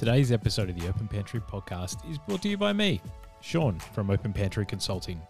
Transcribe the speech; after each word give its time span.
Today's 0.00 0.32
episode 0.32 0.70
of 0.70 0.80
the 0.80 0.88
Open 0.88 1.06
Pantry 1.06 1.40
podcast 1.40 2.10
is 2.10 2.16
brought 2.16 2.40
to 2.40 2.48
you 2.48 2.56
by 2.56 2.72
me, 2.72 3.02
Sean 3.42 3.78
from 3.92 4.08
Open 4.08 4.32
Pantry 4.32 4.64
Consulting. 4.64 5.20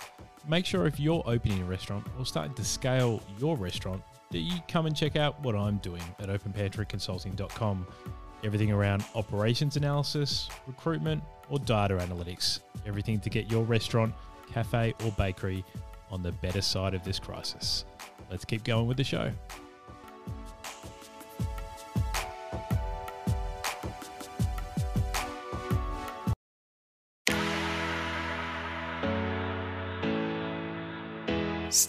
Make 0.47 0.65
sure 0.65 0.87
if 0.87 1.01
you're 1.01 1.25
opening 1.27 1.61
a 1.61 1.65
restaurant 1.65 2.07
or 2.17 2.25
starting 2.25 2.55
to 2.55 2.65
scale 2.65 3.21
your 3.37 3.57
restaurant 3.57 4.01
that 4.31 4.39
you 4.39 4.61
come 4.69 4.87
and 4.87 4.95
check 4.95 5.17
out 5.17 5.43
what 5.43 5.57
I'm 5.57 5.79
doing 5.79 6.05
at 6.21 6.29
openpantryconsulting.com. 6.29 7.85
Everything 8.45 8.71
around 8.71 9.05
operations 9.17 9.77
analysis, 9.77 10.49
recruitment, 10.69 11.21
or 11.49 11.59
data 11.59 11.97
analytics. 11.97 12.61
Everything 12.87 13.19
to 13.19 13.29
get 13.29 13.51
your 13.51 13.65
restaurant, 13.65 14.15
cafe, 14.53 14.95
or 15.05 15.11
bakery 15.19 15.65
on 16.13 16.23
the 16.23 16.31
better 16.31 16.63
side 16.63 16.95
of 16.95 17.03
this 17.03 17.19
crisis. 17.19 17.87
Let's 18.31 18.45
keep 18.45 18.63
going 18.63 18.87
with 18.87 18.99
the 18.99 19.05
show. 19.05 19.33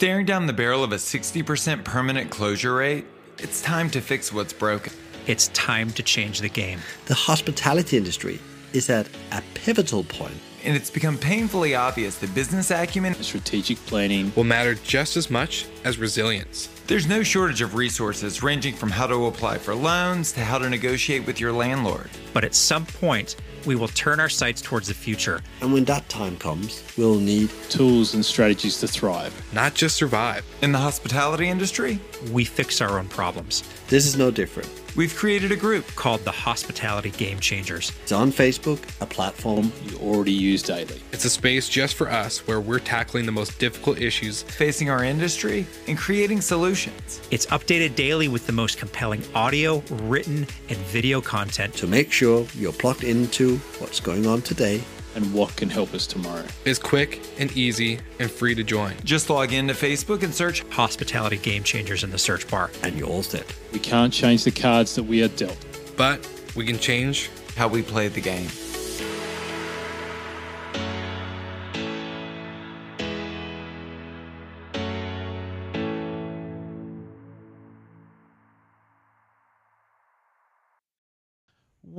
Staring 0.02 0.26
down 0.26 0.48
the 0.48 0.52
barrel 0.52 0.84
of 0.84 0.94
a 0.94 0.96
60% 0.96 1.84
permanent 1.84 2.32
closure 2.32 2.74
rate, 2.74 3.06
it's 3.38 3.62
time 3.62 3.88
to 3.92 4.02
fix 4.02 4.34
what's 4.34 4.52
broken. 4.52 4.92
It's 5.28 5.50
time 5.50 5.92
to 5.92 6.02
change 6.02 6.40
the 6.40 6.50
game. 6.50 6.80
The 7.06 7.14
hospitality 7.14 7.98
industry 7.98 8.40
is 8.74 8.90
at 8.90 9.08
a 9.32 9.44
pivotal 9.54 10.04
point. 10.04 10.34
And 10.64 10.76
it's 10.76 10.90
become 10.90 11.20
painfully 11.20 11.76
obvious 11.76 12.18
that 12.18 12.34
business 12.34 12.72
acumen, 12.72 13.14
Strategic 13.22 13.78
planning, 13.86 14.34
will 14.36 14.44
matter 14.44 14.74
just 14.74 15.18
as 15.18 15.30
much 15.30 15.68
as 15.84 16.00
resilience. 16.00 16.70
there's 16.88 17.06
no 17.06 17.22
shortage 17.22 17.62
of 17.62 17.76
resources 17.76 18.42
ranging 18.42 18.74
from 18.74 18.90
how 18.90 19.06
to 19.06 19.28
apply 19.28 19.60
for 19.60 19.76
loans 19.76 20.32
to 20.32 20.40
how 20.40 20.58
to 20.58 20.68
negotiate 20.68 21.28
with 21.28 21.40
your 21.40 21.52
landlord. 21.52 22.10
But 22.34 22.44
at 22.44 22.56
some 22.56 22.88
point, 22.88 23.36
we 23.66 23.76
will 23.76 23.88
turn 23.90 24.20
our 24.20 24.30
sights 24.30 24.62
towards 24.62 24.88
the 24.88 24.94
future. 24.94 25.42
And 25.62 25.74
when 25.74 25.86
that 25.86 26.08
time 26.10 26.38
comes, 26.38 26.84
we'll 26.98 27.20
need 27.20 27.50
tools, 27.70 28.14
and 28.14 28.24
strategies 28.26 28.80
to 28.80 28.88
thrive. 28.88 29.34
Not 29.54 29.74
just 29.74 29.96
survive. 29.96 30.46
In 30.62 30.72
the 30.72 30.78
hospitality 30.80 31.48
industry, 31.50 32.00
We 32.32 32.46
fix 32.46 32.82
our 32.82 32.98
own 33.00 33.08
problems. 33.08 33.64
this 33.88 34.06
is 34.06 34.16
no 34.18 34.32
different. 34.32 34.70
We've 34.96 35.16
created 35.16 35.52
a 35.52 35.56
group 35.56 35.86
Called 35.96 36.22
the 36.22 36.32
Hospitality 36.32 37.12
Game 37.12 37.40
Changers. 37.40 37.92
It's 38.04 38.12
on 38.12 38.32
Facebook, 38.32 38.80
a 39.02 39.06
platform 39.06 39.72
You 39.86 39.98
already 39.98 40.32
use 40.32 40.62
daily. 40.64 41.02
It's 41.12 41.26
a 41.26 41.30
space 41.30 41.70
just 41.70 41.96
for 41.96 42.10
us 42.10 42.46
where 42.48 42.60
we're 42.60 42.80
tackling 42.80 43.26
the 43.26 43.32
most 43.32 43.60
difficult 43.60 44.00
issues. 44.00 44.44
facing 44.44 44.90
our 44.90 45.04
industry 45.04 45.66
and 45.88 45.98
creating 45.98 46.42
solutions. 46.42 47.22
It's 47.32 47.46
updated 47.48 47.96
daily 47.96 48.28
with 48.28 48.46
the 48.48 48.54
most 48.54 48.78
compelling 48.78 49.24
audio, 49.34 49.84
written, 50.04 50.48
and 50.70 50.78
video 50.78 51.22
content. 51.22 51.74
to 51.76 51.88
make 51.88 52.12
sure 52.12 52.48
you're 52.56 52.74
plugged 52.74 53.04
into 53.04 53.58
what's 53.80 54.00
going 54.00 54.26
on 54.26 54.42
today. 54.42 54.84
And 55.16 55.34
what 55.34 55.56
can 55.56 55.70
help 55.70 55.94
us 55.94 56.08
tomorrow? 56.08 56.46
It's 56.66 56.80
quick 56.80 57.22
and 57.38 57.52
easy 57.58 58.00
and 58.20 58.32
free 58.32 58.56
to 58.56 58.64
join. 58.64 58.96
Just 59.04 59.30
log 59.30 59.52
into 59.52 59.74
Facebook 59.74 60.24
and 60.24 60.34
search 60.34 60.62
Hospitality 60.70 61.38
Game 61.38 61.64
Changers 61.64 62.04
in 62.04 62.12
the 62.12 62.18
search 62.18 62.48
bar. 62.50 62.72
And 62.84 62.98
you're 62.98 63.10
all 63.10 63.24
set. 63.24 63.46
We 63.74 63.80
can't 63.80 64.14
change 64.14 64.44
the 64.44 64.52
cards 64.52 64.96
that 64.96 65.04
we 65.04 65.24
are 65.24 65.28
dealt. 65.30 65.58
But 65.98 66.28
we 66.56 66.66
can 66.66 66.80
change 66.80 67.30
how 67.56 67.68
we 67.68 67.82
play 67.82 68.08
the 68.08 68.22
game. 68.22 68.48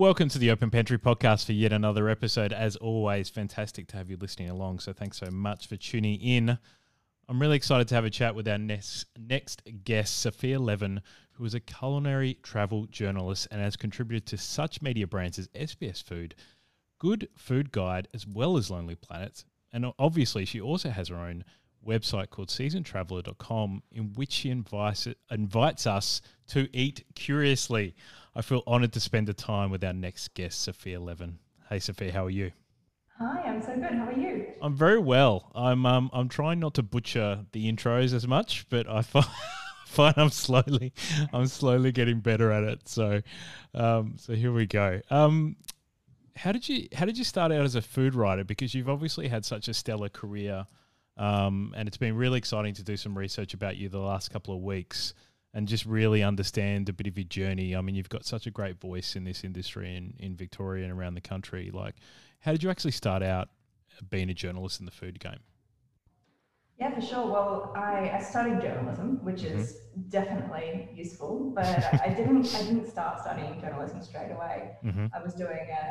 Welcome 0.02 0.28
to 0.30 0.38
the 0.40 0.50
Open 0.50 0.68
Pantry 0.68 0.98
podcast 0.98 1.46
for 1.46 1.52
yet 1.52 1.72
another 1.72 2.08
episode. 2.08 2.52
As 2.52 2.74
always, 2.74 3.28
fantastic 3.30 3.86
to 3.86 3.96
have 3.96 4.10
you 4.10 4.16
listening 4.16 4.50
along. 4.50 4.80
So 4.80 4.92
thanks 4.92 5.18
so 5.18 5.30
much 5.30 5.68
for 5.68 5.76
tuning 5.76 6.20
in. 6.20 6.58
I'm 7.28 7.40
really 7.40 7.54
excited 7.54 7.86
to 7.86 7.94
have 7.94 8.04
a 8.04 8.10
chat 8.10 8.34
with 8.34 8.48
our 8.48 8.58
next, 8.58 9.06
next 9.16 9.62
guest, 9.84 10.18
Sofia 10.18 10.58
Levin, 10.58 11.02
who 11.30 11.44
is 11.44 11.54
a 11.54 11.60
culinary 11.60 12.34
travel 12.42 12.86
journalist 12.86 13.46
and 13.52 13.60
has 13.60 13.76
contributed 13.76 14.26
to 14.26 14.38
such 14.38 14.82
media 14.82 15.06
brands 15.06 15.38
as 15.38 15.46
SBS 15.50 16.02
Food, 16.02 16.34
Good 16.98 17.28
Food 17.36 17.70
Guide, 17.70 18.08
as 18.12 18.26
well 18.26 18.56
as 18.56 18.72
Lonely 18.72 18.96
Planets. 18.96 19.44
And 19.72 19.86
obviously, 20.00 20.44
she 20.44 20.60
also 20.60 20.90
has 20.90 21.10
her 21.10 21.16
own 21.16 21.44
website 21.86 22.30
called 22.30 22.48
seasonedtraveller.com 22.48 23.84
in 23.92 24.12
which 24.14 24.32
she 24.32 24.50
invites, 24.50 25.06
invites 25.30 25.86
us 25.86 26.20
to 26.48 26.68
eat 26.76 27.04
curiously. 27.14 27.94
I 28.34 28.40
feel 28.40 28.62
honored 28.66 28.92
to 28.94 29.00
spend 29.00 29.28
the 29.28 29.34
time 29.34 29.70
with 29.70 29.84
our 29.84 29.92
next 29.92 30.32
guest, 30.34 30.62
Sofia 30.62 30.98
Levin. 30.98 31.38
Hey, 31.68 31.78
Sofia, 31.78 32.12
how 32.12 32.24
are 32.24 32.30
you? 32.30 32.52
Hi, 33.18 33.42
I'm 33.42 33.60
so 33.60 33.74
good. 33.74 33.92
How 33.92 34.06
are 34.06 34.12
you? 34.12 34.46
I'm 34.62 34.74
very 34.74 34.98
well. 34.98 35.52
I'm 35.54 35.84
um, 35.84 36.10
I'm 36.14 36.30
trying 36.30 36.58
not 36.58 36.74
to 36.74 36.82
butcher 36.82 37.44
the 37.52 37.70
intros 37.70 38.14
as 38.14 38.26
much, 38.26 38.66
but 38.70 38.88
I 38.88 39.02
find, 39.02 39.26
find 39.86 40.14
I'm 40.16 40.30
slowly 40.30 40.94
I'm 41.32 41.46
slowly 41.46 41.92
getting 41.92 42.20
better 42.20 42.50
at 42.50 42.64
it. 42.64 42.88
So, 42.88 43.20
um, 43.74 44.14
so 44.16 44.32
here 44.32 44.52
we 44.52 44.66
go. 44.66 45.02
Um, 45.10 45.56
how 46.34 46.52
did 46.52 46.66
you 46.66 46.88
how 46.94 47.04
did 47.04 47.18
you 47.18 47.24
start 47.24 47.52
out 47.52 47.60
as 47.60 47.74
a 47.74 47.82
food 47.82 48.14
writer? 48.14 48.44
Because 48.44 48.74
you've 48.74 48.88
obviously 48.88 49.28
had 49.28 49.44
such 49.44 49.68
a 49.68 49.74
stellar 49.74 50.08
career, 50.08 50.66
um, 51.18 51.74
and 51.76 51.86
it's 51.86 51.98
been 51.98 52.16
really 52.16 52.38
exciting 52.38 52.72
to 52.74 52.82
do 52.82 52.96
some 52.96 53.16
research 53.16 53.52
about 53.52 53.76
you 53.76 53.90
the 53.90 54.00
last 54.00 54.30
couple 54.30 54.54
of 54.56 54.62
weeks 54.62 55.12
and 55.54 55.68
just 55.68 55.84
really 55.84 56.22
understand 56.22 56.88
a 56.88 56.92
bit 56.92 57.06
of 57.06 57.16
your 57.18 57.24
journey. 57.24 57.76
I 57.76 57.80
mean, 57.82 57.94
you've 57.94 58.08
got 58.08 58.24
such 58.24 58.46
a 58.46 58.50
great 58.50 58.80
voice 58.80 59.16
in 59.16 59.24
this 59.24 59.44
industry 59.44 59.94
in, 59.96 60.14
in 60.18 60.34
Victoria 60.34 60.84
and 60.84 60.92
around 60.92 61.14
the 61.14 61.20
country. 61.20 61.70
Like, 61.72 61.96
how 62.40 62.52
did 62.52 62.62
you 62.62 62.70
actually 62.70 62.92
start 62.92 63.22
out 63.22 63.48
being 64.10 64.30
a 64.30 64.34
journalist 64.34 64.80
in 64.80 64.86
the 64.86 64.92
food 64.92 65.20
game? 65.20 65.40
Yeah, 66.80 66.94
for 66.94 67.00
sure. 67.02 67.26
Well, 67.26 67.72
I, 67.76 68.10
I 68.14 68.20
studied 68.22 68.60
journalism, 68.60 69.22
which 69.22 69.42
is 69.44 69.82
definitely 70.08 70.88
useful, 70.94 71.52
but 71.54 71.64
I, 71.66 72.00
I 72.06 72.08
didn't 72.08 72.46
I 72.54 72.62
didn't 72.62 72.90
start 72.90 73.20
studying 73.20 73.60
journalism 73.60 74.02
straight 74.02 74.32
away. 74.32 74.72
Mm-hmm. 74.84 75.06
I 75.14 75.22
was 75.22 75.34
doing 75.34 75.50
a, 75.70 75.84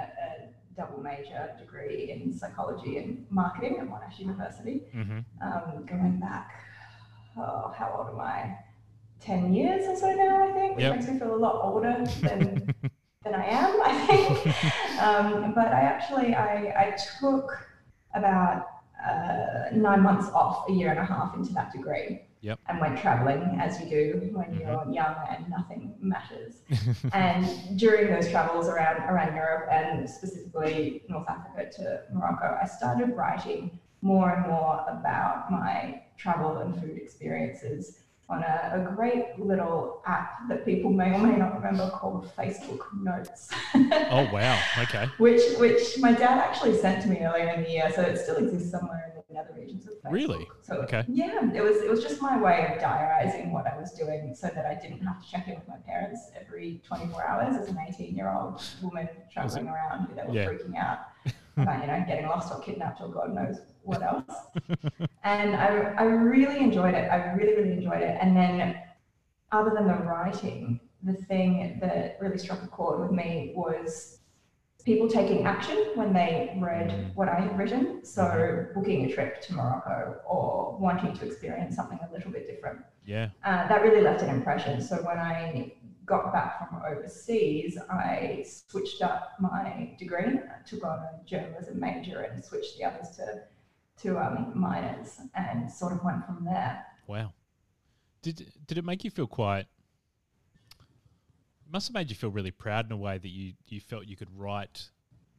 a 0.43 0.49
double 0.75 1.01
major 1.01 1.51
degree 1.59 2.11
in 2.11 2.33
psychology 2.37 2.97
and 2.97 3.25
marketing 3.29 3.77
at 3.79 3.87
Monash 3.87 4.19
University, 4.19 4.81
Mm-hmm. 4.95 5.19
um, 5.41 5.85
going 5.85 6.19
back. 6.19 6.49
Oh, 7.37 7.73
how 7.77 7.95
old 7.97 8.09
am 8.13 8.19
I? 8.19 8.57
Ten 9.21 9.53
years 9.53 9.87
or 9.87 9.95
so 9.95 10.13
now, 10.15 10.49
I 10.49 10.51
think, 10.51 10.75
which 10.75 10.81
Yep. 10.83 10.95
makes 10.95 11.07
me 11.07 11.19
feel 11.19 11.35
a 11.35 11.37
lot 11.37 11.63
older 11.63 12.03
than 12.21 12.73
than 13.23 13.35
I 13.35 13.45
am, 13.45 13.79
I 13.83 13.93
think. 14.07 14.99
um, 14.99 15.53
but 15.53 15.67
I 15.67 15.81
actually 15.81 16.33
I, 16.33 16.73
I 16.75 16.97
took 17.19 17.67
about 18.15 18.65
uh, 19.07 19.69
nine 19.73 20.01
months 20.01 20.27
off 20.33 20.67
a 20.69 20.71
year 20.71 20.89
and 20.89 20.99
a 20.99 21.05
half 21.05 21.35
into 21.35 21.53
that 21.53 21.71
degree. 21.71 22.21
Yep. 22.41 22.59
And 22.67 22.79
went 22.81 22.97
traveling 22.97 23.59
as 23.61 23.79
you 23.79 23.87
do 23.87 24.29
when 24.33 24.59
you're 24.59 24.83
young 24.91 25.15
and 25.29 25.47
nothing 25.47 25.93
matters. 26.01 26.63
and 27.13 27.77
during 27.77 28.11
those 28.11 28.27
travels 28.31 28.67
around 28.67 29.03
around 29.03 29.35
Europe 29.35 29.69
and 29.71 30.09
specifically 30.09 31.03
North 31.07 31.29
Africa 31.29 31.69
to 31.77 32.01
Morocco, 32.11 32.57
I 32.59 32.65
started 32.65 33.15
writing 33.15 33.79
more 34.01 34.31
and 34.31 34.47
more 34.47 34.83
about 34.89 35.51
my 35.51 36.01
travel 36.17 36.57
and 36.57 36.73
food 36.81 36.97
experiences 36.97 38.00
on 38.31 38.43
a, 38.43 38.71
a 38.89 38.95
great 38.95 39.37
little 39.37 40.01
app 40.05 40.47
that 40.47 40.65
people 40.65 40.89
may 40.91 41.11
or 41.13 41.19
may 41.19 41.35
not 41.35 41.53
remember 41.55 41.89
called 41.89 42.31
Facebook 42.37 42.79
Notes. 42.99 43.49
Oh 43.75 44.27
wow! 44.31 44.57
Okay. 44.79 45.05
which 45.17 45.41
which 45.57 45.97
my 45.99 46.13
dad 46.13 46.37
actually 46.39 46.77
sent 46.77 47.01
to 47.03 47.09
me 47.09 47.19
earlier 47.19 47.49
in 47.49 47.63
the 47.63 47.69
year, 47.69 47.91
so 47.93 48.01
it 48.01 48.17
still 48.17 48.37
exists 48.37 48.71
somewhere 48.71 49.11
in 49.13 49.21
the 49.27 49.33
nether 49.41 49.53
regions 49.59 49.85
of 49.87 49.93
Facebook. 49.95 50.11
Really? 50.11 50.47
So 50.61 50.75
Okay. 50.83 51.03
yeah, 51.09 51.51
it 51.53 51.61
was 51.61 51.77
it 51.81 51.89
was 51.89 52.01
just 52.01 52.21
my 52.21 52.41
way 52.41 52.71
of 52.73 52.79
diarizing 52.81 53.51
what 53.51 53.67
I 53.67 53.77
was 53.77 53.91
doing, 53.93 54.33
so 54.33 54.49
that 54.55 54.65
I 54.65 54.75
didn't 54.81 55.01
have 55.05 55.21
to 55.23 55.29
check 55.29 55.47
in 55.47 55.55
with 55.55 55.67
my 55.67 55.77
parents 55.85 56.31
every 56.39 56.81
24 56.87 57.23
hours 57.27 57.55
as 57.57 57.67
an 57.67 57.77
18 57.87 58.15
year 58.15 58.31
old 58.33 58.63
woman 58.81 59.09
traveling 59.33 59.67
around 59.67 60.05
who 60.07 60.15
they 60.15 60.23
were 60.23 60.33
Yeah. 60.33 60.47
freaking 60.49 60.77
out 60.77 60.99
you 61.57 61.65
know 61.65 62.03
getting 62.07 62.27
lost 62.27 62.51
or 62.51 62.59
kidnapped 62.61 63.01
or 63.01 63.09
God 63.09 63.33
knows 63.33 63.57
what 63.83 64.01
else. 64.01 64.23
and 65.23 65.55
I 65.55 65.93
I 65.97 66.03
really 66.03 66.59
enjoyed 66.59 66.93
it. 66.93 67.11
I 67.11 67.33
really 67.33 67.55
really 67.55 67.73
enjoyed 67.73 68.01
it. 68.01 68.17
And 68.21 68.35
then 68.35 68.77
other 69.51 69.71
than 69.75 69.87
the 69.87 69.95
writing, 69.95 70.79
the 71.03 71.13
thing 71.13 71.79
that 71.81 72.17
really 72.21 72.37
struck 72.37 72.63
a 72.63 72.67
chord 72.67 73.01
with 73.01 73.11
me 73.11 73.53
was 73.55 74.19
people 74.83 75.07
taking 75.07 75.45
action 75.45 75.91
when 75.95 76.13
they 76.13 76.55
read 76.59 77.11
what 77.15 77.29
I 77.29 77.39
had 77.39 77.57
written. 77.57 78.03
So, 78.03 78.67
booking 78.73 79.05
a 79.05 79.13
trip 79.13 79.41
to 79.43 79.53
Morocco 79.53 80.19
or 80.27 80.77
wanting 80.79 81.13
to 81.17 81.25
experience 81.25 81.75
something 81.75 81.99
a 82.09 82.13
little 82.13 82.31
bit 82.31 82.47
different. 82.47 82.79
Yeah. 83.05 83.29
Uh, 83.43 83.67
that 83.67 83.81
really 83.81 84.01
left 84.01 84.21
an 84.21 84.29
impression. 84.29 84.81
So, 84.81 84.97
when 84.97 85.17
I 85.17 85.73
got 86.11 86.31
back 86.33 86.69
from 86.69 86.81
overseas, 86.85 87.77
I 87.89 88.45
switched 88.45 89.01
up 89.01 89.31
my 89.39 89.95
degree, 89.97 90.39
took 90.67 90.83
on 90.83 90.99
a 90.99 91.25
journalism 91.25 91.79
major, 91.79 92.21
and 92.21 92.43
switched 92.43 92.77
the 92.77 92.85
others 92.85 93.09
to 93.17 93.43
to 94.03 94.17
um, 94.17 94.51
minors, 94.55 95.19
and 95.35 95.71
sort 95.71 95.93
of 95.93 96.03
went 96.03 96.25
from 96.25 96.43
there. 96.45 96.85
Wow. 97.07 97.33
Did 98.21 98.51
did 98.67 98.77
it 98.77 98.85
make 98.85 99.03
you 99.03 99.09
feel 99.09 99.27
quite 99.27 99.65
must 101.71 101.87
have 101.87 101.93
made 101.93 102.09
you 102.09 102.15
feel 102.15 102.29
really 102.29 102.51
proud 102.51 102.85
in 102.85 102.91
a 102.91 102.97
way 102.97 103.17
that 103.17 103.29
you 103.29 103.53
you 103.67 103.79
felt 103.79 104.05
you 104.05 104.17
could 104.17 104.37
write, 104.37 104.89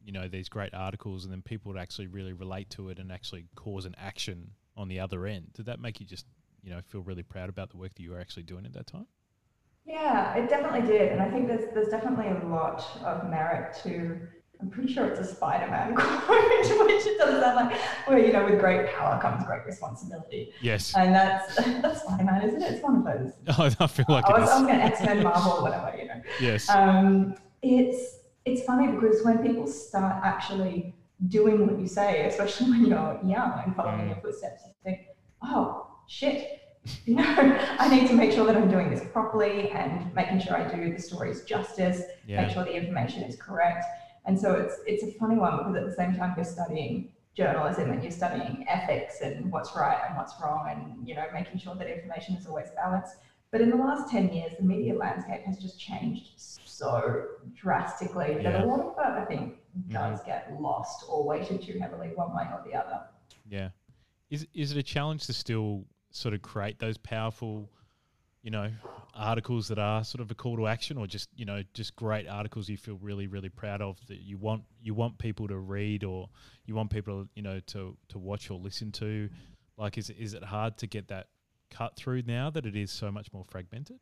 you 0.03 0.11
know, 0.11 0.27
these 0.27 0.49
great 0.49 0.73
articles, 0.73 1.23
and 1.23 1.31
then 1.31 1.41
people 1.41 1.71
would 1.71 1.79
actually 1.79 2.07
really 2.07 2.33
relate 2.33 2.69
to 2.71 2.89
it 2.89 2.99
and 2.99 3.11
actually 3.11 3.45
cause 3.55 3.85
an 3.85 3.95
action 3.97 4.51
on 4.75 4.87
the 4.87 4.99
other 4.99 5.25
end. 5.25 5.53
Did 5.53 5.67
that 5.67 5.79
make 5.79 5.99
you 5.99 6.05
just 6.05 6.25
you 6.63 6.71
know 6.71 6.81
feel 6.81 7.01
really 7.01 7.23
proud 7.23 7.49
about 7.49 7.69
the 7.69 7.77
work 7.77 7.93
that 7.93 8.01
you 8.01 8.11
were 8.11 8.19
actually 8.19 8.43
doing 8.43 8.65
at 8.65 8.73
that 8.73 8.87
time? 8.87 9.07
Yeah, 9.85 10.35
it 10.35 10.49
definitely 10.49 10.87
did, 10.87 11.11
and 11.11 11.21
I 11.21 11.29
think 11.29 11.47
there's 11.47 11.73
there's 11.73 11.89
definitely 11.89 12.27
a 12.27 12.45
lot 12.47 12.85
of 13.03 13.29
merit 13.29 13.75
to. 13.83 14.19
I'm 14.61 14.69
pretty 14.69 14.93
sure 14.93 15.07
it's 15.07 15.19
a 15.19 15.25
Spider-Man 15.25 15.93
quote, 15.95 16.17
which 16.29 17.05
it 17.05 17.17
does 17.17 17.41
sound 17.43 17.55
like, 17.69 17.77
where 18.07 18.17
you 18.17 18.31
know, 18.31 18.45
with 18.45 18.61
great 18.61 18.87
power 18.93 19.19
comes 19.21 19.43
great 19.43 19.65
responsibility, 19.65 20.53
Yes. 20.61 20.95
and 20.95 21.13
that's 21.13 21.55
that's 21.81 22.01
Spider-Man, 22.03 22.43
isn't 22.47 22.61
it? 22.61 22.71
It's 22.75 22.83
one 22.83 22.95
of 22.95 23.03
those. 23.03 23.33
Oh, 23.59 23.69
I 23.83 23.87
feel 23.87 24.05
like 24.07 24.25
I 24.25 24.37
it 24.37 24.39
was, 24.39 24.49
is. 24.49 24.55
I'm 24.55 24.65
going 24.65 24.77
to 24.79 24.85
X-Men, 24.85 25.23
Marvel, 25.23 25.61
whatever, 25.63 25.93
you 25.97 26.05
know. 26.07 26.21
Yes. 26.39 26.69
Um, 26.69 27.35
it's 27.61 28.19
it's 28.45 28.63
funny 28.63 28.87
because 28.93 29.21
when 29.25 29.39
people 29.39 29.67
start 29.67 30.23
actually 30.23 30.95
doing 31.27 31.67
what 31.67 31.77
you 31.77 31.87
say, 31.87 32.25
especially 32.27 32.69
when 32.71 32.85
you're 32.85 33.19
young 33.25 33.61
and 33.65 33.75
following 33.75 34.01
Mm. 34.05 34.07
your 34.09 34.21
footsteps, 34.21 34.61
you 34.65 34.73
think, 34.85 35.07
oh 35.43 35.87
shit, 36.07 36.59
you 37.05 37.15
know, 37.19 37.23
I 37.79 37.87
need 37.89 38.07
to 38.07 38.13
make 38.13 38.31
sure 38.31 38.45
that 38.45 38.55
I'm 38.55 38.69
doing 38.69 38.89
this 38.89 39.03
properly 39.11 39.69
and 39.71 40.13
making 40.13 40.39
sure 40.41 40.55
I 40.55 40.73
do 40.73 40.93
the 40.93 41.01
stories 41.01 41.43
justice, 41.43 42.01
Yeah. 42.27 42.41
make 42.41 42.51
sure 42.53 42.63
the 42.63 42.75
information 42.75 43.23
is 43.23 43.35
correct. 43.35 43.85
And 44.25 44.39
so 44.39 44.53
it's 44.55 44.75
it's 44.85 45.03
a 45.03 45.11
funny 45.19 45.35
one 45.35 45.57
because 45.57 45.75
at 45.75 45.85
the 45.85 45.93
same 45.95 46.15
time 46.15 46.33
you're 46.35 46.45
studying 46.45 47.11
journalism 47.35 47.91
and 47.91 48.01
you're 48.03 48.11
studying 48.11 48.65
ethics 48.69 49.21
and 49.21 49.51
what's 49.51 49.75
right 49.75 49.99
and 50.07 50.15
what's 50.17 50.33
wrong 50.41 50.67
and 50.69 51.07
you 51.07 51.15
know 51.15 51.25
making 51.33 51.57
sure 51.59 51.75
that 51.75 51.87
information 51.87 52.35
is 52.35 52.45
always 52.47 52.69
balanced. 52.75 53.15
But 53.51 53.61
in 53.61 53.69
the 53.69 53.75
last 53.75 54.09
10 54.11 54.33
years, 54.33 54.53
the 54.57 54.63
media 54.65 54.95
landscape 54.95 55.41
has 55.43 55.59
just 55.59 55.79
changed 55.79 56.29
so 56.37 57.25
drastically 57.53 58.33
that 58.35 58.43
Yeah. 58.43 58.63
a 58.63 58.65
lot 58.65 58.79
of 58.79 58.95
that, 58.95 59.11
I 59.11 59.25
think, 59.25 59.57
does 59.89 60.23
get 60.23 60.51
lost 60.59 61.05
or 61.07 61.23
weighted 61.23 61.61
too 61.61 61.77
heavily 61.79 62.09
one 62.15 62.35
way 62.35 62.43
or 62.51 62.63
the 62.65 62.73
other. 62.75 63.01
Yeah. 63.47 63.69
Is 64.29 64.47
is 64.53 64.71
it 64.71 64.77
a 64.77 64.83
challenge 64.83 65.25
to 65.27 65.33
still 65.33 65.85
sort 66.13 66.33
of 66.33 66.41
create 66.41 66.79
those 66.79 66.97
powerful, 66.97 67.69
you 68.43 68.51
know, 68.51 68.69
articles 69.15 69.67
that 69.67 69.79
are 69.79 70.03
sort 70.03 70.21
of 70.21 70.31
a 70.31 70.35
call 70.35 70.55
to 70.57 70.67
action 70.67 70.97
or 70.97 71.07
just, 71.07 71.27
you 71.35 71.43
know, 71.45 71.61
just 71.73 71.95
great 71.95 72.27
articles 72.27 72.69
you 72.69 72.77
feel 72.77 72.97
really, 73.01 73.27
really 73.27 73.49
proud 73.49 73.81
of 73.81 73.99
that 74.07 74.19
you 74.21 74.37
want 74.37 74.63
you 74.81 74.93
want 74.93 75.17
people 75.17 75.47
to 75.47 75.57
read 75.57 76.03
or 76.03 76.29
you 76.65 76.75
want 76.75 76.89
people, 76.89 77.27
you 77.35 77.41
know, 77.41 77.59
to 77.67 77.97
to 78.09 78.17
watch 78.17 78.49
or 78.49 78.57
listen 78.59 78.91
to? 78.93 79.29
Like 79.77 79.97
is 79.97 80.09
is 80.11 80.33
it 80.33 80.43
hard 80.43 80.77
to 80.77 80.87
get 80.87 81.07
that 81.09 81.27
cut 81.71 81.95
through 81.95 82.21
now 82.27 82.49
that 82.51 82.65
it 82.65 82.75
is 82.75 82.91
so 82.91 83.11
much 83.11 83.33
more 83.33 83.43
fragmented? 83.43 83.99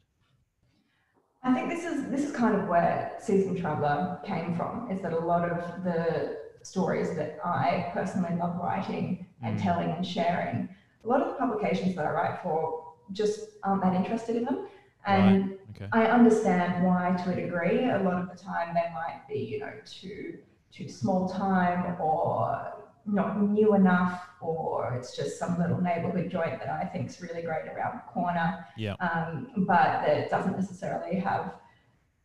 I 1.43 1.53
think 1.53 1.69
this 1.69 1.85
is 1.85 2.09
this 2.11 2.23
is 2.23 2.31
kind 2.35 2.55
of 2.55 2.67
where 2.67 3.13
Seasoned 3.19 3.57
Traveller 3.57 4.19
came 4.25 4.55
from. 4.55 4.91
Is 4.91 5.01
that 5.01 5.13
a 5.13 5.19
lot 5.19 5.49
of 5.49 5.83
the 5.83 6.37
stories 6.63 7.15
that 7.15 7.39
I 7.43 7.89
personally 7.93 8.37
love 8.37 8.57
writing 8.61 9.25
and 9.41 9.57
Mm. 9.57 9.63
telling 9.63 9.89
and 9.89 10.05
sharing, 10.05 10.69
a 11.03 11.07
lot 11.07 11.21
of 11.21 11.27
the 11.29 11.33
publications 11.35 11.95
that 11.95 12.05
I 12.05 12.11
write 12.11 12.39
for 12.43 12.93
just 13.11 13.39
aren't 13.63 13.81
that 13.83 13.93
interested 13.93 14.35
in 14.35 14.45
them. 14.45 14.67
And 15.05 15.57
Okay. 15.71 15.87
I 15.93 16.05
understand 16.07 16.83
why 16.85 17.15
to 17.23 17.31
a 17.31 17.35
degree. 17.35 17.89
A 17.89 17.97
lot 17.99 18.13
of 18.21 18.29
the 18.29 18.35
time 18.37 18.73
they 18.75 18.89
might 18.93 19.21
be, 19.27 19.39
you 19.39 19.59
know, 19.59 19.71
too 19.85 20.37
too 20.71 20.87
small 20.87 21.27
time 21.27 21.99
or 21.99 22.73
not 23.05 23.41
new 23.41 23.73
enough, 23.75 24.29
or 24.39 24.93
it's 24.97 25.15
just 25.15 25.37
some 25.39 25.57
little 25.59 25.81
neighborhood 25.81 26.29
joint 26.29 26.59
that 26.59 26.69
I 26.69 26.85
think 26.85 27.09
is 27.09 27.19
really 27.21 27.41
great 27.41 27.67
around 27.67 27.95
the 27.97 28.11
corner 28.13 28.65
Yeah. 28.77 28.93
um, 29.01 29.51
but 29.67 30.03
that 30.05 30.29
doesn't 30.29 30.55
necessarily 30.55 31.19
have 31.19 31.55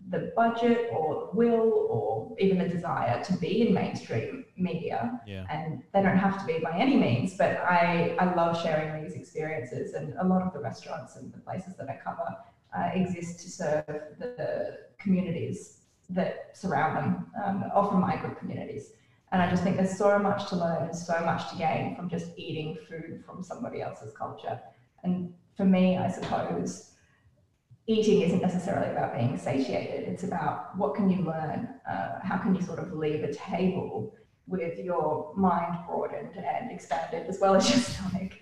the 0.08 0.32
budget 0.36 0.88
or 0.92 1.30
will 1.32 1.88
or 1.90 2.36
even 2.38 2.58
the 2.58 2.68
desire 2.68 3.22
to 3.24 3.32
be 3.38 3.66
in 3.66 3.74
mainstream 3.74 4.44
media. 4.56 5.20
Yeah. 5.26 5.46
And 5.50 5.82
they 5.92 6.02
don't 6.02 6.18
have 6.18 6.38
to 6.40 6.46
be 6.46 6.60
by 6.62 6.78
any 6.78 6.96
means, 6.96 7.36
but 7.36 7.56
I, 7.58 8.16
I 8.18 8.34
love 8.34 8.60
sharing 8.62 9.02
these 9.02 9.14
experiences. 9.14 9.94
And 9.94 10.14
a 10.20 10.24
lot 10.24 10.42
of 10.42 10.52
the 10.52 10.60
restaurants 10.60 11.16
and 11.16 11.32
the 11.32 11.38
places 11.38 11.76
that 11.76 11.88
I 11.88 11.96
cover 11.96 12.36
uh, 12.76 12.90
exist 12.94 13.40
to 13.40 13.50
serve 13.50 13.84
the 14.18 14.78
communities 14.98 15.78
that 16.10 16.50
surround 16.52 16.96
them, 16.96 17.26
um, 17.44 17.64
often 17.74 18.00
migrant 18.00 18.38
communities. 18.38 18.92
And 19.32 19.42
I 19.42 19.50
just 19.50 19.64
think 19.64 19.76
there's 19.76 19.96
so 19.96 20.18
much 20.18 20.48
to 20.50 20.56
learn 20.56 20.84
and 20.84 20.96
so 20.96 21.20
much 21.24 21.50
to 21.50 21.56
gain 21.56 21.96
from 21.96 22.08
just 22.08 22.30
eating 22.36 22.78
food 22.88 23.24
from 23.26 23.42
somebody 23.42 23.82
else's 23.82 24.14
culture. 24.16 24.60
And 25.02 25.34
for 25.56 25.64
me, 25.64 25.96
I 25.96 26.08
suppose 26.08 26.92
eating 27.86 28.22
isn't 28.22 28.42
necessarily 28.42 28.90
about 28.90 29.14
being 29.16 29.38
satiated. 29.38 30.08
It's 30.08 30.24
about 30.24 30.76
what 30.76 30.94
can 30.94 31.08
you 31.08 31.24
learn? 31.24 31.68
Uh, 31.88 32.20
how 32.22 32.38
can 32.38 32.54
you 32.54 32.62
sort 32.62 32.78
of 32.78 32.92
leave 32.92 33.22
a 33.22 33.32
table 33.32 34.14
with 34.46 34.78
your 34.78 35.32
mind 35.36 35.78
broadened 35.86 36.36
and 36.36 36.70
expanded 36.70 37.26
as 37.28 37.38
well 37.40 37.54
as 37.54 37.68
your 37.70 37.78
stomach? 37.80 38.32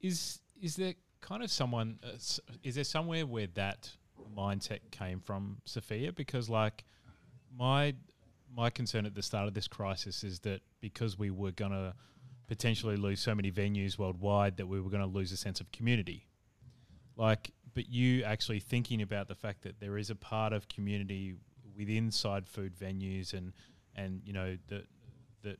Is 0.00 0.40
is 0.60 0.76
there 0.76 0.94
kind 1.20 1.42
of 1.42 1.50
someone? 1.50 1.98
Uh, 2.02 2.18
is 2.62 2.74
there 2.74 2.84
somewhere 2.84 3.26
where 3.26 3.46
that 3.54 3.90
mindset 4.36 4.80
came 4.90 5.20
from, 5.20 5.58
Sofia? 5.64 6.12
Because 6.12 6.48
like 6.48 6.84
my 7.56 7.94
my 8.54 8.70
concern 8.70 9.06
at 9.06 9.14
the 9.14 9.22
start 9.22 9.48
of 9.48 9.54
this 9.54 9.68
crisis 9.68 10.24
is 10.24 10.40
that 10.40 10.60
because 10.80 11.18
we 11.18 11.30
were 11.30 11.52
going 11.52 11.70
to 11.70 11.94
potentially 12.48 12.96
lose 12.96 13.20
so 13.20 13.34
many 13.34 13.50
venues 13.50 13.98
worldwide, 13.98 14.56
that 14.58 14.66
we 14.66 14.80
were 14.80 14.90
going 14.90 15.00
to 15.00 15.06
lose 15.06 15.32
a 15.32 15.36
sense 15.36 15.60
of 15.60 15.70
community. 15.72 16.26
Like, 17.16 17.52
but 17.74 17.88
you 17.88 18.22
actually 18.24 18.60
thinking 18.60 19.02
about 19.02 19.28
the 19.28 19.34
fact 19.34 19.62
that 19.62 19.80
there 19.80 19.96
is 19.98 20.10
a 20.10 20.14
part 20.14 20.52
of 20.52 20.68
community 20.68 21.34
within 21.76 22.10
side 22.10 22.46
food 22.46 22.74
venues, 22.76 23.32
and 23.32 23.52
and 23.94 24.22
you 24.24 24.32
know 24.32 24.56
that 24.68 24.86
that 25.42 25.58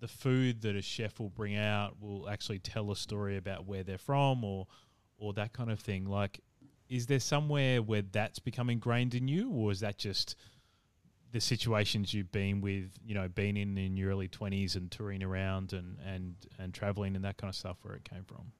the 0.00 0.08
food 0.08 0.62
that 0.62 0.76
a 0.76 0.82
chef 0.82 1.20
will 1.20 1.30
bring 1.30 1.56
out 1.56 2.00
will 2.00 2.28
actually 2.28 2.58
tell 2.58 2.90
a 2.90 2.96
story 2.96 3.36
about 3.36 3.66
where 3.66 3.82
they're 3.82 3.98
from 3.98 4.44
or 4.44 4.66
or 5.18 5.32
that 5.34 5.52
kind 5.52 5.70
of 5.70 5.80
thing. 5.80 6.06
Like 6.06 6.40
is 6.90 7.06
there 7.06 7.20
somewhere 7.20 7.80
where 7.80 8.02
that's 8.02 8.40
become 8.40 8.68
ingrained 8.68 9.14
in 9.14 9.28
you 9.28 9.48
or 9.50 9.70
is 9.70 9.80
that 9.80 9.96
just 9.96 10.34
the 11.32 11.40
situations 11.40 12.12
you've 12.12 12.32
been 12.32 12.60
with 12.60 12.90
you 13.04 13.14
know 13.14 13.28
been 13.28 13.56
in 13.56 13.78
in 13.78 13.96
your 13.96 14.10
early 14.10 14.28
20s 14.28 14.74
and 14.74 14.90
touring 14.90 15.22
around 15.22 15.72
and 15.72 15.96
and 16.04 16.34
and 16.58 16.74
traveling 16.74 17.14
and 17.14 17.24
that 17.24 17.36
kind 17.38 17.48
of 17.48 17.54
stuff 17.54 17.76
where 17.82 17.94
it 17.94 18.04
came 18.04 18.24
from 18.24 18.52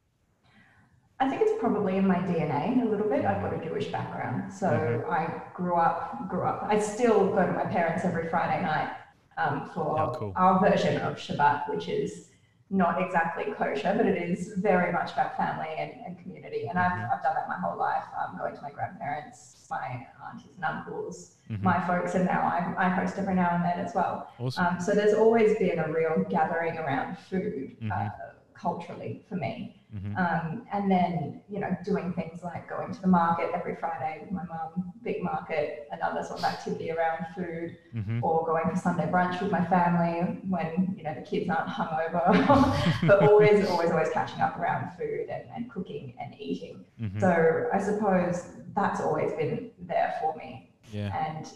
I 1.20 1.28
think 1.28 1.42
it's 1.42 1.60
probably 1.60 1.96
in 1.96 2.06
my 2.06 2.16
DNA 2.16 2.80
a 2.82 2.88
little 2.88 3.06
bit. 3.08 3.26
I've 3.26 3.42
got 3.42 3.52
a 3.52 3.62
Jewish 3.62 3.88
background, 3.92 4.50
so 4.50 4.68
Mhm. 4.70 5.10
I 5.10 5.42
grew 5.52 5.76
up, 5.76 6.26
grew 6.28 6.44
up. 6.46 6.64
I 6.66 6.78
still 6.78 7.30
go 7.34 7.46
to 7.46 7.52
my 7.52 7.64
parents 7.64 8.04
every 8.06 8.26
Friday 8.28 8.62
night 8.62 8.88
um, 9.36 9.66
for 9.66 10.00
Oh, 10.00 10.12
cool. 10.18 10.32
our 10.36 10.58
version 10.58 10.96
of 11.02 11.16
Shabbat, 11.16 11.68
which 11.68 11.88
is 11.88 12.30
not 12.70 13.00
exactly 13.02 13.52
kosher, 13.52 13.92
but 13.96 14.06
it 14.06 14.16
is 14.16 14.54
very 14.58 14.92
much 14.92 15.12
about 15.12 15.36
family 15.36 15.68
and, 15.76 15.92
and 16.06 16.18
community. 16.18 16.68
And 16.68 16.78
I've, 16.78 16.92
Mhm. 16.92 17.10
I've 17.12 17.22
done 17.22 17.34
that 17.34 17.48
my 17.48 17.56
whole 17.56 17.76
life, 17.76 18.04
um, 18.16 18.38
going 18.38 18.54
to 18.54 18.62
my 18.62 18.70
grandparents, 18.70 19.66
my 19.68 20.06
aunties 20.26 20.56
and 20.56 20.64
uncles, 20.64 21.36
Mhm. 21.50 21.62
my 21.62 21.80
folks, 21.80 22.14
and 22.14 22.24
now 22.24 22.42
I, 22.42 22.86
I 22.86 22.88
host 22.88 23.18
every 23.18 23.34
now 23.34 23.50
and 23.56 23.64
then 23.64 23.78
as 23.78 23.92
well. 23.94 24.26
awesome 24.38 24.66
Um, 24.66 24.80
so 24.80 24.94
there's 24.94 25.14
always 25.14 25.58
been 25.58 25.78
a 25.80 25.88
real 25.92 26.24
gathering 26.30 26.78
around 26.78 27.18
food 27.18 27.76
uh, 27.90 27.94
Mhm. 27.94 28.10
culturally 28.54 29.22
for 29.28 29.34
me. 29.34 29.79
Mhm. 29.94 30.16
Um, 30.16 30.66
and 30.72 30.88
then, 30.90 31.42
you 31.48 31.58
know, 31.58 31.76
doing 31.84 32.12
things 32.12 32.42
like 32.44 32.68
going 32.68 32.92
to 32.92 33.00
the 33.00 33.08
market 33.08 33.50
every 33.52 33.74
Friday 33.74 34.18
with 34.22 34.30
my 34.30 34.44
mum, 34.44 34.92
big 35.02 35.20
market, 35.22 35.88
another 35.90 36.22
sort 36.22 36.38
of 36.38 36.44
activity 36.44 36.92
around 36.92 37.26
food, 37.34 37.76
Mhm. 37.94 38.22
or 38.22 38.46
going 38.46 38.70
for 38.70 38.76
Sunday 38.76 39.06
brunch 39.10 39.40
with 39.42 39.50
my 39.50 39.64
family 39.64 40.20
when, 40.48 40.94
you 40.96 41.02
know, 41.02 41.12
the 41.14 41.22
kids 41.22 41.50
aren't 41.50 41.68
hungover, 41.68 42.22
but 43.08 43.22
always, 43.22 43.66
always, 43.66 43.90
always 43.90 44.10
catching 44.10 44.40
up 44.40 44.56
around 44.56 44.92
food 44.96 45.28
and, 45.28 45.44
and 45.56 45.68
cooking 45.70 46.14
and 46.20 46.34
eating. 46.40 46.84
Mhm. 47.00 47.18
So 47.20 47.68
I 47.72 47.78
suppose 47.80 48.46
that's 48.74 49.00
always 49.00 49.32
been 49.32 49.72
there 49.80 50.14
for 50.20 50.36
me. 50.36 50.70
yeah 50.92 51.10
And 51.26 51.52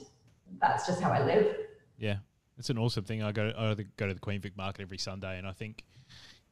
that's 0.60 0.86
just 0.86 1.00
how 1.00 1.10
I 1.12 1.24
live. 1.24 1.56
Yeah, 1.98 2.16
it's 2.58 2.70
an 2.70 2.78
awesome 2.78 3.04
thing. 3.04 3.22
I 3.22 3.30
go 3.30 3.52
I 3.56 3.74
go 3.96 4.08
to 4.08 4.14
the 4.14 4.20
Queen 4.20 4.40
Vic 4.40 4.56
Market 4.56 4.82
every 4.82 4.98
Sunday, 4.98 5.38
and 5.38 5.46
I 5.46 5.52
think 5.52 5.84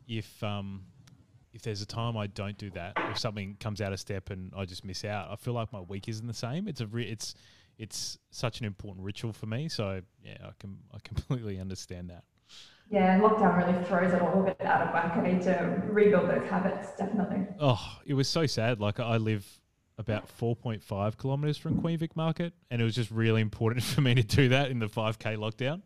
if 0.06 0.42
um 0.44 0.86
if 1.52 1.62
there's 1.62 1.82
a 1.82 1.86
time 1.86 2.16
I 2.16 2.26
don't 2.28 2.56
do 2.58 2.70
that, 2.70 2.94
if 3.10 3.18
something 3.18 3.56
comes 3.60 3.80
out 3.80 3.92
of 3.92 4.00
step 4.00 4.30
and 4.30 4.52
I 4.56 4.64
just 4.64 4.84
miss 4.84 5.04
out, 5.04 5.30
I 5.30 5.36
feel 5.36 5.54
like 5.54 5.72
my 5.72 5.80
week 5.80 6.08
isn't 6.08 6.26
the 6.26 6.34
same. 6.34 6.66
It's 6.68 6.80
a 6.80 6.86
re- 6.86 7.08
it's 7.08 7.34
it's 7.78 8.18
such 8.30 8.60
an 8.60 8.66
important 8.66 9.04
ritual 9.04 9.32
for 9.32 9.46
me. 9.46 9.68
So 9.68 10.00
yeah, 10.24 10.36
I 10.44 10.50
can 10.58 10.78
I 10.94 10.98
completely 11.04 11.58
understand 11.58 12.10
that. 12.10 12.24
Yeah, 12.90 13.18
lockdown 13.20 13.56
really 13.56 13.84
throws 13.84 14.12
it 14.12 14.20
all 14.20 14.42
a 14.42 14.44
bit 14.44 14.60
out 14.60 14.82
of 14.86 14.92
whack. 14.92 15.16
I 15.16 15.22
need 15.32 15.42
to 15.42 15.82
rebuild 15.88 16.28
those 16.28 16.46
habits, 16.50 16.90
definitely. 16.98 17.46
Oh, 17.58 17.80
it 18.04 18.12
was 18.14 18.28
so 18.28 18.46
sad. 18.46 18.80
Like 18.80 19.00
I 19.00 19.16
live 19.16 19.46
about 19.98 20.26
4.5 20.38 21.16
kilometers 21.16 21.56
from 21.56 21.80
Queen 21.80 21.96
Vic 21.98 22.16
Market, 22.16 22.52
and 22.70 22.82
it 22.82 22.84
was 22.84 22.94
just 22.94 23.10
really 23.10 23.40
important 23.40 23.82
for 23.94 24.00
me 24.02 24.14
to 24.14 24.22
do 24.22 24.48
that 24.50 24.70
in 24.70 24.78
the 24.78 24.86
5k 24.88 25.36
lockdown. 25.38 25.76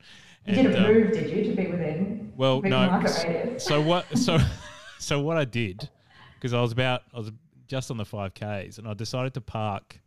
You 0.46 0.54
And, 0.54 0.56
didn't 0.72 0.76
um, 0.76 0.94
move, 0.94 1.12
did 1.12 1.28
you, 1.30 1.44
to 1.44 1.52
be 1.52 1.66
within 1.66 2.32
Well, 2.36 2.60
big 2.60 2.70
no. 2.70 2.86
market 2.88 3.08
s- 3.10 3.24
radius? 3.24 3.64
So 3.64 3.82
what? 3.82 4.16
So 4.18 4.38
so 4.98 5.20
what 5.20 5.36
I 5.36 5.44
did 5.44 5.88
because 6.34 6.52
I 6.52 6.60
was 6.60 6.72
about 6.72 7.02
I 7.14 7.18
was 7.18 7.32
just 7.66 7.90
on 7.90 7.96
the 7.96 8.04
five 8.04 8.34
k's 8.34 8.78
and 8.78 8.86
I 8.86 8.94
decided 8.94 9.34
to 9.34 9.40
park 9.40 10.00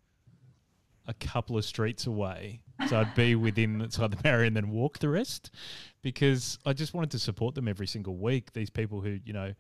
a 1.10 1.14
couple 1.14 1.58
of 1.58 1.66
streets 1.66 2.06
away. 2.06 2.62
So 2.88 2.98
I'd 2.98 3.16
be 3.16 3.36
within 3.36 3.82
inside 3.82 4.12
the 4.12 4.18
barrier 4.18 4.46
and 4.46 4.56
then 4.56 4.70
walk 4.70 5.00
the 5.00 5.10
rest 5.10 5.52
because 6.02 6.60
I 6.66 6.74
just 6.74 6.94
wanted 6.94 7.12
to 7.12 7.20
support 7.20 7.56
them 7.56 7.68
every 7.68 7.88
single 7.88 8.16
week. 8.16 8.54
These 8.54 8.70
people 8.70 9.02
who, 9.02 9.20
you 9.26 9.34
know, 9.34 9.54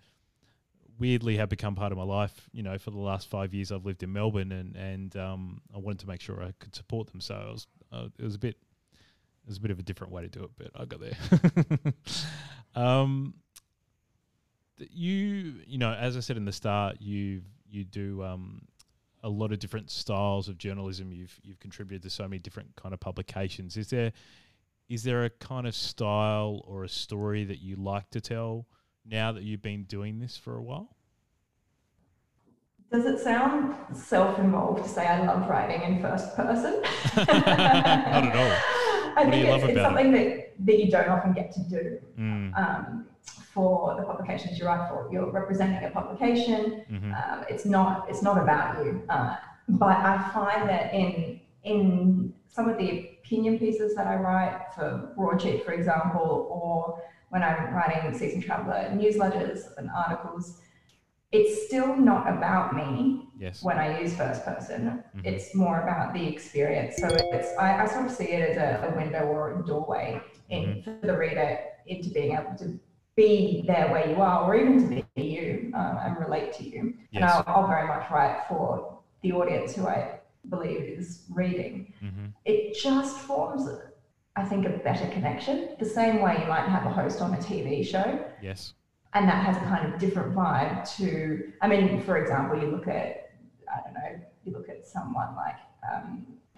weirdly 0.99 1.37
have 1.37 1.49
become 1.49 1.75
part 1.75 1.91
of 1.91 1.97
my 1.97 2.03
life. 2.03 2.47
You 2.53 2.61
know, 2.61 2.77
for 2.77 2.91
the 2.91 2.99
last 2.99 3.29
five 3.29 3.53
years 3.53 3.71
I've 3.71 3.85
lived 3.85 4.03
in 4.03 4.13
Melbourne 4.13 4.51
and, 4.51 4.75
and 4.75 5.15
um, 5.17 5.61
I 5.75 5.79
wanted 5.79 5.99
to 5.99 6.07
make 6.07 6.21
sure 6.21 6.41
I 6.41 6.53
could 6.59 6.75
support 6.75 7.07
them. 7.07 7.19
So 7.19 7.35
I 7.35 7.51
was, 7.51 7.67
uh, 7.91 8.07
it 8.17 8.23
was 8.23 8.35
a 8.35 8.39
bit, 8.39 8.55
it 8.93 9.47
was 9.47 9.57
a 9.57 9.61
bit 9.61 9.71
of 9.71 9.79
a 9.79 9.83
different 9.83 10.13
way 10.13 10.21
to 10.21 10.29
do 10.29 10.43
it, 10.43 10.51
but 10.55 10.71
I 10.75 10.85
got 10.85 10.99
there. 11.01 11.93
um, 12.75 13.33
you, 14.91 15.55
you 15.67 15.77
know, 15.77 15.93
as 15.93 16.15
I 16.17 16.19
said 16.21 16.37
in 16.37 16.45
the 16.45 16.51
start, 16.51 16.97
you 16.99 17.41
you 17.69 17.83
do 17.83 18.23
um, 18.23 18.61
a 19.23 19.29
lot 19.29 19.51
of 19.51 19.59
different 19.59 19.89
styles 19.91 20.47
of 20.47 20.57
journalism. 20.57 21.11
You've 21.11 21.39
you've 21.43 21.59
contributed 21.59 22.03
to 22.03 22.09
so 22.09 22.23
many 22.23 22.39
different 22.39 22.75
kind 22.75 22.93
of 22.93 22.99
publications. 22.99 23.77
Is 23.77 23.89
there 23.89 24.11
is 24.89 25.03
there 25.03 25.23
a 25.25 25.29
kind 25.29 25.67
of 25.67 25.75
style 25.75 26.61
or 26.65 26.83
a 26.83 26.89
story 26.89 27.43
that 27.45 27.59
you 27.59 27.75
like 27.75 28.09
to 28.11 28.21
tell 28.21 28.65
now 29.05 29.31
that 29.31 29.43
you've 29.43 29.61
been 29.61 29.83
doing 29.83 30.19
this 30.19 30.35
for 30.37 30.55
a 30.57 30.63
while? 30.63 30.95
Does 32.91 33.05
it 33.05 33.19
sound 33.19 33.75
self-involved 33.95 34.83
to 34.83 34.89
say 34.89 35.05
I 35.05 35.23
love 35.23 35.47
writing 35.47 35.81
in 35.83 36.01
first 36.01 36.35
person? 36.35 36.81
Not 37.17 37.27
at 37.27 38.35
all. 38.35 38.57
I 39.15 39.25
What 39.25 39.31
do 39.31 39.31
think 39.31 39.45
it's, 39.47 39.63
it's 39.63 39.63
about 39.63 39.77
it? 39.77 39.83
something 39.83 40.11
that, 40.13 40.53
that 40.65 40.79
you 40.83 40.89
don't 40.89 41.07
often 41.09 41.33
get 41.33 41.51
to 41.53 41.59
do 41.69 41.99
Mm, 42.19 42.57
um, 42.57 43.05
for 43.53 43.95
the 43.97 44.03
publications 44.03 44.59
you 44.59 44.65
write 44.65 44.89
for. 44.89 45.09
You're 45.11 45.31
representing 45.31 45.83
a 45.83 45.91
publication. 45.91 46.83
mhm, 46.89 47.11
Um, 47.19 47.45
it's 47.49 47.65
not 47.65 48.09
it's 48.09 48.21
not 48.21 48.37
about 48.41 48.83
you. 48.83 49.03
Uh, 49.09 49.35
but 49.67 49.97
I 49.97 50.29
find 50.33 50.69
that 50.69 50.93
in 50.93 51.39
in 51.63 52.33
some 52.47 52.69
of 52.69 52.77
the 52.77 52.89
opinion 53.21 53.59
pieces 53.59 53.95
that 53.95 54.07
I 54.07 54.15
write 54.15 54.55
for 54.75 55.13
Broadsheet, 55.15 55.63
for 55.65 55.73
example, 55.73 56.47
or 56.49 57.01
when 57.29 57.43
I'm 57.43 57.73
writing 57.73 58.17
Seasoned 58.17 58.43
Traveller 58.43 58.89
newsletters 58.93 59.59
and 59.77 59.89
articles, 59.95 60.61
it's 61.31 61.67
still 61.67 61.95
not 61.95 62.27
about 62.27 62.75
me 62.75 63.27
Yes. 63.37 63.61
when 63.63 63.77
I 63.77 63.99
use 64.01 64.15
first 64.17 64.43
person. 64.43 65.03
Mhm. 65.15 65.25
It's 65.25 65.53
more 65.53 65.81
about 65.81 66.13
the 66.13 66.25
experience. 66.27 66.95
So 66.97 67.07
it's 67.35 67.49
I, 67.57 67.83
I 67.83 67.85
sort 67.85 68.05
of 68.07 68.11
see 68.11 68.29
it 68.37 68.43
as 68.49 68.57
a, 68.57 68.87
a 68.87 68.95
window 68.95 69.23
or 69.27 69.59
a 69.59 69.65
doorway 69.65 70.19
in 70.49 70.81
for 70.83 70.97
the 71.05 71.15
reader 71.17 71.59
into 71.85 72.09
being 72.09 72.31
able 72.37 72.55
to 72.57 72.79
be 73.23 73.63
there 73.71 73.87
where 73.93 74.05
you 74.11 74.17
are, 74.29 74.37
or 74.45 74.55
even 74.55 74.73
to 74.81 74.87
be 75.15 75.21
you 75.35 75.71
um, 75.79 75.93
and 76.03 76.11
relate 76.25 76.49
to 76.59 76.63
you. 76.71 76.81
And 77.13 77.23
I'll, 77.25 77.43
I'll 77.47 77.67
very 77.75 77.87
much 77.93 78.05
write 78.13 78.37
for 78.49 78.97
the 79.23 79.31
audience 79.39 79.75
who 79.75 79.83
I 79.87 80.19
believe 80.53 80.81
is 80.99 81.07
reading. 81.41 81.73
mhm, 82.07 82.25
It 82.45 82.61
just 82.85 83.13
forms, 83.29 83.61
I 84.41 84.43
think, 84.49 84.61
a 84.65 84.73
better 84.87 85.07
connection. 85.15 85.55
The 85.85 85.91
same 85.99 86.15
way 86.23 86.33
you 86.41 86.47
might 86.55 86.67
have 86.75 86.85
a 86.91 86.93
host 87.01 87.17
on 87.25 87.33
a 87.39 87.41
TV 87.49 87.69
show 87.93 88.07
Yes. 88.49 88.59
and 89.15 89.23
that 89.31 89.39
has 89.47 89.55
a 89.63 89.65
kind 89.73 89.83
of 89.87 89.99
different 90.03 90.29
vibe 90.39 90.75
to 90.97 91.07
i 91.63 91.67
mean 91.71 91.83
for 92.07 92.15
example 92.23 92.53
you 92.61 92.67
look 92.75 92.87
at 92.99 93.07
i 93.73 93.77
don't 93.83 93.95
know 93.99 94.11
you 94.43 94.49
look 94.57 94.69
at 94.75 94.79
someone 94.95 95.31
like 95.43 95.59
um, 95.91 96.07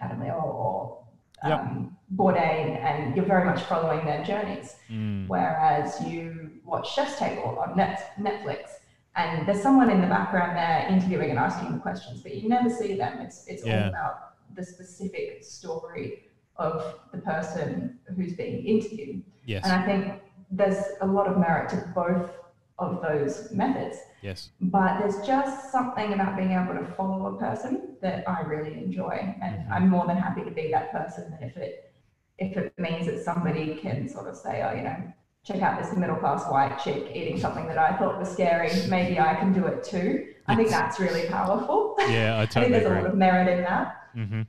adam 0.02 0.18
Liaw 0.20 0.44
or 0.64 0.98
Yep. 1.44 1.58
um, 1.60 1.96
Bourdain, 2.18 2.68
and 2.88 3.16
you're 3.16 3.24
very 3.34 3.44
much 3.50 3.60
following 3.70 4.02
their 4.10 4.22
journeys 4.30 4.68
Mm, 4.90 5.26
whereas 5.32 5.88
you 6.10 6.20
watch 6.64 6.94
chef's 6.94 7.18
table 7.18 7.58
on 7.58 7.74
netflix 8.18 8.70
and 9.16 9.46
there's 9.46 9.60
someone 9.62 9.90
in 9.90 10.00
the 10.00 10.06
background 10.06 10.56
there 10.56 10.86
interviewing 10.88 11.30
and 11.30 11.38
asking 11.38 11.72
the 11.72 11.78
questions 11.78 12.20
but 12.22 12.34
you 12.34 12.48
never 12.48 12.70
see 12.70 12.94
them 12.96 13.18
it's 13.20 13.46
it's 13.46 13.64
Yeah. 13.64 13.82
all 13.84 13.88
about 13.88 14.14
the 14.54 14.64
specific 14.64 15.42
story 15.44 16.24
of 16.56 16.98
the 17.12 17.18
person 17.18 17.98
who's 18.16 18.34
being 18.34 18.64
interviewed 18.64 19.22
yes. 19.44 19.64
and 19.64 19.72
I 19.72 19.84
think 19.86 20.22
there's 20.50 20.82
a 21.00 21.06
lot 21.06 21.26
of 21.26 21.38
merit 21.38 21.70
to 21.70 21.76
both 21.94 22.30
of 22.78 23.00
those 23.00 23.52
methods. 23.52 23.96
yes. 24.22 24.50
But 24.60 24.98
there's 24.98 25.24
just 25.26 25.70
something 25.70 26.14
about 26.14 26.36
being 26.36 26.52
able 26.52 26.74
to 26.74 26.84
follow 26.96 27.34
a 27.34 27.38
person 27.38 27.96
that 28.00 28.28
I 28.28 28.40
really 28.42 28.74
enjoy. 28.74 29.34
And 29.40 29.56
Mhm. 29.60 29.70
I'm 29.70 29.88
more 29.88 30.06
than 30.06 30.16
happy 30.16 30.42
to 30.42 30.50
be 30.50 30.70
that 30.72 30.90
person. 30.90 31.36
If 31.40 31.56
it 31.56 31.92
if 32.38 32.56
it 32.56 32.72
means 32.78 33.06
that 33.06 33.20
somebody 33.20 33.76
can 33.76 34.08
sort 34.08 34.26
of 34.26 34.36
say, 34.36 34.62
oh, 34.62 34.74
you 34.74 34.82
know, 34.82 34.96
check 35.44 35.60
out 35.60 35.82
this 35.82 35.96
middle 35.96 36.16
class 36.16 36.44
white 36.48 36.78
chick 36.78 37.10
eating 37.14 37.38
something 37.38 37.66
that 37.66 37.78
I 37.78 37.96
thought 37.96 38.18
was 38.18 38.30
scary, 38.30 38.70
maybe 38.88 39.18
I 39.18 39.34
can 39.34 39.52
do 39.52 39.66
it 39.66 39.82
too. 39.82 40.28
I 40.46 40.54
think 40.54 40.68
that's 40.68 41.00
really 41.00 41.28
powerful. 41.28 41.96
Yeah, 42.08 42.36
I 42.36 42.42
I 42.42 42.46
totally 42.46 42.72
think 42.72 42.84
there's 42.84 42.98
a 42.98 43.02
lot 43.02 43.10
of 43.12 43.16
merit 43.16 43.48
in 43.48 43.62
that. 43.62 44.08
Mm-hmm. 44.16 44.42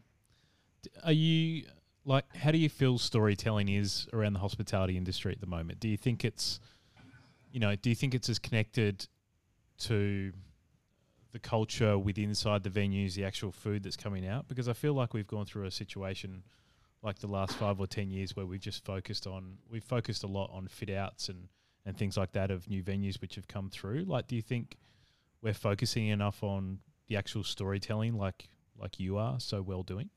Are 1.03 1.11
you 1.11 1.65
like? 2.03 2.35
How 2.35 2.51
do 2.51 2.57
you 2.57 2.67
feel 2.69 2.97
storytelling 2.97 3.69
is 3.69 4.07
around 4.11 4.33
the 4.33 4.39
hospitality 4.39 4.97
industry 4.97 5.31
at 5.31 5.39
the 5.39 5.45
moment? 5.45 5.79
Do 5.79 5.87
you 5.87 5.97
think 5.97 6.25
it's, 6.25 6.59
you 7.51 7.59
know, 7.59 7.75
do 7.75 7.89
you 7.89 7.95
think 7.95 8.15
it's 8.15 8.27
as 8.27 8.39
connected 8.39 9.07
to 9.79 10.33
the 11.31 11.39
culture 11.39 11.97
with 11.97 12.17
inside 12.17 12.63
the 12.63 12.71
venues, 12.71 13.13
the 13.13 13.23
actual 13.23 13.51
food 13.51 13.83
that's 13.83 13.97
coming 13.97 14.27
out? 14.27 14.47
Because 14.47 14.67
I 14.67 14.73
feel 14.73 14.93
like 14.93 15.13
we've 15.13 15.27
gone 15.27 15.45
through 15.45 15.65
a 15.65 15.71
situation 15.71 16.43
like 17.03 17.19
the 17.19 17.27
last 17.27 17.55
five 17.57 17.79
or 17.79 17.85
ten 17.87 18.09
years 18.09 18.35
where 18.35 18.45
we've 18.45 18.61
just 18.61 18.83
focused 18.85 19.27
on 19.27 19.57
we've 19.69 19.83
focused 19.83 20.23
a 20.23 20.27
lot 20.27 20.49
on 20.53 20.67
fit 20.67 20.89
outs 20.89 21.29
and 21.29 21.49
and 21.85 21.97
things 21.97 22.15
like 22.15 22.31
that 22.31 22.49
of 22.49 22.69
new 22.69 22.81
venues 22.81 23.19
which 23.19 23.35
have 23.35 23.47
come 23.47 23.69
through. 23.69 24.05
Like, 24.05 24.25
do 24.27 24.37
you 24.37 24.41
think 24.41 24.77
we're 25.41 25.53
focusing 25.53 26.07
enough 26.07 26.41
on 26.41 26.79
the 27.07 27.17
actual 27.17 27.43
storytelling, 27.43 28.15
like 28.17 28.47
like 28.79 28.99
you 28.99 29.17
are 29.17 29.39
so 29.39 29.61
well 29.61 29.83
doing? 29.83 30.09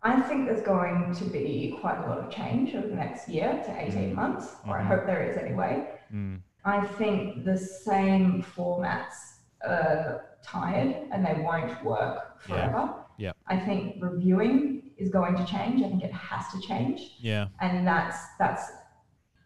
I 0.00 0.20
think 0.22 0.46
there's 0.46 0.62
going 0.64 1.12
to 1.16 1.24
be 1.24 1.76
quite 1.80 1.98
a 1.98 2.08
lot 2.08 2.18
of 2.18 2.30
change 2.30 2.72
over 2.76 2.86
the 2.86 2.94
next 2.94 3.28
year 3.28 3.60
to 3.66 3.80
18 3.82 4.12
Mm. 4.12 4.14
months, 4.14 4.54
or 4.66 4.78
I 4.78 4.82
Mhm. 4.82 4.86
hope 4.86 5.06
there 5.06 5.24
is 5.28 5.36
anyway. 5.36 5.88
Mm. 6.12 6.40
I 6.64 6.86
think 6.86 7.44
the 7.44 7.58
same 7.58 8.40
formats 8.42 9.40
are 9.66 10.38
tired 10.42 10.94
and 11.10 11.26
they 11.26 11.40
won't 11.42 11.82
work 11.84 12.40
forever. 12.42 12.94
Yeah. 13.16 13.32
I 13.48 13.58
think 13.58 14.00
reviewing 14.00 14.77
is 14.98 15.10
going 15.10 15.36
to 15.36 15.44
change. 15.44 15.82
I 15.82 15.88
think 15.88 16.02
it 16.02 16.12
has 16.12 16.48
to 16.52 16.60
change. 16.60 17.16
Yeah. 17.20 17.48
And 17.60 17.86
that's 17.86 18.18
that's 18.38 18.70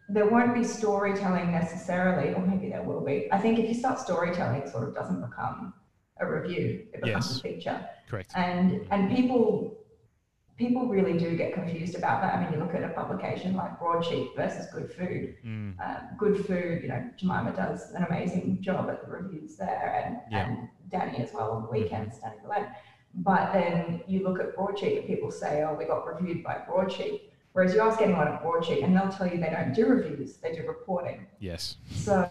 there 0.09 0.27
won't 0.27 0.53
be 0.53 0.63
storytelling 0.63 1.51
necessarily, 1.51 2.33
or 2.33 2.41
maybe 2.45 2.69
there 2.69 2.83
will 2.83 3.01
be. 3.05 3.29
I 3.31 3.37
think 3.37 3.57
if 3.59 3.67
you 3.69 3.73
start 3.73 3.99
storytelling, 3.99 4.61
it 4.61 4.69
sort 4.69 4.87
of 4.87 4.93
doesn't 4.93 5.21
become 5.21 5.73
a 6.19 6.29
review. 6.29 6.85
It 6.93 7.01
becomes 7.01 7.27
Yes. 7.27 7.37
a 7.37 7.41
feature 7.41 7.89
Correct. 8.09 8.31
and 8.35 8.85
and 8.91 9.15
people 9.15 9.77
people 10.55 10.87
really 10.87 11.17
do 11.17 11.35
get 11.35 11.51
confused 11.53 11.95
about 11.95 12.21
that. 12.21 12.35
I 12.35 12.43
mean, 12.43 12.53
you 12.53 12.59
look 12.59 12.75
at 12.75 12.83
a 12.83 12.89
publication 12.89 13.55
like 13.55 13.79
Broadsheet 13.79 14.35
versus 14.35 14.67
Good 14.71 14.91
Food. 14.93 15.35
Mm. 15.43 15.79
Um, 15.83 16.01
Good 16.19 16.45
Food, 16.45 16.83
you 16.83 16.89
know, 16.89 17.09
Jemima 17.17 17.53
does 17.55 17.91
an 17.93 18.03
amazing 18.03 18.61
job 18.61 18.87
at 18.87 19.03
the 19.03 19.11
reviews 19.11 19.57
there, 19.57 20.03
and 20.05 20.19
Yeah. 20.31 20.45
and 20.47 20.69
Danny 20.89 21.17
as 21.23 21.33
well 21.33 21.51
on 21.53 21.63
the 21.63 21.69
weekends, 21.69 22.19
Danny 22.19 22.35
Gillette. 22.41 22.69
But 23.15 23.53
then 23.53 24.01
you 24.07 24.23
look 24.23 24.39
at 24.39 24.55
Broadsheet, 24.55 24.97
and 24.97 25.07
people 25.07 25.31
say, 25.31 25.63
"Oh, 25.63 25.75
we 25.75 25.85
got 25.85 26.05
reviewed 26.07 26.43
by 26.43 26.57
Broadsheet." 26.67 27.29
Whereas 27.53 27.75
you 27.75 27.81
ask 27.81 28.01
anyone 28.01 28.27
at 28.27 28.41
Broadsheet, 28.41 28.81
and 28.83 28.95
they'll 28.95 29.09
tell 29.09 29.27
you 29.27 29.37
they 29.37 29.51
don't 29.51 29.73
do 29.73 29.85
reviews; 29.85 30.37
they 30.37 30.53
do 30.53 30.67
reporting. 30.67 31.27
Yes. 31.39 31.77
So 31.91 32.27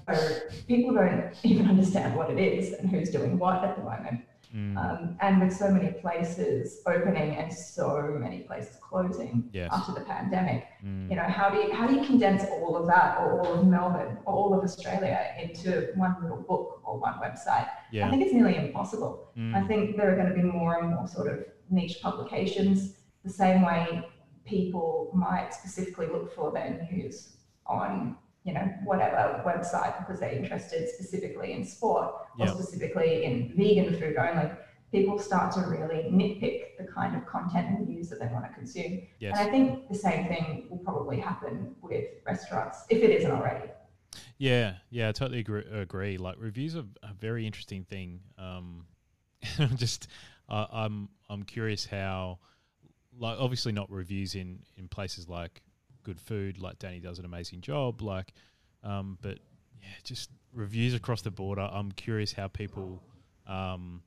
people 0.67 0.95
don't 0.95 1.33
even 1.45 1.69
understand 1.69 2.17
what 2.17 2.31
it 2.31 2.39
is 2.39 2.73
and 2.73 2.91
who's 2.91 3.11
doing 3.11 3.39
what 3.39 3.63
at 3.63 3.77
the 3.77 3.83
moment. 3.85 4.23
Mm. 4.55 4.77
Um, 4.77 5.17
and 5.23 5.41
with 5.41 5.55
so 5.57 5.71
many 5.71 5.93
places 5.93 6.83
opening 6.87 7.37
and 7.37 7.51
so 7.53 8.17
many 8.21 8.41
places 8.41 8.77
closing 8.83 9.49
Yes. 9.53 9.71
after 9.73 9.93
the 9.93 10.03
pandemic, 10.05 10.67
Mm. 10.85 11.09
you 11.09 11.17
know, 11.17 11.23
how 11.23 11.49
do 11.49 11.57
you 11.59 11.73
how 11.73 11.87
do 11.87 11.95
you 11.95 12.05
condense 12.05 12.45
all 12.51 12.77
of 12.77 12.87
that 12.87 13.19
or 13.21 13.41
all 13.41 13.53
of 13.61 13.67
Melbourne 13.67 14.19
or 14.27 14.35
all 14.35 14.53
of 14.53 14.63
Australia 14.63 15.19
into 15.43 15.93
one 15.95 16.17
little 16.21 16.43
book 16.43 16.81
or 16.85 16.99
one 16.99 17.15
website? 17.15 17.67
I 17.95 18.11
think 18.11 18.23
it's 18.25 18.35
nearly 18.35 18.57
impossible. 18.57 19.13
I 19.37 19.41
Mm. 19.41 19.67
think 19.69 19.97
there 19.97 20.13
are 20.13 20.17
going 20.17 20.29
to 20.29 20.35
be 20.35 20.43
more 20.43 20.79
and 20.81 20.91
more 20.95 21.07
sort 21.07 21.29
of 21.33 21.39
niche 21.71 22.01
publications, 22.03 22.79
the 23.25 23.31
same 23.31 23.63
way 23.63 24.05
people 24.45 25.11
might 25.15 25.55
specifically 25.55 26.07
look 26.09 26.35
for 26.35 26.51
their 26.53 26.71
news 26.91 27.37
on, 27.67 28.17
you 28.45 28.53
know, 28.53 28.73
whatever 28.85 29.43
website 29.47 29.99
because 29.99 30.21
they're 30.21 30.33
interested 30.33 30.89
specifically 30.89 31.53
in 31.53 31.65
sport 31.65 32.15
or 32.39 32.49
specifically 32.49 33.25
in 33.25 33.53
vegan 33.57 33.99
food 33.99 34.17
only. 34.17 34.51
People 34.91 35.19
start 35.19 35.55
to 35.55 35.61
really 35.61 36.05
nitpick 36.11 36.77
the 36.79 36.93
kind 36.93 37.17
of 37.17 37.25
content 37.25 37.79
and 37.79 37.89
news 37.89 38.11
that 38.11 38.21
they 38.21 38.27
want 38.27 38.45
to 38.45 38.53
consume. 38.53 39.03
Yes. 39.21 39.39
And 39.39 39.49
I 39.49 39.51
think 39.51 39.89
the 39.89 39.95
same 39.95 40.29
thing 40.29 40.67
will 40.69 40.79
probably 40.79 41.19
happen 41.19 41.75
with 41.81 42.05
restaurants, 42.27 42.85
if 42.91 43.03
it 43.03 43.09
isn't 43.09 43.31
already. 43.31 43.71
Yeah, 44.37 44.75
yeah, 44.91 45.09
I 45.09 45.13
totally 45.13 45.39
agree. 45.39 45.65
agree. 45.73 46.19
Like 46.19 46.37
reviews 46.39 46.77
are 46.77 46.85
a 47.03 47.15
very 47.15 47.47
interesting 47.47 47.85
thing. 47.85 48.21
Um, 48.37 48.87
I'm 49.59 49.77
just 49.77 50.09
uh, 50.49 50.67
I'm 50.71 51.09
I'm 51.31 51.43
curious 51.45 51.87
how, 51.87 52.39
like, 53.19 53.39
obviously 53.39 53.73
not 53.73 53.91
reviews 53.91 54.35
in 54.35 54.59
in 54.77 54.89
places 54.89 55.29
like 55.29 55.63
Good 56.03 56.21
Food, 56.21 56.59
like 56.59 56.79
Danny 56.79 57.01
does 57.01 57.19
an 57.19 57.25
amazing 57.25 57.61
job. 57.61 58.03
Like, 58.03 58.33
um, 58.83 59.19
but 59.23 59.39
yeah, 59.81 59.89
just 60.05 60.31
reviews 60.53 60.95
across 60.95 61.23
the 61.23 61.31
border. 61.31 61.69
I'm 61.73 61.93
curious 61.93 62.33
how 62.33 62.49
people 62.49 63.03
um, 63.47 64.03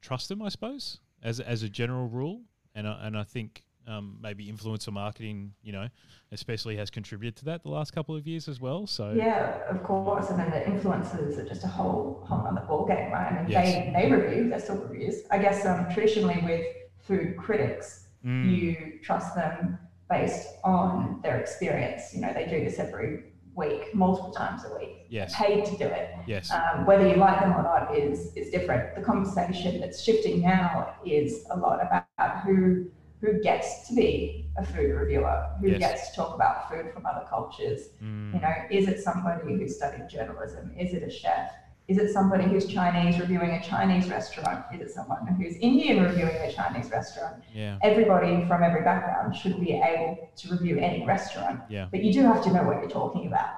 trust 0.00 0.28
them. 0.28 0.42
I 0.42 0.48
suppose 0.48 1.00
as 1.22 1.40
as 1.40 1.62
a 1.62 1.68
general 1.68 2.08
rule, 2.08 2.42
and 2.74 2.86
I, 2.88 3.06
and 3.06 3.16
I 3.16 3.22
think 3.24 3.64
um, 3.86 4.18
maybe 4.22 4.46
influencer 4.46 4.92
marketing, 4.92 5.54
you 5.62 5.72
know, 5.72 5.88
especially 6.30 6.76
has 6.76 6.90
contributed 6.90 7.36
to 7.36 7.44
that 7.46 7.62
the 7.62 7.68
last 7.68 7.92
couple 7.92 8.14
of 8.14 8.26
years 8.26 8.48
as 8.48 8.60
well. 8.60 8.86
So 8.86 9.12
Yeah, 9.12 9.58
of 9.68 9.82
course. 9.82 10.30
And 10.30 10.38
then 10.38 10.50
the 10.50 10.60
influencers 10.60 11.36
are 11.38 11.44
just 11.48 11.64
a 11.64 11.68
whole 11.68 12.24
whole 12.28 12.46
other 12.46 12.64
ball 12.66 12.86
game, 12.86 13.10
right? 13.10 13.32
I 13.32 13.42
mean, 13.42 13.50
Yes. 13.50 13.74
they 13.74 13.92
they 14.08 14.12
review, 14.12 14.48
they're 14.48 14.60
still 14.60 14.76
reviews. 14.76 15.22
I 15.30 15.38
guess 15.38 15.66
um, 15.66 15.86
traditionally 15.92 16.40
with 16.44 16.66
food 16.98 17.36
critics, 17.36 18.08
Mm. 18.24 18.44
you 18.60 19.00
trust 19.02 19.34
them 19.34 19.76
based 20.16 20.48
on 20.64 21.20
their 21.22 21.38
experience. 21.44 22.02
You 22.14 22.20
know, 22.22 22.32
they 22.38 22.46
do 22.46 22.58
this 22.66 22.78
every 22.78 23.10
week, 23.54 23.94
multiple 23.94 24.30
times 24.32 24.60
a 24.68 24.70
week. 24.78 25.06
Yes. 25.08 25.34
Paid 25.36 25.64
to 25.70 25.74
do 25.76 25.84
it. 26.00 26.06
yes, 26.26 26.50
Um, 26.52 26.86
whether 26.86 27.06
you 27.06 27.16
like 27.16 27.38
them 27.40 27.52
or 27.58 27.62
not 27.62 27.96
is 27.96 28.18
is 28.40 28.50
different. 28.56 28.94
The 28.98 29.02
conversation 29.12 29.80
that's 29.80 30.00
shifting 30.06 30.36
now 30.40 30.94
is 31.04 31.30
a 31.50 31.56
lot 31.56 31.78
about 31.86 32.30
who 32.44 32.86
who 33.22 33.40
gets 33.40 33.86
to 33.86 33.94
be 33.94 34.12
a 34.58 34.64
food 34.72 34.90
reviewer, 35.00 35.38
who 35.60 35.68
Yes. 35.68 35.78
gets 35.84 36.00
to 36.10 36.16
talk 36.16 36.34
about 36.34 36.68
food 36.68 36.86
from 36.92 37.02
other 37.10 37.24
cultures. 37.34 37.80
Mm. 38.02 38.34
You 38.34 38.40
know, 38.44 38.54
is 38.78 38.84
it 38.92 38.98
somebody 39.08 39.44
who 39.58 39.68
studied 39.68 40.08
journalism? 40.14 40.64
Is 40.76 40.92
it 40.92 41.02
a 41.04 41.10
chef? 41.10 41.48
Is 41.92 41.98
it 41.98 42.10
somebody 42.10 42.44
who's 42.44 42.66
Chinese 42.66 43.20
reviewing 43.20 43.50
a 43.50 43.62
Chinese 43.62 44.08
restaurant? 44.08 44.64
Is 44.72 44.80
it 44.80 44.90
someone 44.90 45.26
who's 45.26 45.56
Indian 45.56 46.02
reviewing 46.02 46.36
a 46.36 46.50
Chinese 46.50 46.90
restaurant? 46.90 47.44
yeah, 47.54 47.76
Everybody 47.82 48.46
from 48.46 48.62
every 48.62 48.80
background 48.80 49.36
should 49.36 49.60
be 49.60 49.72
able 49.74 50.30
to 50.34 50.52
review 50.52 50.78
any 50.78 51.04
restaurant, 51.04 51.60
yeah. 51.68 51.88
but 51.90 52.02
you 52.02 52.10
do 52.10 52.22
have 52.22 52.42
to 52.44 52.50
know 52.50 52.62
what 52.62 52.78
you're 52.78 52.88
talking 52.88 53.26
about. 53.26 53.50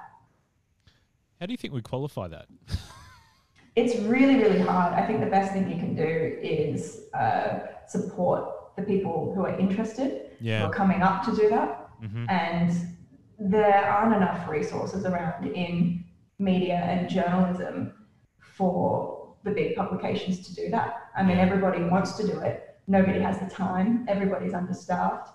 How 1.39 1.45
do 1.45 1.53
you 1.53 1.57
think 1.57 1.73
we 1.73 1.81
qualify 1.81 2.27
that? 2.27 2.47
It's 3.77 3.97
really, 4.03 4.35
really 4.35 4.61
hard. 4.61 4.93
I 4.93 5.05
think 5.05 5.19
the 5.19 5.25
best 5.37 5.51
thing 5.51 5.69
you 5.69 5.75
can 5.75 5.95
do 5.95 6.39
is 6.41 7.09
uh, 7.13 7.59
support 7.89 8.73
the 8.77 8.83
people 8.83 9.33
who 9.35 9.41
are 9.45 9.59
interested, 9.59 10.31
who 10.39 10.49
are 10.67 10.73
coming 10.73 11.01
up 11.01 11.25
to 11.25 11.35
do 11.35 11.49
that. 11.49 11.89
hmm 11.99 12.25
And 12.29 12.71
there 13.37 13.83
aren't 13.83 14.15
enough 14.15 14.47
resources 14.47 15.03
around 15.03 15.45
in 15.47 16.05
media 16.39 16.75
and 16.75 17.09
journalism 17.09 17.94
for 18.57 19.33
the 19.43 19.51
big 19.51 19.75
publications 19.75 20.47
to 20.47 20.55
do 20.55 20.69
that. 20.71 21.09
I 21.15 21.23
mean, 21.23 21.37
everybody 21.37 21.83
wants 21.83 22.13
to 22.17 22.25
do 22.27 22.39
it. 22.39 22.77
Nobody 22.87 23.19
has 23.19 23.39
the 23.39 23.47
time. 23.49 24.05
Everybody's 24.07 24.53
understaffed. 24.53 25.29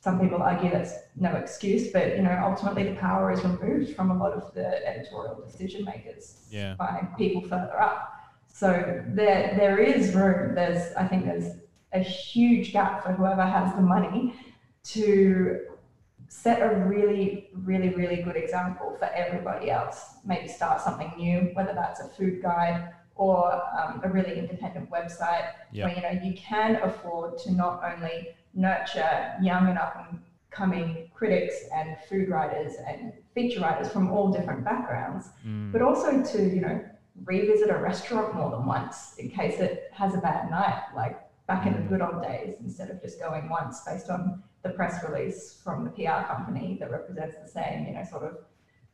Some 0.00 0.18
people 0.18 0.40
argue 0.42 0.70
that's 0.70 0.94
no 1.16 1.30
excuse, 1.36 1.88
but 1.92 2.16
you 2.16 2.22
know, 2.22 2.40
ultimately 2.42 2.84
the 2.84 2.94
power 2.96 3.30
is 3.32 3.44
removed 3.44 3.94
from 3.94 4.10
a 4.10 4.16
lot 4.16 4.32
of 4.32 4.54
the 4.54 4.86
editorial 4.88 5.42
decision 5.44 5.84
makers 5.84 6.46
Yeah. 6.50 6.74
by 6.74 7.06
people 7.18 7.42
further 7.42 7.78
up. 7.80 8.12
So 8.48 9.02
there, 9.08 9.54
there 9.58 9.78
is 9.78 10.14
room. 10.14 10.54
There's, 10.54 10.94
I 10.94 11.06
think, 11.06 11.24
there's 11.26 11.54
a 11.92 12.00
huge 12.00 12.72
gap 12.72 13.02
for 13.04 13.12
whoever 13.12 13.42
has 13.42 13.74
the 13.74 13.82
money 13.82 14.34
to 14.84 15.60
set 16.30 16.62
a 16.62 16.76
really, 16.86 17.48
really, 17.64 17.88
really 17.88 18.22
good 18.22 18.36
example 18.36 18.94
for 18.96 19.06
everybody 19.06 19.68
else. 19.68 20.14
Maybe 20.24 20.46
start 20.48 20.80
something 20.80 21.12
new, 21.16 21.50
whether 21.54 21.74
that's 21.74 22.00
a 22.00 22.08
food 22.08 22.40
guide 22.40 22.88
or 23.16 23.52
um, 23.76 24.00
a 24.04 24.08
really 24.08 24.38
independent 24.38 24.88
website 24.90 25.46
Yeah. 25.72 25.84
where 25.86 25.94
you 25.96 26.02
know 26.02 26.20
you 26.22 26.34
can 26.34 26.76
afford 26.76 27.36
to 27.38 27.50
not 27.52 27.82
only 27.84 28.28
nurture 28.54 29.34
young 29.42 29.68
and 29.68 29.76
up 29.78 29.94
and 30.08 30.20
coming 30.50 31.08
critics 31.12 31.54
and 31.74 31.96
food 32.08 32.28
writers 32.28 32.72
and 32.86 33.12
feature 33.34 33.60
writers 33.60 33.88
from 33.90 34.10
all 34.12 34.32
different 34.32 34.64
backgrounds, 34.64 35.30
Mm. 35.44 35.72
but 35.72 35.82
also 35.82 36.22
to 36.22 36.38
you 36.56 36.60
know 36.60 36.80
revisit 37.24 37.70
a 37.70 37.76
restaurant 37.76 38.34
more 38.34 38.50
than 38.50 38.64
once 38.66 39.14
in 39.18 39.28
case 39.28 39.58
it 39.58 39.90
has 39.92 40.14
a 40.14 40.18
bad 40.18 40.48
night, 40.48 40.80
like 40.94 41.16
back 41.48 41.66
in 41.66 41.72
the 41.74 41.80
good 41.90 42.00
old 42.00 42.22
days, 42.22 42.54
instead 42.60 42.88
of 42.88 43.02
just 43.02 43.18
going 43.18 43.48
once 43.48 43.80
based 43.84 44.08
on 44.08 44.40
the 44.62 44.70
press 44.70 45.02
release 45.08 45.58
from 45.64 45.84
the 45.84 45.90
PR 45.90 46.26
company 46.26 46.76
that 46.80 46.90
represents 46.90 47.36
the 47.42 47.48
same, 47.48 47.86
you 47.86 47.94
know, 47.94 48.04
sort 48.04 48.24
of 48.24 48.38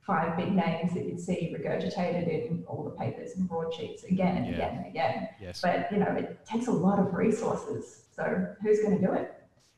five 0.01 0.37
big 0.37 0.53
names 0.55 0.95
that 0.95 1.05
you'd 1.05 1.19
see 1.21 1.53
regurgitated 1.59 2.29
in 2.49 2.65
all 2.69 2.85
the 2.85 2.91
papers 2.91 3.33
and 3.37 3.49
broadsheets 3.49 4.05
again 4.05 4.37
and 4.37 4.47
Yeah. 4.47 4.53
again 4.55 4.77
and 4.79 4.87
again. 4.87 5.29
Yes. 5.41 5.61
But 5.61 5.91
you 5.91 5.99
know, 5.99 6.13
it 6.13 6.47
takes 6.47 6.69
a 6.69 6.73
lot 6.73 6.99
of 7.01 7.13
resources. 7.15 8.05
So 8.15 8.55
who's 8.63 8.81
going 8.81 8.99
to 9.01 9.05
do 9.05 9.13
it? 9.15 9.35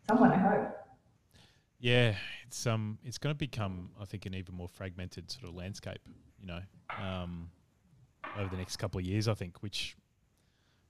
Someone, 0.07 0.31
I 0.33 0.37
hope. 0.37 0.75
Yeah, 1.81 2.15
it's 2.47 2.67
um, 2.67 2.99
it's 3.05 3.19
going 3.19 3.35
to 3.35 3.39
become, 3.39 3.91
I 4.01 4.05
think, 4.05 4.27
an 4.27 4.35
even 4.35 4.55
more 4.55 4.69
fragmented 4.69 5.31
sort 5.31 5.45
of 5.45 5.55
landscape. 5.55 6.01
You 6.41 6.47
know, 6.47 6.61
um, 7.03 7.51
over 8.37 8.49
the 8.51 8.57
next 8.57 8.77
couple 8.77 8.99
of 9.01 9.07
years, 9.07 9.29
I 9.29 9.35
think, 9.35 9.63
which 9.63 9.97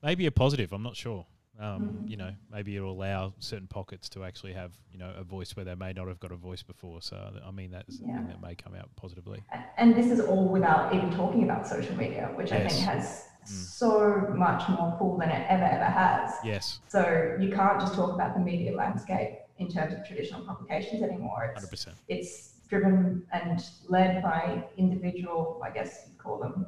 may 0.03 0.15
be 0.15 0.27
a 0.27 0.31
positive. 0.33 0.73
I'm 0.73 0.83
not 0.83 0.97
sure. 0.97 1.27
Um, 1.61 2.05
you 2.07 2.17
know, 2.17 2.31
maybe 2.53 2.77
it'll 2.77 2.93
allow 2.93 3.35
certain 3.41 3.67
pockets 3.67 4.09
to 4.11 4.23
actually 4.25 4.53
have, 4.53 4.71
you 4.93 4.99
know, 4.99 5.13
a 5.17 5.25
voice 5.25 5.57
where 5.57 5.65
they 5.65 5.75
may 5.75 5.93
not 5.93 6.07
have 6.07 6.21
got 6.21 6.31
a 6.31 6.37
voice 6.37 6.63
before. 6.63 7.03
So, 7.03 7.17
I 7.45 7.51
mean, 7.51 7.73
that's 7.73 7.99
Yeah. 8.01 8.17
thing 8.19 8.29
that 8.29 8.41
may 8.41 8.55
come 8.55 8.75
out 8.77 8.89
positively. 8.95 9.43
And 9.77 9.95
this 9.97 10.07
is 10.07 10.21
all 10.21 10.49
without 10.49 10.95
even 10.95 11.11
talking 11.11 11.43
about 11.43 11.67
social 11.67 11.97
media, 11.97 12.31
which 12.37 12.53
I 12.53 12.67
think 12.69 12.81
has 12.87 13.25
so 13.45 14.33
much 14.37 14.69
more 14.69 14.95
pull 14.99 15.17
than 15.19 15.31
it 15.31 15.47
ever, 15.49 15.65
ever 15.65 15.85
has. 15.85 16.35
Yes, 16.45 16.81
So 16.87 17.37
you 17.41 17.51
can't 17.51 17.81
just 17.81 17.95
talk 17.95 18.13
about 18.13 18.35
the 18.35 18.41
media 18.41 18.77
landscape 18.77 19.39
in 19.59 19.69
terms 19.69 19.95
of 19.95 20.07
traditional 20.07 20.43
publications 20.45 21.03
anymore. 21.03 21.45
It's, 21.47 21.55
hundred 21.55 21.71
percent. 21.71 21.97
it's 22.09 22.55
driven 22.69 23.27
and 23.33 23.65
led 23.89 24.23
by 24.23 24.63
individual, 24.77 25.61
I 25.65 25.71
guess 25.71 26.05
you'd 26.07 26.19
call 26.19 26.39
them 26.39 26.67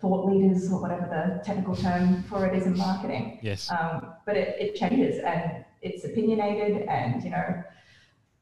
thought 0.00 0.26
leaders 0.30 0.70
or 0.70 0.80
whatever 0.80 1.06
the 1.06 1.42
technical 1.44 1.74
term 1.74 2.22
for 2.24 2.46
it 2.46 2.54
is 2.56 2.66
in 2.66 2.76
marketing. 2.76 3.38
Yes, 3.42 3.70
Um, 3.70 4.12
but 4.26 4.36
it, 4.36 4.56
it 4.60 4.76
changes 4.76 5.18
and 5.20 5.64
it's 5.82 6.04
opinionated 6.04 6.82
and, 6.82 7.22
you 7.22 7.30
know, 7.30 7.62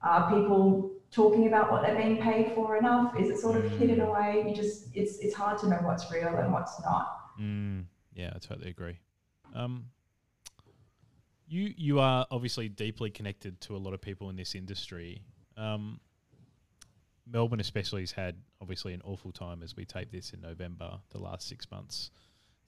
are 0.03 0.29
people 0.29 0.93
talking 1.11 1.47
about 1.47 1.71
what 1.71 1.83
they're 1.83 1.97
being 1.97 2.21
paid 2.21 2.53
for 2.55 2.77
enough? 2.77 3.19
Is 3.19 3.31
it 3.31 3.39
sort 3.39 3.57
of 3.57 3.71
hidden 3.79 4.01
away? 4.01 4.45
You 4.49 4.55
just, 4.55 4.89
it's, 4.95 5.19
it's 5.19 5.35
hard 5.35 5.59
to 5.61 5.69
know 5.69 5.79
what's 5.83 6.11
real 6.13 6.29
and 6.29 6.53
what's 6.53 6.81
not. 6.83 7.39
Mm, 7.41 7.85
yeah, 8.15 8.33
I 8.35 8.39
totally 8.39 8.71
agree. 8.71 8.99
Um, 9.55 9.87
you 11.47 11.73
you 11.77 12.01
are 12.01 12.27
obviously 12.31 12.69
deeply 12.69 13.11
connected 13.11 13.61
to 13.63 13.77
a 13.77 13.79
lot 13.79 13.95
of 13.95 14.01
people 14.01 14.31
in 14.31 14.37
this 14.37 14.55
industry. 14.55 15.23
Um, 15.57 16.01
Melbourne, 17.27 17.61
especially, 17.61 18.03
has 18.03 18.13
had 18.13 18.37
obviously 18.61 18.93
an 18.95 19.03
awful 19.05 19.33
time 19.33 19.63
as 19.63 19.77
we 19.77 19.85
tape 19.85 20.11
this 20.13 20.33
in 20.33 20.41
November. 20.41 20.99
The 21.11 21.19
last 21.19 21.49
six 21.49 21.71
months, 21.71 22.11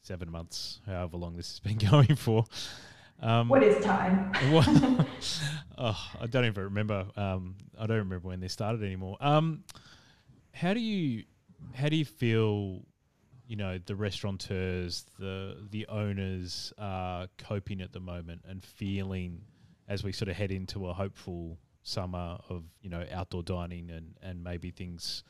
seven 0.02 0.30
months, 0.30 0.80
however 0.86 1.16
long 1.16 1.36
this 1.36 1.50
has 1.50 1.60
been 1.60 1.76
going 1.90 2.16
for. 2.16 2.44
Um, 3.20 3.48
What 3.48 3.62
is 3.62 3.82
time? 3.84 4.32
what- 4.52 4.68
oh, 5.78 6.10
I 6.20 6.26
don't 6.26 6.44
even 6.44 6.64
remember. 6.64 7.06
Um, 7.16 7.56
I 7.78 7.86
don't 7.86 7.98
remember 7.98 8.28
when 8.28 8.40
this 8.40 8.52
started 8.52 8.82
anymore. 8.82 9.16
Um, 9.20 9.64
how 10.52 10.74
do 10.74 10.80
you 10.80 11.24
how 11.74 11.88
do 11.88 11.96
you 11.96 12.04
feel? 12.04 12.82
You 13.48 13.54
know, 13.56 13.78
the 13.78 13.94
restaurateurs, 13.94 15.04
the 15.20 15.56
the 15.70 15.86
owners 15.86 16.72
are 16.78 17.28
coping 17.38 17.80
at 17.80 17.92
the 17.92 18.00
moment 18.00 18.42
and 18.48 18.62
feeling 18.64 19.42
as 19.88 20.02
we 20.02 20.10
sort 20.10 20.28
of 20.28 20.34
head 20.36 20.50
into 20.50 20.88
a 20.88 20.92
hopeful 20.92 21.56
summer 21.86 22.36
of 22.48 22.64
you 22.82 22.90
know 22.90 23.04
outdoor 23.12 23.42
dining 23.44 23.90
and 23.90 24.14
and 24.20 24.42
maybe 24.42 24.70
things 24.72 25.22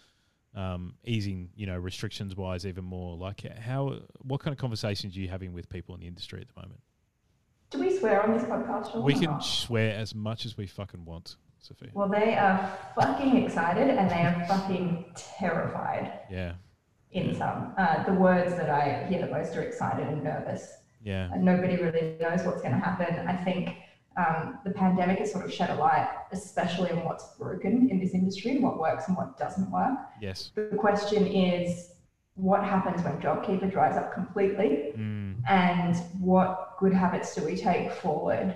um, 0.54 0.94
easing 1.04 1.50
you 1.54 1.66
know 1.66 1.76
restrictions 1.76 2.34
wise 2.34 2.64
even 2.66 2.84
more. 2.84 3.16
Like 3.16 3.42
how 3.58 3.98
what 4.22 4.40
kind 4.40 4.52
of 4.52 4.58
conversations 4.58 5.14
are 5.16 5.20
you 5.20 5.28
having 5.28 5.52
with 5.52 5.68
people 5.68 5.94
in 5.94 6.00
the 6.00 6.06
industry 6.06 6.40
at 6.40 6.48
the 6.48 6.60
moment? 6.60 6.80
Do 7.70 7.80
we 7.80 7.96
swear 7.98 8.22
on 8.22 8.32
this 8.32 8.44
podcast? 8.44 9.02
We 9.02 9.12
can 9.14 9.24
not? 9.24 9.44
swear 9.44 9.94
as 9.96 10.14
much 10.14 10.46
as 10.46 10.56
we 10.56 10.66
fucking 10.66 11.04
want, 11.04 11.36
Sophie. 11.58 11.90
Well, 11.92 12.08
they 12.08 12.34
are 12.36 12.78
fucking 12.94 13.36
excited 13.44 13.90
and 13.90 14.08
they 14.10 14.22
are 14.22 14.46
fucking 14.48 15.04
terrified 15.14 16.20
Yeah, 16.30 16.54
in 17.10 17.34
some. 17.36 17.74
Uh, 17.76 18.04
the 18.04 18.14
words 18.14 18.54
that 18.54 18.70
I 18.70 19.04
hear 19.08 19.20
the 19.26 19.32
most 19.32 19.54
are 19.56 19.62
excited 19.62 20.06
and 20.06 20.22
nervous. 20.22 20.74
yeah, 21.02 21.28
And 21.32 21.44
nobody 21.44 21.76
really 21.76 22.16
knows 22.20 22.44
what's 22.44 22.62
going 22.62 22.72
to 22.72 22.78
happen. 22.80 23.26
I 23.28 23.36
think 23.44 23.76
um, 24.16 24.58
the 24.64 24.70
pandemic 24.70 25.18
has 25.18 25.30
sort 25.32 25.44
of 25.44 25.52
shed 25.52 25.70
a 25.70 25.74
light, 25.74 26.08
especially 26.32 26.90
on 26.90 27.04
what's 27.04 27.34
broken 27.34 27.88
in 27.90 27.98
this 28.00 28.14
industry, 28.14 28.52
and 28.52 28.62
what 28.62 28.78
works 28.78 29.08
and 29.08 29.16
what 29.16 29.38
doesn't 29.38 29.70
work. 29.70 29.98
yes, 30.20 30.50
The 30.54 30.76
question 30.76 31.26
is, 31.26 31.92
what 32.34 32.62
happens 32.64 33.02
when 33.02 33.18
JobKeeper 33.20 33.70
dries 33.70 33.96
up 33.96 34.12
completely? 34.14 34.92
mm, 34.96 35.34
and 35.48 35.96
what 36.20 36.76
good 36.78 36.92
habits 36.92 37.34
do 37.34 37.44
we 37.44 37.56
take 37.56 37.92
forward? 37.92 38.54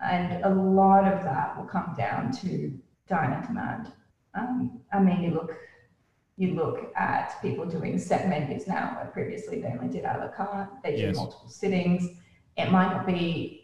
And 0.00 0.44
a 0.44 0.48
lot 0.48 1.04
of 1.12 1.22
that 1.24 1.56
will 1.56 1.66
come 1.66 1.94
down 1.96 2.32
to 2.38 2.76
dine 3.08 3.32
on 3.32 3.46
demand. 3.46 3.92
Um, 4.34 4.80
I 4.92 4.98
mean, 5.00 5.22
you 5.22 5.30
look, 5.30 5.52
you 6.36 6.54
look 6.54 6.92
at 6.96 7.40
people 7.42 7.64
doing 7.66 7.98
set 7.98 8.28
menus 8.28 8.66
now, 8.66 8.94
where 8.96 9.06
previously 9.06 9.60
they 9.60 9.68
only 9.68 9.88
did 9.88 10.04
a 10.04 10.16
la 10.18 10.28
carte, 10.28 10.68
they 10.82 10.96
do 10.96 11.02
Yes. 11.02 11.16
multiple 11.16 11.48
sittings. 11.48 12.08
It 12.56 12.70
might 12.70 12.90
not 12.92 13.06
be 13.06 13.61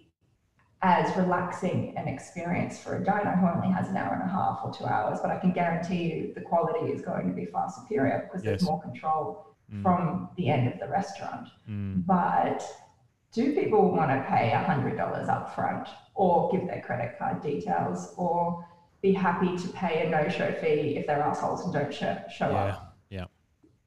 as 0.82 1.14
relaxing 1.16 1.96
an 1.96 2.06
experience 2.06 2.78
for 2.78 2.96
a 2.96 3.04
diner 3.04 3.32
who 3.36 3.48
only 3.48 3.68
has 3.74 3.88
an 3.88 3.96
hour 3.96 4.14
and 4.14 4.22
a 4.22 4.32
half 4.32 4.60
or 4.64 4.72
two 4.72 4.84
hours, 4.84 5.18
but 5.20 5.30
I 5.30 5.36
can 5.38 5.52
guarantee 5.52 6.04
you 6.14 6.32
the 6.34 6.40
quality 6.40 6.92
is 6.92 7.02
going 7.02 7.26
to 7.28 7.34
be 7.34 7.46
far 7.46 7.68
superior 7.70 8.28
because 8.28 8.42
there's 8.42 8.62
more 8.62 8.80
control 8.80 9.44
Mm. 9.70 9.82
from 9.82 10.30
the 10.38 10.48
end 10.48 10.72
of 10.72 10.80
the 10.80 10.88
restaurant 10.88 11.46
mm, 11.68 12.02
but 12.06 12.64
do 13.34 13.52
people 13.54 13.90
want 13.94 14.10
to 14.10 14.24
pay 14.26 14.50
$100 14.50 15.28
up 15.28 15.54
front 15.54 15.86
or 16.14 16.50
give 16.50 16.66
their 16.66 16.80
credit 16.80 17.18
card 17.18 17.42
details 17.42 18.14
or 18.16 18.66
be 19.02 19.12
happy 19.12 19.58
to 19.58 19.68
pay 19.68 20.06
a 20.06 20.08
no-show 20.08 20.52
fee 20.52 20.96
if 20.96 21.06
they're 21.06 21.20
assholes 21.20 21.64
and 21.64 21.74
don't 21.74 21.92
show, 21.92 22.16
show 22.34 22.48
Yeah. 22.50 22.64
up? 22.64 22.96
Yeah. 23.10 23.24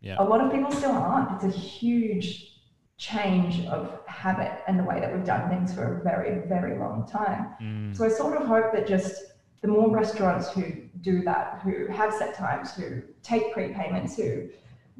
Yeah. 0.01 0.15
A 0.19 0.23
lot 0.23 0.39
of 0.41 0.51
people 0.51 0.71
still 0.71 0.91
aren't. 0.91 1.41
It's 1.43 1.55
a 1.55 1.59
huge 1.59 2.60
change 3.01 3.65
of 3.65 3.99
habit 4.05 4.51
and 4.67 4.77
the 4.77 4.83
way 4.83 4.99
that 4.99 5.11
we've 5.11 5.25
done 5.25 5.49
things 5.49 5.73
for 5.73 5.97
a 5.97 6.03
very, 6.03 6.47
very 6.47 6.77
long 6.77 7.07
time. 7.07 7.47
Mm. 7.59 7.97
So 7.97 8.05
I 8.05 8.09
sort 8.09 8.39
of 8.39 8.47
hope 8.47 8.71
that 8.73 8.85
just 8.85 9.15
the 9.61 9.67
more 9.67 9.89
restaurants 9.89 10.51
who 10.51 10.65
do 11.01 11.23
that, 11.23 11.61
who 11.63 11.87
have 11.87 12.13
set 12.13 12.35
times, 12.35 12.75
who 12.75 13.01
take 13.23 13.55
prepayments, 13.55 14.15
who 14.15 14.49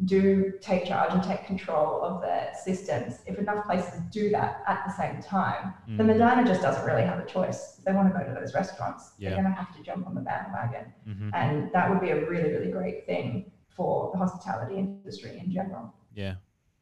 do 0.06 0.52
take 0.62 0.84
charge 0.86 1.14
and 1.14 1.22
take 1.22 1.46
control 1.46 2.02
of 2.02 2.22
their 2.22 2.52
systems, 2.66 3.20
if 3.28 3.38
enough 3.38 3.66
places 3.66 4.00
do 4.10 4.32
that 4.32 4.64
at 4.66 4.80
the 4.88 4.92
same 5.02 5.22
time, 5.22 5.72
then 5.96 6.08
the 6.08 6.14
Mm. 6.16 6.24
diner 6.26 6.44
just 6.44 6.64
doesn't 6.64 6.86
really 6.90 7.04
have 7.04 7.20
a 7.20 7.26
choice. 7.26 7.78
If 7.78 7.84
they 7.86 7.94
want 7.94 8.12
to 8.12 8.18
go 8.20 8.26
to 8.26 8.34
those 8.34 8.56
restaurants, 8.56 9.14
Yeah. 9.20 9.30
they're 9.30 9.42
going 9.44 9.54
to 9.54 9.60
have 9.62 9.76
to 9.78 9.84
jump 9.84 10.08
on 10.08 10.16
the 10.16 10.22
bandwagon. 10.22 10.86
Mhm. 11.08 11.30
And 11.36 11.72
that 11.72 11.88
would 11.92 12.02
be 12.02 12.10
a 12.10 12.28
really, 12.28 12.50
really 12.56 12.72
great 12.72 13.06
thing 13.06 13.52
for 13.70 14.10
the 14.12 14.18
hospitality 14.18 14.76
industry 14.78 15.38
in 15.44 15.52
general. 15.52 15.94
Yeah, 16.16 16.36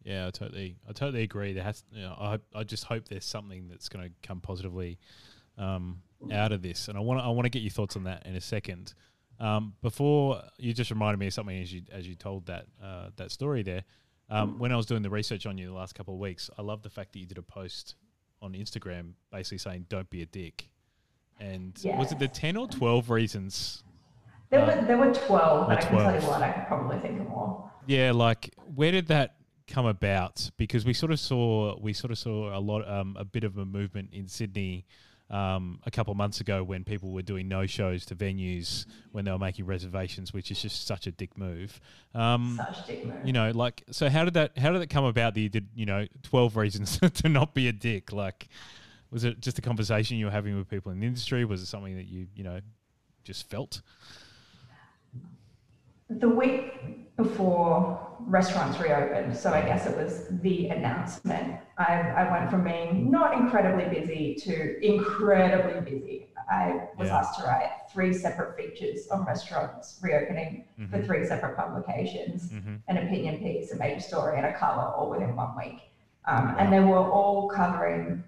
yeah, 0.03 0.27
I 0.27 0.31
totally, 0.31 0.77
I 0.87 0.93
totally 0.93 1.23
agree. 1.23 1.53
There 1.53 1.63
has, 1.63 1.83
you 1.91 2.01
know, 2.01 2.15
I, 2.19 2.39
I 2.55 2.63
just 2.63 2.85
hope 2.85 3.07
there's 3.07 3.25
something 3.25 3.67
that's 3.67 3.89
going 3.89 4.05
to 4.05 4.11
come 4.27 4.41
positively 4.41 4.99
um, 5.57 6.01
out 6.31 6.51
of 6.51 6.61
this, 6.61 6.87
and 6.87 6.97
I 6.97 7.01
want, 7.01 7.19
to, 7.19 7.23
I 7.23 7.29
want 7.29 7.45
to 7.45 7.49
get 7.49 7.61
your 7.61 7.71
thoughts 7.71 7.95
on 7.95 8.03
that 8.03 8.25
in 8.25 8.35
a 8.35 8.41
second. 8.41 8.93
Um, 9.39 9.73
before 9.81 10.41
you 10.57 10.73
just 10.73 10.91
reminded 10.91 11.17
me 11.17 11.27
of 11.27 11.33
something 11.33 11.61
as 11.61 11.71
you 11.71 11.83
as 11.91 12.05
you 12.05 12.15
told 12.15 12.45
that 12.47 12.65
uh, 12.83 13.09
that 13.15 13.31
story 13.31 13.63
there. 13.63 13.83
Um, 14.31 14.59
when 14.59 14.71
I 14.71 14.75
was 14.75 14.85
doing 14.85 15.01
the 15.01 15.09
research 15.09 15.47
on 15.47 15.57
you 15.57 15.65
the 15.65 15.73
last 15.73 15.95
couple 15.95 16.13
of 16.13 16.19
weeks, 16.19 16.51
I 16.57 16.61
love 16.61 16.83
the 16.83 16.89
fact 16.89 17.13
that 17.13 17.19
you 17.19 17.25
did 17.25 17.39
a 17.39 17.41
post 17.41 17.95
on 18.41 18.53
Instagram 18.53 19.13
basically 19.31 19.57
saying 19.59 19.85
"Don't 19.89 20.09
be 20.09 20.21
a 20.21 20.25
dick." 20.25 20.69
And 21.39 21.79
was 21.83 22.11
it 22.11 22.19
the 22.19 22.27
ten 22.27 22.57
or 22.57 22.67
twelve 22.67 23.09
reasons 23.09 23.83
There 24.49 24.59
Uh, 24.59 24.75
were 24.75 24.85
there 24.85 24.97
were 24.97 25.13
twelve, 25.13 25.67
but 25.67 25.77
or 25.77 25.79
I 25.79 25.81
can 25.81 25.97
tell 25.97 26.21
you 26.21 26.27
what, 26.27 26.41
I 26.41 26.51
could 26.51 26.67
probably 26.67 26.99
think 26.99 27.21
of 27.21 27.27
more. 27.29 27.71
Yeah, 27.87 28.11
like 28.11 28.53
where 28.75 28.91
did 28.91 29.07
that 29.07 29.35
come 29.69 29.85
about? 29.85 30.49
Because 30.57 30.85
we 30.85 30.93
sort 30.93 31.11
of 31.11 31.19
saw 31.19 31.77
we 31.79 31.93
sort 31.93 32.11
of 32.11 32.17
saw 32.17 32.57
a 32.57 32.59
lot 32.59 32.87
um, 32.89 33.15
a 33.19 33.25
bit 33.25 33.43
of 33.43 33.57
a 33.57 33.65
movement 33.65 34.09
in 34.11 34.27
Sydney 34.27 34.85
um, 35.29 35.79
a 35.85 35.91
couple 35.91 36.11
of 36.11 36.17
months 36.17 36.41
ago 36.41 36.63
when 36.63 36.83
people 36.83 37.11
were 37.11 37.21
doing 37.21 37.47
no 37.47 37.67
shows 37.67 38.03
to 38.07 38.15
venues 38.15 38.85
when 39.11 39.25
they 39.25 39.31
were 39.31 39.37
making 39.39 39.65
reservations, 39.65 40.33
which 40.33 40.49
is 40.49 40.61
just 40.61 40.87
such 40.87 41.05
a 41.05 41.11
dick 41.11 41.37
move. 41.37 41.79
Um, 42.15 42.57
Such 42.57 42.87
dick 42.87 43.05
move. 43.05 43.15
you 43.23 43.31
know, 43.33 43.51
like 43.51 43.83
so 43.91 44.09
how 44.09 44.25
did 44.25 44.33
that 44.33 44.57
how 44.57 44.71
did 44.71 44.81
it 44.81 44.89
come 44.89 45.05
about 45.05 45.35
that 45.35 45.39
you 45.39 45.49
did 45.49 45.67
you 45.75 45.85
know 45.85 46.07
twelve 46.23 46.57
reasons 46.57 46.99
to 47.13 47.29
not 47.29 47.53
be 47.53 47.67
a 47.67 47.73
dick? 47.73 48.11
Like, 48.11 48.47
was 49.11 49.23
it 49.23 49.39
just 49.39 49.59
a 49.59 49.61
conversation 49.61 50.17
you 50.17 50.25
were 50.25 50.31
having 50.31 50.57
with 50.57 50.67
people 50.67 50.91
in 50.91 50.99
the 50.99 51.07
industry? 51.07 51.45
Was 51.45 51.61
it 51.61 51.67
something 51.67 51.95
that 51.95 52.07
you 52.07 52.27
you 52.35 52.43
know 52.43 52.59
just 53.23 53.49
felt? 53.49 53.81
The 56.09 56.29
week 56.29 57.15
before 57.17 58.07
restaurants 58.21 58.79
reopened, 58.79 59.35
so 59.35 59.51
I 59.53 59.61
guess 59.61 59.85
it 59.85 59.95
was 59.95 60.27
the 60.41 60.67
announcement, 60.69 61.59
I, 61.77 61.93
I 62.01 62.31
went 62.31 62.49
from 62.49 62.63
being 62.63 63.11
not 63.11 63.33
incredibly 63.33 63.85
busy 63.99 64.35
to 64.41 64.85
incredibly 64.85 65.79
busy. 65.81 66.27
I 66.49 66.87
was 66.97 67.09
Yeah. 67.09 67.17
asked 67.19 67.39
to 67.39 67.45
write 67.45 67.69
three 67.91 68.11
separate 68.13 68.55
features 68.57 69.07
on 69.09 69.23
restaurants 69.25 69.99
reopening 70.01 70.65
for 70.89 70.97
Mhm. 70.97 71.05
three 71.05 71.25
separate 71.25 71.55
publications, 71.55 72.51
Mm-hmm. 72.51 72.75
an 72.87 72.97
opinion 72.97 73.37
piece, 73.37 73.71
a 73.71 73.77
major 73.77 73.99
story, 73.99 74.37
and 74.37 74.45
a 74.45 74.53
color 74.53 74.91
all 74.95 75.09
within 75.09 75.35
one 75.35 75.55
week. 75.55 75.91
Um, 76.25 76.55
And 76.57 76.71
they 76.73 76.79
were 76.79 76.97
all 76.97 77.47
covering 77.49 78.23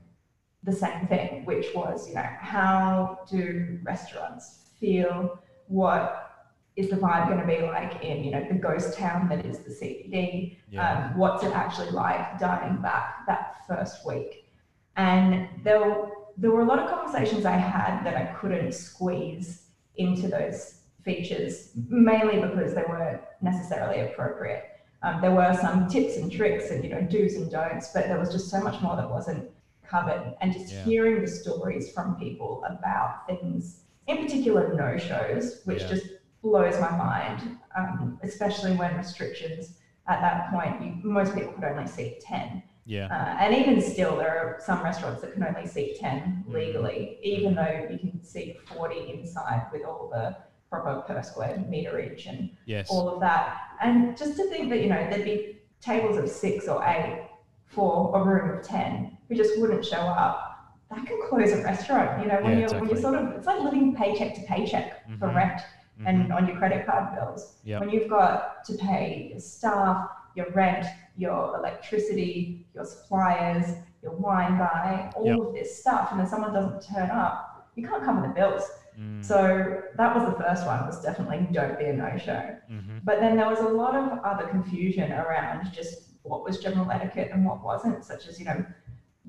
the 0.64 0.72
same 0.72 1.08
thing, 1.08 1.46
which 1.46 1.68
was, 1.76 2.08
you 2.08 2.14
know, 2.16 2.22
how 2.22 3.20
do 3.30 3.80
restaurants 3.84 4.70
feel? 4.80 5.40
What 5.68 6.31
is 6.76 6.90
the 6.90 6.96
vibe 6.96 7.28
going 7.28 7.40
to 7.40 7.46
be 7.48 7.62
like 7.64 8.04
in, 8.04 8.24
you 8.24 8.32
know, 8.32 8.46
the 8.48 8.54
ghost 8.56 8.98
town 8.98 9.28
that 9.30 9.46
is 9.46 9.60
the 9.60 9.70
CBD? 9.72 10.58
Yeah. 10.70 11.10
Um, 11.12 11.18
what's 11.18 11.44
it 11.44 11.52
actually 11.54 11.92
like 11.92 12.40
dining 12.40 12.82
back 12.82 13.26
that 13.28 13.58
first 13.68 14.06
week? 14.06 14.48
And 14.96 15.48
there, 15.64 15.80
were- 15.80 16.10
there 16.38 16.52
were 16.52 16.62
a 16.62 16.66
lot 16.66 16.80
of 16.80 16.90
conversations 16.90 17.46
I 17.46 17.58
had 17.58 18.04
that 18.06 18.16
I 18.16 18.26
couldn't 18.34 18.74
squeeze 18.74 19.64
into 19.98 20.28
those 20.30 20.82
features, 21.04 21.72
mainly 21.90 22.40
because 22.40 22.74
they 22.74 22.84
weren't 22.88 23.22
necessarily 23.42 24.02
appropriate. 24.02 24.66
Um, 25.04 25.20
there 25.20 25.32
were 25.32 25.58
some 25.60 25.88
tips 25.88 26.18
and 26.18 26.32
tricks 26.32 26.70
and 26.70 26.84
you 26.84 26.92
know 26.92 27.02
do's 27.02 27.36
and 27.36 27.50
don'ts, 27.52 27.90
but 27.92 28.06
there 28.08 28.20
was 28.20 28.32
just 28.32 28.50
so 28.52 28.62
much 28.62 28.80
more 28.82 28.96
that 28.96 29.10
wasn't 29.10 29.50
covered. 29.86 30.36
And 30.42 30.54
just 30.54 30.72
Yeah. 30.72 30.84
hearing 30.84 31.22
the 31.22 31.28
stories 31.28 31.92
from 31.92 32.16
people 32.18 32.64
about 32.66 33.26
things, 33.28 33.82
in 34.08 34.18
particular 34.24 34.74
no 34.76 34.98
shows, 34.98 35.62
which 35.66 35.82
Yeah. 35.82 35.88
just 35.88 36.06
blows 36.42 36.80
my 36.80 36.92
mind, 36.96 37.58
um, 37.76 38.20
especially 38.24 38.74
when 38.74 38.96
restrictions 38.98 39.78
at 40.08 40.22
that 40.22 40.52
point, 40.52 40.82
you, 40.82 41.10
most 41.10 41.34
people 41.36 41.54
could 41.54 41.64
only 41.64 41.88
seat 41.88 42.20
10. 42.22 42.64
Yeah. 42.86 43.06
Uh, 43.08 43.38
and 43.40 43.54
even 43.56 43.80
still, 43.80 44.18
there 44.18 44.30
are 44.30 44.58
some 44.60 44.82
restaurants 44.84 45.22
that 45.22 45.34
can 45.34 45.44
only 45.44 45.68
seat 45.68 46.00
10 46.00 46.46
Mm. 46.50 46.54
legally, 46.54 47.20
even 47.22 47.54
though 47.54 47.88
you 47.92 48.00
can 48.00 48.24
seat 48.24 48.60
40 48.62 49.14
inside 49.14 49.68
with 49.72 49.84
all 49.86 50.10
the 50.12 50.36
proper 50.70 51.02
per 51.02 51.22
square 51.22 51.58
meterage 51.70 52.28
and 52.28 52.50
Yes. 52.66 52.90
all 52.90 53.08
of 53.10 53.20
that. 53.20 53.58
And 53.82 54.18
just 54.18 54.36
to 54.38 54.46
think 54.50 54.70
that, 54.70 54.82
you 54.82 54.90
know, 54.90 55.08
there'd 55.10 55.24
be 55.24 55.60
tables 55.80 56.18
of 56.18 56.28
six 56.30 56.68
or 56.68 56.84
eight 56.88 57.28
for 57.68 58.12
a 58.20 58.24
room 58.24 58.58
of 58.58 58.64
10 58.64 59.16
who 59.30 59.36
just 59.36 59.60
wouldn't 59.60 59.86
show 59.86 59.98
up, 60.02 60.48
that 60.90 61.06
can 61.06 61.20
close 61.30 61.52
a 61.52 61.62
restaurant. 61.64 62.22
You 62.22 62.28
know, 62.28 62.42
when, 62.42 62.58
Yeah, 62.60 62.68
you're, 62.70 62.80
when 62.82 62.90
you're 62.90 62.98
sort 63.00 63.16
of, 63.16 63.30
it's 63.34 63.46
like 63.48 63.62
living 63.62 63.96
paycheck 63.96 64.34
to 64.36 64.42
paycheck 64.42 65.04
for 65.20 65.28
Mhm. 65.28 65.36
rent 65.36 65.62
Mhm. 66.02 66.08
and 66.08 66.34
on 66.34 66.48
your 66.48 66.58
credit 66.58 66.86
card 66.86 67.16
bills. 67.16 67.58
Yep. 67.64 67.80
When 67.82 67.90
you've 67.90 68.10
got 68.10 68.64
to 68.66 68.74
pay 68.78 69.28
your 69.32 69.40
staff, 69.40 70.10
your 70.36 70.50
rent, 70.52 70.86
your 71.18 71.56
electricity, 71.58 72.66
your 72.74 72.86
suppliers, 72.86 73.76
your 74.02 74.14
wine 74.14 74.58
buy, 74.58 75.12
all 75.16 75.26
Yep. 75.26 75.40
of 75.40 75.54
this 75.54 75.80
stuff, 75.80 76.10
and 76.12 76.20
then 76.20 76.28
someone 76.28 76.54
doesn't 76.54 76.82
turn 76.82 77.10
up, 77.12 77.68
you 77.76 77.88
can't 77.88 78.04
cover 78.04 78.22
the 78.22 78.34
bills. 78.34 78.64
Mm. 79.00 79.24
So 79.24 79.82
that 79.96 80.16
was 80.16 80.26
the 80.26 80.44
first 80.44 80.66
one, 80.66 80.86
was 80.86 81.02
definitely 81.02 81.48
don't 81.52 81.78
be 81.78 81.86
a 81.86 81.94
no-show. 81.94 82.56
Mhm. 82.70 83.02
But 83.04 83.20
then 83.20 83.38
there 83.38 83.48
was 83.48 83.60
a 83.60 83.70
lot 83.70 83.96
of 83.96 84.20
other 84.24 84.48
confusion 84.48 85.12
around 85.14 85.72
just 85.72 86.10
what 86.24 86.44
was 86.44 86.60
general 86.60 86.90
etiquette 86.92 87.30
and 87.34 87.46
what 87.46 87.64
wasn't, 87.64 88.04
such 88.04 88.28
as, 88.28 88.40
you 88.40 88.46
know, 88.46 88.64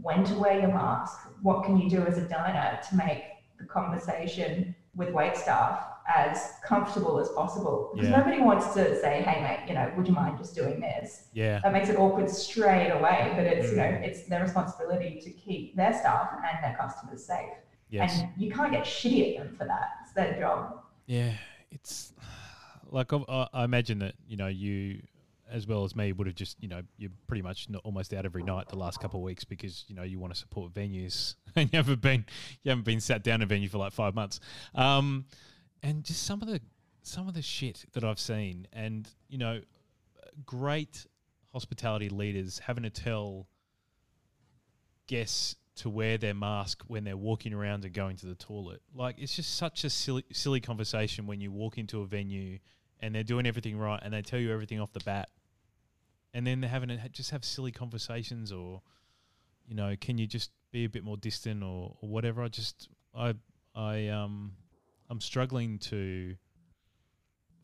when 0.02 0.24
to 0.24 0.34
wear 0.38 0.58
your 0.58 0.68
mask, 0.72 1.28
what 1.42 1.64
can 1.64 1.76
you 1.76 1.88
do 1.88 2.04
as 2.06 2.18
a 2.18 2.28
diner 2.28 2.78
to 2.88 2.96
make 2.96 3.24
the 3.58 3.64
conversation 3.64 4.74
with 4.94 5.10
wait 5.10 5.36
staff 5.36 5.86
as 6.14 6.52
comfortable 6.64 7.18
as 7.18 7.28
possible. 7.30 7.90
Because 7.94 8.10
Yeah. 8.10 8.18
nobody 8.18 8.40
wants 8.40 8.74
to 8.74 9.00
say, 9.00 9.22
hey 9.22 9.40
mate, 9.42 9.68
you 9.68 9.74
know, 9.74 9.90
would 9.96 10.06
you 10.06 10.12
mind 10.14 10.36
just 10.38 10.54
doing 10.54 10.80
this? 10.80 11.28
Yeah. 11.32 11.60
That 11.62 11.72
makes 11.72 11.88
it 11.88 11.96
awkward 11.98 12.28
straight 12.28 12.90
away, 12.90 13.32
but 13.36 13.46
it's, 13.46 13.70
you 13.70 13.76
know, 13.76 13.84
Mm. 13.84 14.02
it's 14.02 14.28
their 14.28 14.42
responsibility 14.42 15.20
to 15.20 15.30
keep 15.30 15.76
their 15.76 15.92
staff 15.92 16.30
and 16.34 16.62
their 16.64 16.76
customers 16.76 17.24
safe. 17.24 17.52
Yes. 17.88 18.20
And 18.20 18.30
you 18.36 18.50
can't 18.52 18.72
get 18.72 18.84
shitty 18.84 19.38
at 19.38 19.44
them 19.44 19.56
for 19.56 19.64
that. 19.64 19.88
It's 20.02 20.12
their 20.12 20.38
job. 20.38 20.82
Yeah, 21.06 21.32
it's 21.70 22.12
like 22.90 23.12
I- 23.12 23.48
I 23.52 23.64
imagine 23.64 23.98
that 24.00 24.14
you 24.26 24.36
know 24.36 24.48
you, 24.48 25.02
as 25.52 25.66
well 25.66 25.84
as 25.84 25.94
me, 25.94 26.12
would 26.12 26.26
have 26.26 26.36
just 26.36 26.56
you 26.60 26.68
know 26.68 26.82
you're 26.96 27.10
pretty 27.26 27.42
much 27.42 27.68
almost 27.84 28.12
out 28.14 28.24
every 28.24 28.42
night 28.42 28.68
the 28.68 28.76
last 28.76 29.00
couple 29.00 29.20
of 29.20 29.24
weeks 29.24 29.44
because 29.44 29.84
you 29.88 29.94
know 29.94 30.02
you 30.02 30.18
want 30.18 30.32
to 30.32 30.38
support 30.38 30.72
venues 30.72 31.34
and 31.56 31.68
you 31.72 31.76
haven't 31.76 32.00
been 32.00 32.24
you 32.62 32.70
haven't 32.70 32.84
been 32.84 33.00
sat 33.00 33.22
down 33.22 33.36
in 33.36 33.42
a 33.42 33.46
venue 33.46 33.68
for 33.68 33.78
like 33.78 33.92
five 33.92 34.14
months, 34.14 34.40
um, 34.74 35.24
and 35.82 36.04
just 36.04 36.22
some 36.22 36.42
of 36.42 36.48
the 36.48 36.60
some 37.02 37.28
of 37.28 37.34
the 37.34 37.42
shit 37.42 37.84
that 37.92 38.04
I've 38.04 38.20
seen 38.20 38.66
and 38.72 39.08
you 39.28 39.38
know 39.38 39.60
great 40.46 41.06
hospitality 41.52 42.08
leaders 42.08 42.58
having 42.60 42.84
to 42.84 42.90
tell 42.90 43.46
guests 45.06 45.56
to 45.74 45.88
wear 45.88 46.18
their 46.18 46.34
mask 46.34 46.82
when 46.86 47.04
they're 47.04 47.16
walking 47.16 47.52
around 47.52 47.84
and 47.84 47.92
going 47.94 48.16
to 48.16 48.26
the 48.26 48.34
toilet. 48.34 48.82
Like 48.94 49.16
it's 49.18 49.34
just 49.34 49.56
such 49.56 49.84
a 49.84 49.90
silly 49.90 50.24
silly 50.32 50.60
conversation 50.60 51.26
when 51.26 51.40
you 51.40 51.50
walk 51.50 51.78
into 51.78 52.00
a 52.00 52.06
venue 52.06 52.58
and 53.00 53.14
they're 53.14 53.24
doing 53.24 53.46
everything 53.46 53.76
right 53.78 54.00
and 54.02 54.12
they 54.12 54.22
tell 54.22 54.38
you 54.38 54.52
everything 54.52 54.80
off 54.80 54.92
the 54.92 55.00
bat. 55.00 55.28
And 56.34 56.46
then 56.46 56.60
they're 56.60 56.70
having 56.70 56.88
to 56.88 56.96
ha- 56.98 57.08
just 57.12 57.30
have 57.30 57.44
silly 57.44 57.72
conversations 57.72 58.52
or 58.52 58.82
you 59.66 59.74
know, 59.76 59.94
can 60.00 60.18
you 60.18 60.26
just 60.26 60.50
be 60.72 60.84
a 60.84 60.88
bit 60.88 61.04
more 61.04 61.16
distant 61.16 61.62
or, 61.62 61.96
or 62.00 62.08
whatever? 62.08 62.42
I 62.42 62.48
just 62.48 62.88
I 63.14 63.34
I 63.74 64.08
um 64.08 64.52
I'm 65.10 65.20
struggling 65.20 65.78
to 65.80 66.36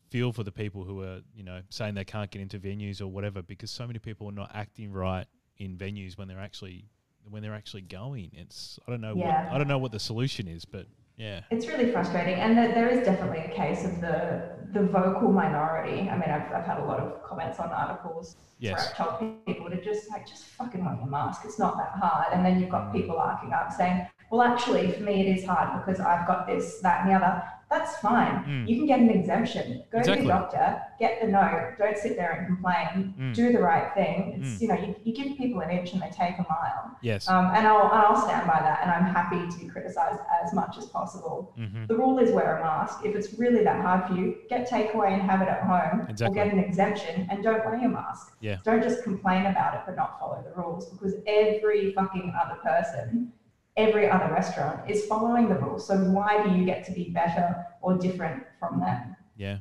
feel 0.09 0.31
for 0.31 0.43
the 0.43 0.51
people 0.51 0.83
who 0.85 1.01
are, 1.03 1.19
you 1.35 1.43
know, 1.43 1.61
saying 1.69 1.93
they 1.95 2.03
can't 2.05 2.31
get 2.31 2.41
into 2.41 2.59
venues 2.59 3.01
or 3.01 3.07
whatever 3.07 3.41
because 3.41 3.69
so 3.69 3.85
many 3.85 3.99
people 3.99 4.27
are 4.27 4.31
not 4.33 4.51
acting 4.53 4.91
right 4.91 5.25
in 5.57 5.77
venues 5.77 6.17
when 6.17 6.27
they're 6.27 6.39
actually 6.39 6.85
when 7.29 7.43
they're 7.43 7.53
actually 7.53 7.81
going. 7.81 8.31
It's 8.33 8.79
I 8.87 8.91
don't 8.91 9.01
know 9.01 9.15
Yeah. 9.15 9.25
what 9.45 9.53
I 9.53 9.57
don't 9.57 9.67
know 9.67 9.77
what 9.77 9.91
the 9.91 9.99
solution 9.99 10.47
is, 10.47 10.65
but 10.65 10.87
Yeah. 11.19 11.41
It's 11.51 11.67
really 11.67 11.91
frustrating, 11.91 12.35
and 12.35 12.57
that 12.57 12.73
there 12.73 12.87
is 12.87 13.05
definitely 13.05 13.39
a 13.39 13.49
case 13.53 13.83
of 13.85 13.99
the 14.01 14.57
the 14.71 14.83
vocal 14.83 15.31
minority. 15.31 16.07
I 16.09 16.13
mean, 16.17 16.29
I've, 16.29 16.49
I've 16.53 16.65
had 16.65 16.79
a 16.79 16.85
lot 16.85 16.99
of 16.99 17.23
comments 17.23 17.59
on 17.59 17.69
articles 17.71 18.37
Yes. 18.59 18.73
where 18.73 19.07
I've 19.07 19.19
told 19.19 19.45
people 19.45 19.69
to 19.69 19.81
just 19.83 20.09
like 20.09 20.27
just 20.27 20.43
fucking 20.45 20.83
wear 20.85 20.95
your 20.95 21.07
mask. 21.07 21.41
It's 21.45 21.59
not 21.59 21.77
that 21.77 21.91
hard, 22.01 22.33
and 22.33 22.45
then 22.45 22.59
you've 22.59 22.69
got 22.69 22.93
people 22.93 23.17
arcing 23.17 23.51
up 23.51 23.71
saying, 23.71 24.07
"Well, 24.31 24.41
actually, 24.41 24.91
for 24.91 25.03
me, 25.03 25.27
it 25.27 25.37
is 25.37 25.45
hard 25.45 25.83
because 25.85 25.99
I've 25.99 26.27
got 26.27 26.47
this, 26.47 26.79
that, 26.81 27.01
and 27.01 27.09
the 27.11 27.15
other." 27.15 27.43
That's 27.69 27.97
fine. 27.97 28.43
Mm. 28.45 28.67
You 28.67 28.77
can 28.77 28.87
get 28.87 28.99
an 28.99 29.11
exemption. 29.11 29.83
Go 29.91 29.99
Exactly. 29.99 30.23
to 30.23 30.27
the 30.27 30.33
doctor, 30.33 30.81
get 30.99 31.21
the 31.21 31.27
note. 31.27 31.75
Don't 31.77 31.95
sit 31.95 32.15
there 32.15 32.31
and 32.31 32.47
complain. 32.47 33.13
Mm. 33.19 33.35
Do 33.35 33.51
the 33.51 33.59
right 33.59 33.93
thing. 33.93 34.41
It's 34.41 34.59
you 34.59 34.67
know 34.69 34.73
you, 34.73 34.95
you 35.03 35.13
give 35.13 35.37
people 35.37 35.59
an 35.61 35.69
inch 35.69 35.93
and 35.93 36.01
they 36.01 36.09
take 36.09 36.39
a 36.39 36.45
mile. 36.49 36.97
Yes. 37.03 37.29
Um, 37.29 37.45
and 37.53 37.67
I'll, 37.67 37.87
I'll 37.93 38.19
stand 38.19 38.47
by 38.47 38.59
that, 38.59 38.79
and 38.81 38.89
I'm 38.89 39.13
happy 39.13 39.47
to 39.47 39.59
be 39.63 39.67
criticised 39.69 40.19
as 40.43 40.51
much 40.51 40.79
as 40.79 40.87
possible. 40.87 41.53
Mhm. 41.59 41.87
The 41.87 41.95
rule 41.95 42.17
is 42.17 42.31
wear 42.31 42.57
a 42.57 42.61
mask. 42.63 43.05
If 43.05 43.15
it's 43.15 43.37
really 43.37 43.63
that 43.63 43.81
hard 43.83 44.07
for 44.07 44.15
you, 44.15 44.37
get 44.49 44.67
takeaway 44.67 45.11
and 45.13 45.21
have 45.21 45.43
it 45.43 45.47
at 45.47 45.61
home, 45.61 46.07
Exactly. 46.09 46.41
or 46.41 46.43
get 46.45 46.51
an 46.51 46.59
exemption 46.59 47.27
and 47.29 47.43
don't 47.43 47.63
wear 47.63 47.77
your 47.79 47.91
mask. 47.91 48.35
Yeah. 48.39 48.57
Don't 48.63 48.81
just 48.81 49.03
complain 49.03 49.45
about 49.45 49.75
it 49.75 49.81
but 49.85 49.95
not 49.95 50.19
follow 50.19 50.43
the 50.43 50.59
rules 50.59 50.87
because 50.89 51.13
every 51.27 51.93
fucking 51.93 52.33
other 52.41 52.55
person, 52.63 53.31
every 53.79 54.09
other 54.09 54.31
restaurant 54.33 54.89
is 54.89 55.05
following 55.05 55.47
the 55.49 55.55
rules. 55.55 55.87
So 55.87 55.95
why 55.97 56.43
do 56.43 56.53
you 56.55 56.65
get 56.65 56.85
to 56.87 56.91
be 56.91 57.05
better 57.09 57.65
or 57.81 57.97
different 57.97 58.43
from 58.59 58.79
them? 58.79 59.15
yeah. 59.37 59.57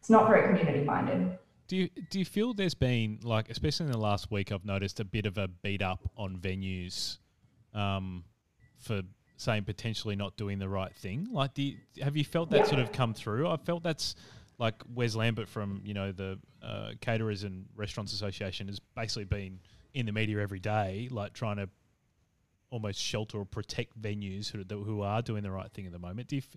It's 0.00 0.10
not 0.10 0.28
very 0.28 0.48
community 0.48 0.82
minded. 0.84 1.38
Do 1.68 1.76
you 1.76 1.88
do 2.10 2.18
you 2.18 2.24
feel 2.24 2.52
there's 2.54 2.74
been 2.74 3.20
like, 3.22 3.48
especially 3.50 3.86
in 3.86 3.92
the 3.92 3.98
last 3.98 4.32
week, 4.32 4.50
I've 4.50 4.64
noticed 4.64 4.98
a 4.98 5.04
bit 5.04 5.26
of 5.26 5.38
a 5.38 5.46
beat 5.46 5.80
up 5.80 6.00
on 6.16 6.38
venues, 6.38 7.18
um, 7.72 8.24
for 8.80 9.02
saying 9.36 9.62
potentially 9.64 10.16
not 10.16 10.36
doing 10.36 10.58
the 10.58 10.68
right 10.68 10.92
thing. 10.96 11.28
Like, 11.30 11.54
do 11.54 11.62
you, 11.62 11.76
have 12.02 12.16
you 12.16 12.24
felt 12.24 12.50
that 12.50 12.58
Yeah. 12.58 12.64
sort 12.64 12.80
of 12.80 12.90
come 12.90 13.14
through? 13.14 13.48
I 13.48 13.56
felt 13.58 13.84
that's 13.84 14.16
like 14.58 14.82
Wes 14.92 15.14
Lambert 15.14 15.48
from 15.48 15.80
you 15.84 15.94
know 15.94 16.10
the 16.10 16.38
uh, 16.62 16.90
Caterers 17.00 17.44
and 17.44 17.66
Restaurants 17.76 18.12
Association 18.12 18.66
has 18.66 18.80
basically 18.96 19.24
been 19.24 19.60
in 19.94 20.04
the 20.06 20.12
media 20.12 20.40
every 20.40 20.58
day, 20.60 21.08
like 21.12 21.32
trying 21.32 21.58
to 21.58 21.68
almost 22.72 22.98
shelter 23.00 23.38
or 23.38 23.44
protect 23.44 24.00
venues 24.00 24.50
who 24.50 24.64
who 24.84 25.02
are 25.02 25.22
doing 25.22 25.42
the 25.42 25.50
right 25.50 25.70
thing 25.72 25.86
at 25.86 25.92
the 25.92 25.98
moment. 25.98 26.26
Do 26.28 26.36
you 26.36 26.42
f- 26.42 26.56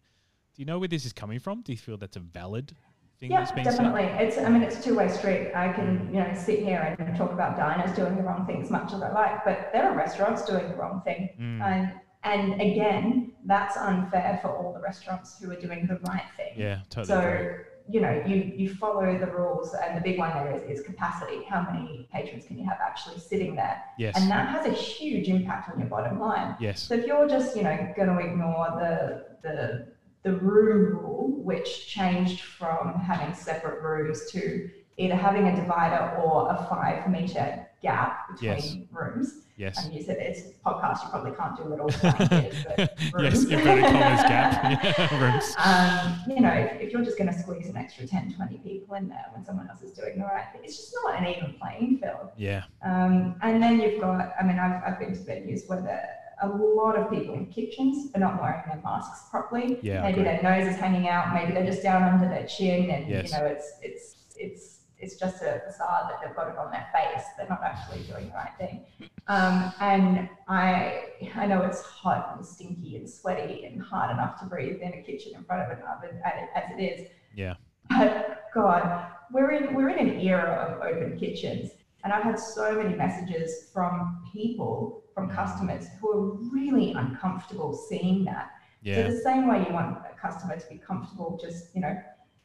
do 0.55 0.61
you 0.61 0.65
know 0.65 0.79
where 0.79 0.87
this 0.87 1.05
is 1.05 1.13
coming 1.13 1.39
from? 1.39 1.61
Do 1.61 1.73
you 1.73 1.77
feel 1.77 1.97
that's 1.97 2.15
a 2.15 2.21
valid 2.21 2.73
thing 3.19 3.29
Yeah, 3.31 3.39
that's 3.39 3.51
being 3.51 3.65
said? 3.69 3.77
definitely. 3.77 4.03
It's 4.25 4.37
I 4.37 4.49
mean 4.49 4.63
it's 4.63 4.77
a 4.79 4.81
two 4.81 4.95
way 4.95 5.07
street. 5.09 5.51
I 5.53 5.71
can 5.73 6.09
you 6.13 6.21
know 6.21 6.33
sit 6.33 6.59
here 6.59 6.95
and 6.97 7.15
talk 7.17 7.31
about 7.31 7.57
diners 7.57 7.95
doing 7.95 8.15
the 8.15 8.23
wrong 8.23 8.45
thing 8.47 8.61
as 8.61 8.71
much 8.71 8.93
as 8.93 9.01
I 9.01 9.11
like, 9.11 9.43
but 9.43 9.69
there 9.73 9.83
are 9.89 9.95
restaurants 9.95 10.45
doing 10.45 10.69
the 10.69 10.75
wrong 10.75 11.01
thing, 11.03 11.29
Mm. 11.39 11.61
and 11.61 11.91
and 12.23 12.61
again 12.61 13.33
that's 13.45 13.75
unfair 13.77 14.39
for 14.41 14.49
all 14.57 14.73
the 14.73 14.79
restaurants 14.81 15.37
who 15.39 15.51
are 15.51 15.59
doing 15.59 15.85
the 15.85 15.97
right 16.09 16.23
thing. 16.37 16.53
Yeah, 16.55 16.79
totally. 16.89 17.19
agree. 17.19 17.47
So 17.57 17.63
you 17.87 18.01
know 18.01 18.23
you 18.25 18.35
you 18.55 18.73
follow 18.73 19.17
the 19.17 19.27
rules, 19.27 19.73
and 19.75 19.97
the 19.97 20.01
big 20.01 20.17
one 20.17 20.31
there 20.31 20.51
is, 20.55 20.79
is 20.79 20.85
capacity. 20.85 21.43
How 21.45 21.61
many 21.61 22.07
patrons 22.11 22.45
can 22.45 22.57
you 22.57 22.65
have 22.65 22.79
actually 22.81 23.19
sitting 23.19 23.55
there? 23.55 23.81
Yes. 23.99 24.19
And 24.19 24.29
that 24.31 24.49
has 24.49 24.65
a 24.65 24.71
huge 24.71 25.27
impact 25.27 25.69
on 25.69 25.79
your 25.79 25.87
bottom 25.87 26.19
line. 26.19 26.55
yes. 26.59 26.81
So 26.87 26.95
if 26.95 27.05
you're 27.05 27.27
just, 27.27 27.55
you 27.55 27.63
know, 27.63 27.93
going 27.95 28.09
to 28.09 28.17
ignore 28.17 28.67
the 28.79 29.25
the 29.47 29.87
the 30.23 30.33
room 30.37 30.95
rule, 30.95 31.27
which 31.43 31.87
changed 31.87 32.41
from 32.41 32.95
having 32.95 33.33
separate 33.35 33.81
rooms 33.83 34.31
to 34.31 34.69
either 34.97 35.15
having 35.15 35.47
a 35.47 35.55
divider 35.55 36.15
or 36.21 36.49
a 36.49 36.65
five 36.69 37.07
meter 37.09 37.67
gap 37.81 38.29
between 38.31 38.49
Yes. 38.49 38.75
rooms. 38.91 39.44
Yes. 39.57 39.85
And 39.85 39.93
you 39.93 40.03
said 40.03 40.17
it's 40.19 40.41
a 40.49 40.69
podcast, 40.69 41.03
you 41.03 41.09
probably 41.09 41.31
can't 41.31 41.55
do 41.55 41.71
it 41.73 41.79
all 41.79 41.87
the 41.87 42.49
yes. 42.77 43.13
rooms. 43.13 43.43
Inverted 43.51 43.85
commas 43.85 44.21
gap. 44.23 44.83
Yeah, 45.15 46.17
um, 46.27 46.35
you 46.35 46.41
know, 46.41 46.51
if, 46.51 46.81
if 46.81 46.91
you're 46.91 47.03
just 47.03 47.17
going 47.17 47.31
to 47.31 47.39
squeeze 47.39 47.67
an 47.69 47.77
extra 47.77 48.05
10, 48.05 48.33
20 48.35 48.57
people 48.57 48.95
in 48.95 49.07
there 49.07 49.25
when 49.33 49.45
someone 49.45 49.69
else 49.69 49.81
is 49.81 49.91
doing 49.91 50.17
the 50.17 50.25
right 50.25 50.45
thing, 50.51 50.61
it's 50.63 50.75
just 50.77 50.95
not 51.03 51.15
an 51.21 51.27
even 51.27 51.55
playing 51.59 51.99
field. 51.99 52.31
Yeah. 52.37 52.63
Um, 52.83 53.35
and 53.41 53.63
then 53.63 53.79
you've 53.79 54.01
got, 54.01 54.33
I 54.39 54.43
mean, 54.43 54.59
I've, 54.59 54.81
I've 54.85 54.99
been 54.99 55.13
to 55.13 55.19
venues 55.19 55.67
where 55.69 55.81
there 55.81 56.09
a 56.41 56.47
lot 56.49 56.97
of 56.97 57.09
people 57.09 57.33
in 57.33 57.45
kitchens 57.47 58.11
are 58.13 58.19
not 58.19 58.41
wearing 58.41 58.61
their 58.67 58.81
masks 58.83 59.29
properly. 59.29 59.79
Yeah, 59.81 60.01
Maybe 60.01 60.21
their 60.21 60.41
nose 60.43 60.67
is 60.73 60.77
hanging 60.77 61.07
out. 61.07 61.33
Maybe 61.33 61.53
they're 61.53 61.65
just 61.65 61.81
down 61.81 62.03
under 62.03 62.27
their 62.27 62.45
chin, 62.45 62.89
and 62.89 63.07
Yes. 63.07 63.31
you 63.31 63.37
know, 63.37 63.45
it's 63.45 63.79
it's 63.81 64.15
it's 64.37 64.74
it's 65.05 65.15
just 65.15 65.41
a 65.43 65.61
facade 65.65 66.09
that 66.09 66.19
they've 66.21 66.35
got 66.35 66.49
it 66.49 66.57
on 66.57 66.71
their 66.71 66.87
face. 66.91 67.23
They're 67.37 67.47
not 67.47 67.61
actually 67.63 67.99
doing 68.03 68.27
the 68.29 68.33
right 68.33 68.51
thing. 68.57 68.85
Um, 69.27 69.71
and 69.79 70.27
I 70.47 71.03
I 71.35 71.45
know 71.45 71.61
it's 71.61 71.81
hot 71.81 72.33
and 72.35 72.45
stinky 72.45 72.95
and 72.97 73.07
sweaty 73.09 73.65
and 73.65 73.81
hard 73.81 74.11
enough 74.11 74.39
to 74.39 74.45
breathe 74.47 74.81
in 74.81 74.93
a 74.93 75.01
kitchen 75.03 75.33
in 75.35 75.43
front 75.43 75.61
of 75.71 75.77
an 75.77 75.83
oven 75.85 76.19
as 76.55 76.63
it 76.77 76.81
is. 76.81 77.07
Yeah. 77.35 77.53
But 77.89 78.49
God, 78.53 79.05
we're 79.31 79.51
in 79.51 79.75
we're 79.75 79.89
in 79.89 80.09
an 80.09 80.19
era 80.19 80.51
of 80.65 80.81
open 80.81 81.17
kitchens, 81.19 81.71
and 82.03 82.11
I've 82.11 82.23
had 82.23 82.39
so 82.39 82.75
many 82.81 82.95
messages 82.95 83.69
from 83.71 84.23
people, 84.33 85.03
from 85.13 85.29
customers 85.29 85.85
who 85.99 86.11
are 86.11 86.31
really 86.51 86.93
uncomfortable 86.93 87.73
seeing 87.73 88.25
that. 88.25 88.49
So 88.83 88.91
Yeah. 88.91 89.07
the 89.07 89.19
same 89.29 89.47
way 89.47 89.65
you 89.67 89.73
want 89.73 89.97
a 89.97 90.15
customer 90.19 90.57
to 90.57 90.67
be 90.69 90.77
comfortable, 90.77 91.39
just 91.41 91.75
you 91.75 91.81
know, 91.81 91.95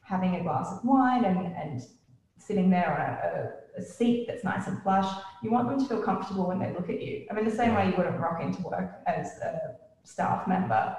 having 0.03 0.37
a 0.37 0.43
glass 0.43 0.69
of 0.73 0.85
wine 0.85 1.25
and 1.25 1.39
and 1.63 1.81
sitting 2.41 2.71
there 2.71 2.91
on 2.95 3.01
a, 3.01 3.79
a, 3.79 3.81
a 3.81 3.85
seat 3.85 4.27
that's 4.27 4.43
nice 4.45 4.67
and 4.67 4.83
plush, 4.83 5.11
you 5.43 5.51
want 5.51 5.69
them 5.69 5.79
to 5.79 5.87
feel 5.87 6.03
comfortable 6.03 6.49
when 6.49 6.59
they 6.59 6.73
look 6.73 6.89
at 6.89 7.01
you. 7.01 7.27
I 7.31 7.35
mean, 7.35 7.45
the 7.45 7.51
same 7.51 7.75
way 7.75 7.87
you 7.89 7.95
wouldn't 7.97 8.19
rock 8.19 8.43
into 8.43 8.63
work 8.63 8.91
as 9.07 9.27
a 9.43 9.77
staff 10.05 10.49
member 10.49 10.97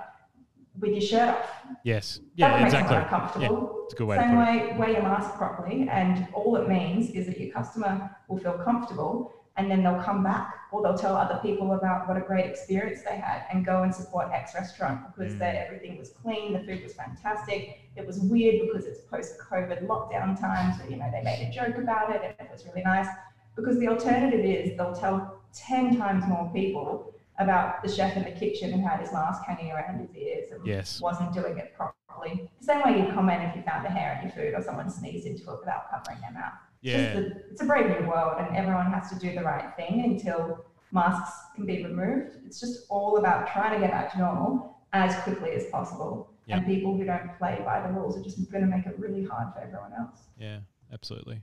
with 0.79 0.91
your 0.91 1.01
shirt 1.01 1.29
off 1.35 1.49
Yes. 1.83 2.21
Yeah. 2.35 2.55
make 2.55 2.65
Exactly. 2.67 2.87
someone 2.95 3.03
uncomfortable. 3.03 3.81
it's 3.85 3.93
a 3.93 3.97
good 3.97 4.07
way 4.07 4.15
to 4.17 4.21
Same 4.21 4.35
put 4.35 4.41
it. 4.47 4.71
way, 4.71 4.77
wear 4.77 4.89
your 4.91 5.01
mask 5.01 5.35
properly, 5.35 5.89
and 5.89 6.27
all 6.33 6.55
it 6.55 6.69
means 6.69 7.09
is 7.11 7.25
that 7.27 7.37
your 7.39 7.51
customer 7.51 8.15
will 8.29 8.37
feel 8.37 8.53
comfortable, 8.53 9.33
and 9.61 9.69
then 9.69 9.83
they'll 9.83 10.01
come 10.01 10.23
back, 10.23 10.55
or 10.71 10.81
they'll 10.81 10.97
tell 10.97 11.15
other 11.15 11.39
people 11.43 11.73
about 11.73 12.07
what 12.07 12.17
a 12.17 12.21
great 12.21 12.47
experience 12.47 13.01
they 13.03 13.15
had, 13.15 13.43
and 13.51 13.63
go 13.63 13.83
and 13.83 13.93
support 13.93 14.31
X 14.31 14.55
restaurant 14.55 14.99
because 15.15 15.33
Mm. 15.35 15.39
that 15.39 15.55
everything 15.55 15.97
was 15.99 16.09
clean, 16.21 16.53
the 16.53 16.59
food 16.67 16.81
was 16.81 16.93
fantastic. 16.95 17.79
It 17.95 18.07
was 18.07 18.19
weird 18.21 18.55
because 18.65 18.85
it's 18.87 19.01
post-COVID 19.01 19.85
lockdown 19.85 20.39
times, 20.39 20.77
so, 20.81 20.89
you 20.89 20.95
know 20.97 21.09
they 21.11 21.21
made 21.21 21.47
a 21.47 21.51
joke 21.51 21.77
about 21.77 22.09
it, 22.15 22.21
and 22.23 22.47
it 22.47 22.51
was 22.51 22.65
really 22.65 22.81
nice. 22.81 23.07
Because 23.55 23.77
the 23.79 23.87
alternative 23.87 24.43
is 24.43 24.75
they'll 24.77 24.95
tell 24.95 25.41
ten 25.53 25.95
times 25.95 26.25
more 26.25 26.49
people 26.51 27.13
about 27.37 27.83
the 27.83 27.89
chef 27.89 28.15
in 28.17 28.23
the 28.23 28.31
kitchen 28.31 28.71
who 28.71 28.81
had 28.87 28.99
his 28.99 29.11
mask 29.13 29.43
hanging 29.43 29.71
around 29.71 29.99
his 29.99 30.15
ears 30.15 30.51
and 30.51 30.65
Yes. 30.65 30.99
wasn't 31.01 31.31
doing 31.33 31.57
it 31.57 31.73
properly. 31.75 32.49
The 32.59 32.65
same 32.65 32.81
way 32.83 32.91
you'd 32.99 33.13
comment 33.13 33.43
if 33.43 33.55
you 33.55 33.61
found 33.63 33.85
a 33.85 33.89
hair 33.89 34.09
in 34.17 34.27
your 34.27 34.31
food 34.37 34.53
or 34.57 34.61
someone 34.63 34.89
sneezed 34.89 35.25
into 35.27 35.43
it 35.51 35.59
without 35.59 35.89
covering 35.91 36.19
their 36.21 36.31
mouth. 36.31 36.53
It's 36.81 36.93
just 36.93 37.13
Yeah. 37.13 37.19
a- 37.19 37.51
it's 37.51 37.61
a 37.61 37.65
brave 37.65 37.87
new 37.99 38.07
world, 38.07 38.35
and 38.39 38.55
everyone 38.55 38.91
has 38.91 39.09
to 39.11 39.19
do 39.19 39.35
the 39.35 39.43
right 39.43 39.75
thing 39.75 40.03
until 40.03 40.65
masks 40.91 41.39
can 41.55 41.65
be 41.65 41.83
removed. 41.85 42.37
It's 42.45 42.59
just 42.59 42.85
all 42.89 43.17
about 43.17 43.47
trying 43.47 43.73
to 43.73 43.79
get 43.79 43.91
back 43.91 44.11
to 44.13 44.19
normal 44.19 44.77
as 44.93 45.15
quickly 45.23 45.51
as 45.51 45.67
possible. 45.67 46.27
And 46.47 46.65
people 46.65 46.97
who 46.97 47.05
don't 47.05 47.37
play 47.37 47.61
by 47.63 47.79
the 47.87 47.93
rules 47.93 48.17
are 48.17 48.23
just 48.23 48.51
going 48.51 48.63
to 48.63 48.69
make 48.69 48.85
it 48.85 48.99
really 48.99 49.23
hard 49.23 49.53
for 49.53 49.61
everyone 49.61 49.93
else. 49.93 50.27
Yeah. 50.37 50.59
Absolutely. 50.91 51.41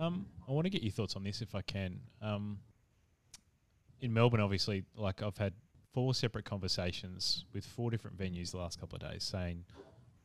Um, 0.00 0.26
I 0.48 0.50
want 0.50 0.64
to 0.64 0.70
get 0.70 0.82
your 0.82 0.90
thoughts 0.90 1.14
on 1.14 1.22
this 1.22 1.40
if 1.40 1.54
I 1.54 1.62
can. 1.62 2.00
Um, 2.20 2.58
in 4.00 4.12
Melbourne, 4.12 4.40
obviously, 4.40 4.84
like 4.96 5.22
I've 5.22 5.38
had 5.38 5.54
four 5.92 6.12
separate 6.14 6.44
conversations 6.44 7.44
with 7.52 7.64
four 7.64 7.92
different 7.92 8.16
venues 8.18 8.50
the 8.50 8.56
last 8.56 8.80
couple 8.80 8.96
of 8.96 9.02
days 9.08 9.22
saying 9.22 9.64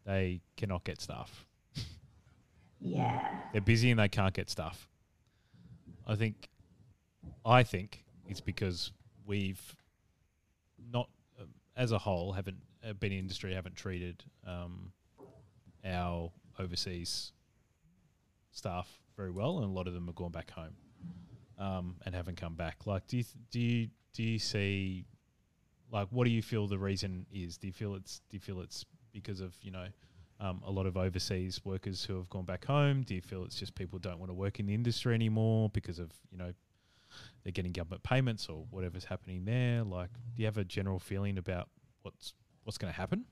they 0.06 0.42
cannot 0.58 0.84
get 0.84 1.00
staff. 1.00 1.46
Yeah. 2.82 3.40
They're 3.52 3.62
busy 3.62 3.92
and 3.92 4.00
they 4.00 4.08
can't 4.08 4.34
get 4.34 4.50
stuff. 4.50 4.88
I 6.08 6.16
think, 6.16 6.50
I 7.46 7.64
think 7.64 8.04
it's 8.28 8.42
because 8.42 8.92
we've 9.26 9.76
not, 10.92 11.10
uh, 11.40 11.44
as 11.76 11.92
a 11.92 11.98
whole, 11.98 12.34
haven't 12.34 12.58
uh, 12.88 12.94
been 12.94 13.12
in 13.12 13.20
industry 13.20 13.54
haven't 13.54 13.76
treated 13.76 14.24
um, 14.48 14.92
our 15.86 16.32
overseas 16.58 17.32
staff 18.52 18.88
very 19.16 19.32
well, 19.32 19.58
and 19.60 19.66
a 19.66 19.72
lot 19.72 19.88
of 19.88 19.94
them 19.94 20.06
have 20.08 20.16
gone 20.16 20.32
back 20.32 20.52
home 20.52 20.76
um, 21.58 21.96
and 22.06 22.16
haven't 22.16 22.38
come 22.38 22.56
back. 22.56 22.86
Like, 22.86 23.08
do 23.08 23.18
you 23.18 23.24
th- 23.24 23.36
do 23.52 23.60
you 23.60 23.90
do 24.14 24.24
you 24.24 24.40
see, 24.40 25.06
like, 25.92 26.08
what 26.10 26.26
do 26.26 26.32
you 26.32 26.42
feel 26.42 26.68
the 26.68 26.80
reason 26.80 27.26
is? 27.32 27.58
Do 27.58 27.68
you 27.68 27.74
feel 27.74 27.96
it's 27.96 28.22
do 28.30 28.38
you 28.38 28.42
feel 28.42 28.62
it's 28.62 28.86
because 29.12 29.42
of 29.42 29.54
you 29.62 29.72
know 29.72 29.88
um, 30.40 30.62
a 30.66 30.72
lot 30.72 30.86
of 30.86 30.96
overseas 30.98 31.62
workers 31.66 32.04
who 32.04 32.16
have 32.16 32.30
gone 32.30 32.46
back 32.46 32.66
home? 32.66 33.04
Do 33.04 33.14
you 33.16 33.22
feel 33.22 33.44
it's 33.44 33.56
just 33.56 33.76
people 33.76 34.00
don't 34.00 34.20
want 34.20 34.30
to 34.30 34.34
work 34.34 34.60
in 34.60 34.66
the 34.68 34.74
industry 34.74 35.14
anymore 35.14 35.70
because 35.70 36.00
of 36.00 36.12
you 36.32 36.38
know 36.38 36.54
they're 37.44 37.52
getting 37.52 37.72
government 37.72 38.04
payments 38.04 38.48
or 38.48 38.66
whatever's 38.70 39.06
happening 39.06 39.46
there? 39.46 39.84
Like, 39.84 40.10
do 40.36 40.42
you 40.42 40.46
have 40.46 40.58
a 40.58 40.64
general 40.64 41.00
feeling 41.00 41.38
about 41.38 41.70
what's 42.04 42.34
what's 42.64 42.78
going 42.78 42.94
to 42.94 42.98
happen? 43.00 43.26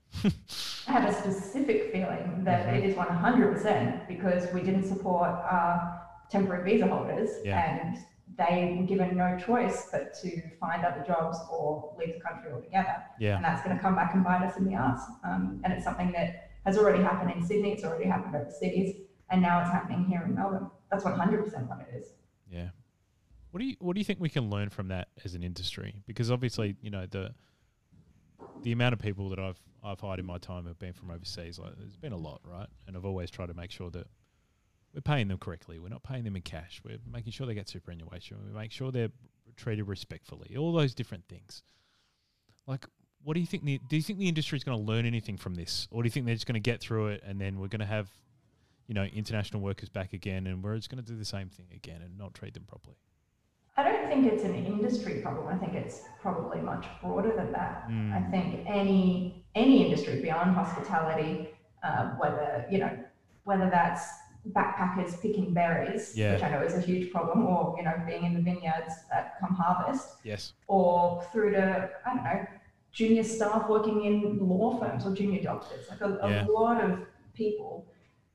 I 0.87 0.91
have 0.93 1.09
a 1.09 1.13
specific 1.13 1.91
feeling 1.91 2.43
that 2.43 2.73
it 2.73 2.83
is 2.85 2.95
100% 2.95 4.07
because 4.07 4.51
we 4.53 4.61
didn't 4.61 4.85
support 4.87 5.29
our 5.29 6.01
temporary 6.31 6.71
visa 6.73 6.87
holders 6.87 7.29
Yeah. 7.43 7.81
and 7.85 7.97
they 8.37 8.75
were 8.79 8.85
given 8.85 9.15
no 9.15 9.37
choice 9.37 9.89
but 9.91 10.13
to 10.21 10.41
find 10.59 10.83
other 10.85 11.03
jobs 11.05 11.37
or 11.51 11.93
leave 11.99 12.15
the 12.15 12.19
country 12.19 12.51
altogether. 12.51 12.95
Yeah. 13.19 13.35
And 13.35 13.45
that's 13.45 13.63
going 13.63 13.75
to 13.75 13.81
come 13.81 13.95
back 13.95 14.13
and 14.15 14.23
bite 14.23 14.43
us 14.43 14.57
in 14.57 14.65
the 14.65 14.73
ass. 14.73 15.01
Um, 15.23 15.61
and 15.63 15.71
it's 15.73 15.83
something 15.83 16.11
that 16.13 16.46
has 16.67 16.77
already 16.77 17.01
happened 17.01 17.31
in 17.31 17.43
Sydney, 17.43 17.71
it's 17.71 17.83
already 17.85 18.05
happened 18.05 18.35
overseas, 18.35 18.97
and 19.29 19.41
now 19.41 19.61
it's 19.61 19.71
happening 19.71 20.05
here 20.05 20.23
in 20.25 20.35
Melbourne. 20.35 20.69
That's 20.91 21.05
100% 21.05 21.67
what 21.67 21.79
it 21.79 21.97
is. 21.97 22.09
Yeah. 22.51 22.69
What 23.51 23.61
do 23.61 23.65
you 23.65 23.75
What 23.79 23.93
do 23.93 23.99
you 24.01 24.05
think 24.05 24.19
we 24.19 24.29
can 24.29 24.49
learn 24.49 24.69
from 24.69 24.89
that 24.89 25.07
as 25.23 25.33
an 25.33 25.43
industry? 25.43 26.03
Because 26.05 26.29
obviously, 26.29 26.75
you 26.81 26.91
know 26.91 27.05
the 27.09 27.33
the 28.61 28.73
amount 28.73 28.93
of 28.93 28.99
people 28.99 29.29
that 29.29 29.39
I've 29.39 29.59
I've 29.83 30.01
hired 30.01 30.19
in 30.19 30.25
my 30.25 30.37
time 30.37 30.65
have 30.65 30.77
been 30.77 30.91
from 30.91 31.09
overseas. 31.09 31.57
Like, 31.57 31.77
there's 31.77 31.95
been 31.95 32.11
a 32.11 32.17
lot, 32.17 32.41
right? 32.43 32.67
And 32.85 32.97
I've 32.97 33.05
always 33.05 33.31
tried 33.31 33.47
to 33.47 33.53
make 33.53 33.71
sure 33.71 33.89
that 33.91 34.07
we're 34.93 35.01
paying 35.01 35.29
them 35.29 35.37
correctly. 35.37 35.79
We're 35.79 35.87
not 35.87 36.03
paying 36.03 36.25
them 36.25 36.35
in 36.35 36.41
cash. 36.41 36.81
We're 36.83 36.97
making 37.11 37.31
sure 37.31 37.47
they 37.47 37.53
get 37.53 37.69
superannuation. 37.69 38.37
We 38.45 38.51
make 38.53 38.71
sure 38.71 38.91
they're 38.91 39.11
treated 39.55 39.87
respectfully. 39.87 40.57
All 40.57 40.73
those 40.73 40.93
different 40.93 41.25
things. 41.29 41.63
Like, 42.67 42.85
what 43.27 43.33
do 43.33 43.41
you 43.41 43.45
think? 43.45 43.65
The, 43.65 43.77
do 43.89 43.97
you 43.97 44.01
think 44.01 44.19
the 44.19 44.29
industry 44.29 44.57
is 44.57 44.63
going 44.63 44.77
to 44.77 44.83
learn 44.85 45.05
anything 45.05 45.35
from 45.35 45.53
this, 45.53 45.89
or 45.91 46.01
do 46.01 46.07
you 46.07 46.11
think 46.11 46.25
they're 46.25 46.33
just 46.35 46.47
going 46.47 46.53
to 46.53 46.61
get 46.61 46.79
through 46.79 47.07
it 47.07 47.23
and 47.27 47.41
then 47.41 47.59
we're 47.59 47.67
going 47.67 47.81
to 47.81 47.85
have, 47.85 48.07
you 48.87 48.93
know, 48.93 49.03
international 49.03 49.61
workers 49.61 49.89
back 49.89 50.13
again, 50.13 50.47
and 50.47 50.63
we're 50.63 50.77
just 50.77 50.89
going 50.89 51.03
to 51.03 51.11
do 51.11 51.17
the 51.19 51.25
same 51.25 51.49
thing 51.49 51.65
again 51.75 52.01
and 52.01 52.17
not 52.17 52.33
treat 52.33 52.53
them 52.53 52.63
properly? 52.63 52.95
I 53.75 53.83
don't 53.83 54.07
think 54.07 54.31
it's 54.31 54.45
an 54.45 54.55
industry 54.55 55.19
problem. 55.21 55.45
I 55.49 55.57
think 55.57 55.73
it's 55.73 56.03
probably 56.21 56.61
much 56.61 56.85
broader 57.01 57.33
than 57.35 57.51
that. 57.51 57.89
Mm. 57.89 58.13
I 58.13 58.31
think 58.31 58.65
any 58.65 59.43
any 59.55 59.83
industry 59.83 60.21
beyond 60.21 60.55
hospitality, 60.55 61.49
uh, 61.83 62.11
whether 62.11 62.65
you 62.71 62.77
know 62.77 62.97
whether 63.43 63.69
that's 63.69 64.07
backpackers 64.53 65.21
picking 65.21 65.53
berries, 65.53 66.15
Yeah. 66.15 66.35
which 66.35 66.43
I 66.43 66.49
know 66.49 66.61
is 66.61 66.75
a 66.75 66.79
huge 66.79 67.11
problem, 67.11 67.45
or 67.45 67.75
you 67.77 67.83
know 67.83 67.93
being 68.07 68.23
in 68.23 68.33
the 68.33 68.41
vineyards 68.41 68.93
at 69.11 69.37
come 69.41 69.53
harvest, 69.53 70.15
Yes. 70.23 70.53
or 70.67 71.23
through 71.33 71.51
to 71.51 71.89
I 72.05 72.13
don't 72.15 72.23
know 72.23 72.47
junior 72.97 73.23
staff 73.23 73.69
working 73.69 74.03
in 74.05 74.39
law 74.39 74.75
firms 74.79 75.05
or 75.05 75.13
junior 75.13 75.41
doctors. 75.43 75.87
Like 75.89 76.01
a, 76.01 76.17
a 76.23 76.29
Yeah. 76.29 76.45
lot 76.49 76.83
of 76.83 76.99
people, 77.35 77.85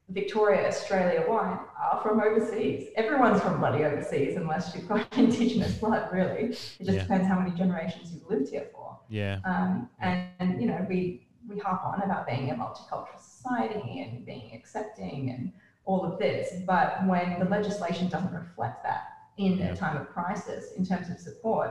Victoria, 0.08 0.68
Australia 0.68 1.24
wide, 1.28 1.58
are 1.82 2.00
from 2.00 2.20
overseas. 2.20 2.88
Everyone's 2.94 3.40
from 3.40 3.58
bloody 3.58 3.84
overseas 3.84 4.36
unless 4.36 4.72
you've 4.74 4.88
got 4.88 5.00
indigenous 5.18 5.72
blood. 5.78 6.08
Really, 6.12 6.44
it 6.44 6.50
just 6.52 6.80
Yeah. 6.92 7.02
depends 7.02 7.26
how 7.26 7.40
many 7.40 7.50
generations 7.62 8.12
you've 8.14 8.28
lived 8.30 8.50
here 8.50 8.68
for. 8.72 9.00
Yeah. 9.08 9.40
Um, 9.44 9.90
and, 9.98 10.28
and 10.38 10.60
you 10.62 10.68
know 10.68 10.86
we 10.88 11.26
we 11.48 11.58
harp 11.58 11.84
on 11.84 12.00
about 12.02 12.24
being 12.28 12.50
a 12.52 12.54
multicultural 12.54 13.18
society 13.18 14.00
and 14.02 14.24
being 14.24 14.52
accepting 14.54 15.30
and 15.30 15.52
all 15.84 16.04
of 16.04 16.16
this, 16.20 16.46
but 16.64 17.04
when 17.08 17.40
the 17.40 17.46
legislation 17.46 18.06
doesn't 18.08 18.32
reflect 18.32 18.84
that 18.84 19.02
in 19.38 19.58
Yeah. 19.58 19.72
a 19.72 19.76
time 19.76 19.96
of 20.00 20.08
crisis 20.16 20.62
in 20.78 20.84
terms 20.86 21.10
of 21.10 21.18
support, 21.18 21.70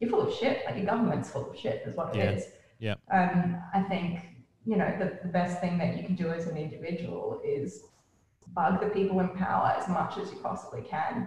you're 0.00 0.10
full 0.10 0.26
of 0.28 0.34
shit. 0.34 0.64
Like 0.66 0.76
your 0.76 0.86
government's 0.86 1.30
full 1.30 1.50
of 1.50 1.58
shit, 1.58 1.82
is 1.86 1.96
what 1.96 2.14
it 2.14 2.18
Yeah. 2.18 2.30
is. 2.30 2.44
Yeah. 2.78 2.94
Um, 3.10 3.60
I 3.74 3.82
think 3.82 4.20
you 4.64 4.76
know 4.76 4.94
the, 4.98 5.18
the 5.22 5.28
best 5.32 5.60
thing 5.60 5.78
that 5.78 5.96
you 5.96 6.04
can 6.04 6.14
do 6.14 6.28
as 6.30 6.46
an 6.46 6.56
individual 6.56 7.40
is 7.44 7.82
bug 8.54 8.80
the 8.80 8.88
people 8.88 9.20
in 9.20 9.28
power 9.30 9.74
as 9.76 9.88
much 9.88 10.16
as 10.18 10.30
you 10.32 10.38
possibly 10.40 10.82
can, 10.82 11.26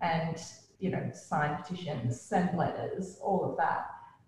and 0.00 0.36
you 0.78 0.90
know 0.90 1.10
sign 1.12 1.56
petitions, 1.62 2.20
send 2.20 2.56
letters, 2.58 3.18
all 3.22 3.44
of 3.48 3.56
that, 3.58 3.86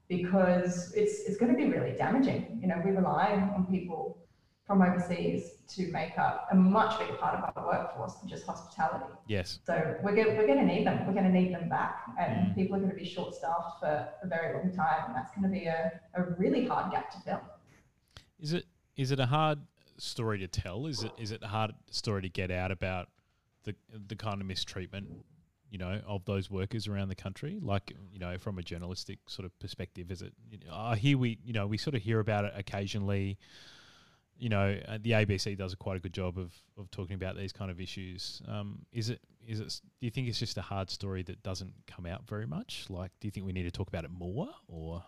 because 0.09 0.93
it's 0.95 1.21
it's 1.27 1.37
going 1.37 1.51
to 1.51 1.57
be 1.59 1.69
really 1.71 1.97
damaging. 1.97 2.59
You 2.63 2.69
know, 2.69 2.81
we 2.85 2.93
rely 2.93 3.33
on 3.57 3.67
people 3.67 4.19
from 4.71 4.83
overseas 4.83 5.51
to 5.67 5.91
make 5.91 6.17
up 6.17 6.47
a 6.53 6.55
much 6.55 6.97
bigger 7.01 7.15
part 7.15 7.35
of 7.35 7.57
our 7.57 7.67
workforce 7.67 8.15
than 8.21 8.29
just 8.29 8.47
hospitality. 8.47 9.13
Yes. 9.27 9.59
So 9.67 9.97
we're 10.01 10.15
going, 10.15 10.37
we're 10.37 10.47
going 10.47 10.61
to 10.61 10.65
need 10.65 10.87
them. 10.87 11.05
We're 11.09 11.13
going 11.13 11.25
to 11.25 11.33
need 11.33 11.53
them 11.53 11.69
back, 11.69 12.05
and 12.21 12.31
Mm. 12.31 12.55
people 12.55 12.77
are 12.77 12.79
going 12.79 12.93
to 12.93 12.97
be 12.97 13.05
short-staffed 13.05 13.81
for 13.81 14.09
a 14.23 14.27
very 14.29 14.55
long 14.55 14.71
time, 14.71 15.07
and 15.07 15.17
that's 15.17 15.33
going 15.33 15.43
to 15.43 15.49
be 15.49 15.65
a, 15.65 16.01
a 16.15 16.23
really 16.39 16.69
hard 16.69 16.93
gap 16.93 17.11
to 17.11 17.21
fill. 17.23 17.41
Is 18.39 18.53
it 18.53 18.67
is 18.97 19.11
it 19.11 19.19
a 19.19 19.27
hard 19.27 19.59
story 19.99 20.39
to 20.39 20.47
tell? 20.47 20.87
Is 20.87 21.03
it 21.03 21.15
is 21.19 21.33
it 21.33 21.43
a 21.43 21.49
hard 21.49 21.73
story 21.91 22.23
to 22.23 22.29
get 22.29 22.53
out 22.53 22.71
about 22.71 23.09
the 23.65 23.75
the 24.07 24.15
kind 24.15 24.41
of 24.41 24.47
mistreatment, 24.47 25.09
you 25.69 25.79
know, 25.79 26.01
of 26.07 26.25
those 26.27 26.49
workers 26.49 26.87
around 26.87 27.09
the 27.09 27.17
country? 27.17 27.59
Like, 27.61 27.93
you 28.13 28.21
know, 28.21 28.39
from 28.39 28.57
a 28.57 28.63
journalistic 28.63 29.19
sort 29.27 29.47
of 29.47 29.59
perspective, 29.59 30.13
is 30.13 30.23
it? 30.23 30.33
You 30.49 30.59
know, 30.65 30.75
I 30.77 30.95
hear 30.95 31.19
we, 31.19 31.39
you 31.45 31.53
know, 31.53 31.67
we 31.67 31.77
sort 31.77 31.97
of 31.97 32.03
hear 32.03 32.21
about 32.21 32.45
it 32.45 32.53
occasionally. 32.57 33.37
You 34.41 34.49
know, 34.49 34.79
uh, 34.89 34.99
the 35.01 35.11
ABC 35.11 35.57
does 35.57 35.75
a 35.75 35.77
quite 35.77 35.97
a 35.97 36.01
good 36.01 36.15
job 36.15 36.39
of 36.39 36.53
of 36.79 36.91
talking 36.91 37.15
about 37.15 37.37
these 37.37 37.53
kind 37.53 37.71
of 37.71 37.81
issues. 37.81 38.41
Um, 38.49 38.87
is 38.93 39.11
it 39.11 39.21
is 39.47 39.61
it? 39.61 39.81
Do 40.01 40.07
you 40.07 40.11
think 40.11 40.29
it's 40.29 40.39
just 40.39 40.57
a 40.57 40.63
hard 40.63 40.91
story 40.91 41.23
that 41.25 41.43
doesn't 41.43 41.75
come 41.87 42.07
out 42.07 42.27
very 42.27 42.47
much? 42.47 42.87
Like, 42.89 43.11
do 43.21 43.29
you 43.29 43.33
think 43.33 43.47
we 43.47 43.53
need 43.53 43.65
to 43.65 43.71
talk 43.71 43.89
about 43.89 44.05
it 44.05 44.11
more, 44.11 44.49
or 44.67 45.05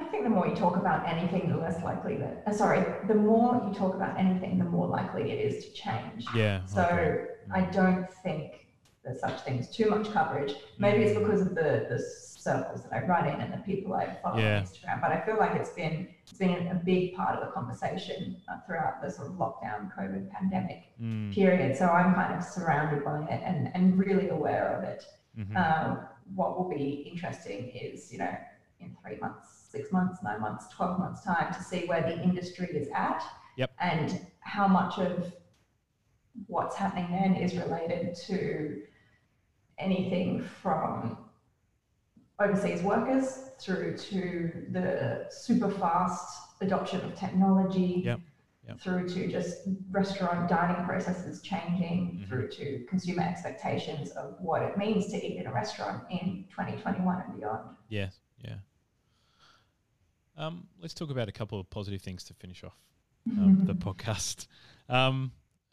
I 0.00 0.04
think 0.04 0.24
the 0.24 0.30
more 0.30 0.46
you 0.46 0.54
talk 0.54 0.76
about 0.76 1.08
anything, 1.08 1.48
the 1.48 1.56
less 1.56 1.82
likely 1.82 2.16
that. 2.16 2.44
Uh, 2.46 2.52
sorry, 2.52 2.84
the 3.08 3.14
more 3.14 3.62
you 3.66 3.74
talk 3.74 3.94
about 3.94 4.18
anything, 4.18 4.58
the 4.58 4.64
more 4.64 4.86
likely 4.86 5.30
it 5.30 5.52
is 5.52 5.64
to 5.64 5.72
change. 5.72 6.26
yeah? 6.34 6.64
So 6.66 6.82
okay. 6.82 7.24
I 7.52 7.62
don't 7.62 8.10
think 8.22 8.67
there's 9.08 9.20
such 9.20 9.40
things 9.40 9.68
too 9.70 9.88
much 9.88 10.12
coverage. 10.12 10.54
Maybe 10.78 11.02
it's 11.04 11.18
because 11.18 11.40
of 11.40 11.54
the 11.54 11.86
the 11.88 11.98
circles 11.98 12.84
that 12.84 12.92
I 12.92 13.04
run 13.06 13.26
in 13.28 13.40
and 13.40 13.52
the 13.52 13.58
people 13.58 13.94
I 13.94 14.14
follow 14.22 14.38
Yeah. 14.38 14.58
on 14.58 14.62
Instagram. 14.64 15.00
But 15.00 15.10
I 15.12 15.20
feel 15.22 15.36
like 15.38 15.54
it's 15.56 15.70
been 15.70 16.08
it's 16.28 16.38
been 16.38 16.68
a 16.68 16.74
big 16.74 17.14
part 17.14 17.36
of 17.36 17.44
the 17.44 17.50
conversation 17.52 18.36
uh, 18.48 18.58
throughout 18.66 19.02
the 19.02 19.10
sort 19.10 19.28
of 19.28 19.34
lockdown 19.34 19.90
COVID 19.96 20.30
pandemic 20.30 20.84
Mm, 21.00 21.32
period. 21.32 21.76
So 21.76 21.86
I'm 21.88 22.12
kind 22.14 22.34
of 22.34 22.42
surrounded 22.44 23.04
by 23.04 23.22
it 23.24 23.40
and 23.44 23.70
and 23.74 23.98
really 23.98 24.28
aware 24.28 24.66
of 24.76 24.84
it. 24.84 25.04
mhm. 25.38 25.56
Um, 25.56 26.06
what 26.34 26.58
will 26.58 26.68
be 26.68 27.08
interesting 27.10 27.68
is 27.70 28.12
you 28.12 28.18
know 28.18 28.34
in 28.80 28.94
three 29.02 29.16
months, 29.16 29.48
six 29.74 29.90
months, 29.90 30.22
nine 30.22 30.40
months, 30.40 30.68
twelve 30.68 30.98
months 30.98 31.22
time 31.24 31.52
to 31.54 31.62
see 31.62 31.86
where 31.86 32.02
the 32.02 32.22
industry 32.22 32.68
is 32.68 32.88
at. 32.94 33.22
Yep. 33.56 33.70
And 33.80 34.20
how 34.40 34.68
much 34.68 34.98
of 34.98 35.32
what's 36.46 36.76
happening 36.76 37.10
then 37.10 37.34
is 37.34 37.56
related 37.56 38.14
to 38.14 38.82
anything 39.78 40.42
from 40.62 41.18
overseas 42.40 42.82
workers 42.82 43.50
through 43.58 43.96
to 43.96 44.66
the 44.70 45.26
super 45.30 45.70
fast 45.70 46.52
adoption 46.60 47.00
of 47.00 47.14
technology. 47.16 48.02
Yep, 48.04 48.20
yep. 48.66 48.80
Through 48.80 49.08
to 49.10 49.28
just 49.28 49.62
restaurant 49.90 50.48
dining 50.48 50.84
processes 50.84 51.42
changing, 51.42 52.20
Mhm. 52.20 52.28
through 52.28 52.48
to 52.52 52.84
consumer 52.88 53.22
expectations 53.22 54.10
of 54.10 54.36
what 54.40 54.62
it 54.62 54.76
means 54.78 55.06
to 55.10 55.16
eat 55.16 55.38
in 55.40 55.46
a 55.46 55.52
restaurant 55.52 56.04
in 56.10 56.44
2021 56.50 57.22
and 57.22 57.36
beyond. 57.36 57.76
Yes, 57.88 58.20
yeah. 58.44 58.58
Um, 60.36 60.68
let's 60.80 60.94
talk 60.94 61.10
about 61.10 61.28
a 61.28 61.32
couple 61.32 61.58
of 61.58 61.68
positive 61.70 62.00
things 62.02 62.22
to 62.24 62.34
finish 62.34 62.62
off 62.62 62.78
um, 63.28 63.64
the 63.64 63.74
podcast. 63.86 64.46
Um, 64.88 65.32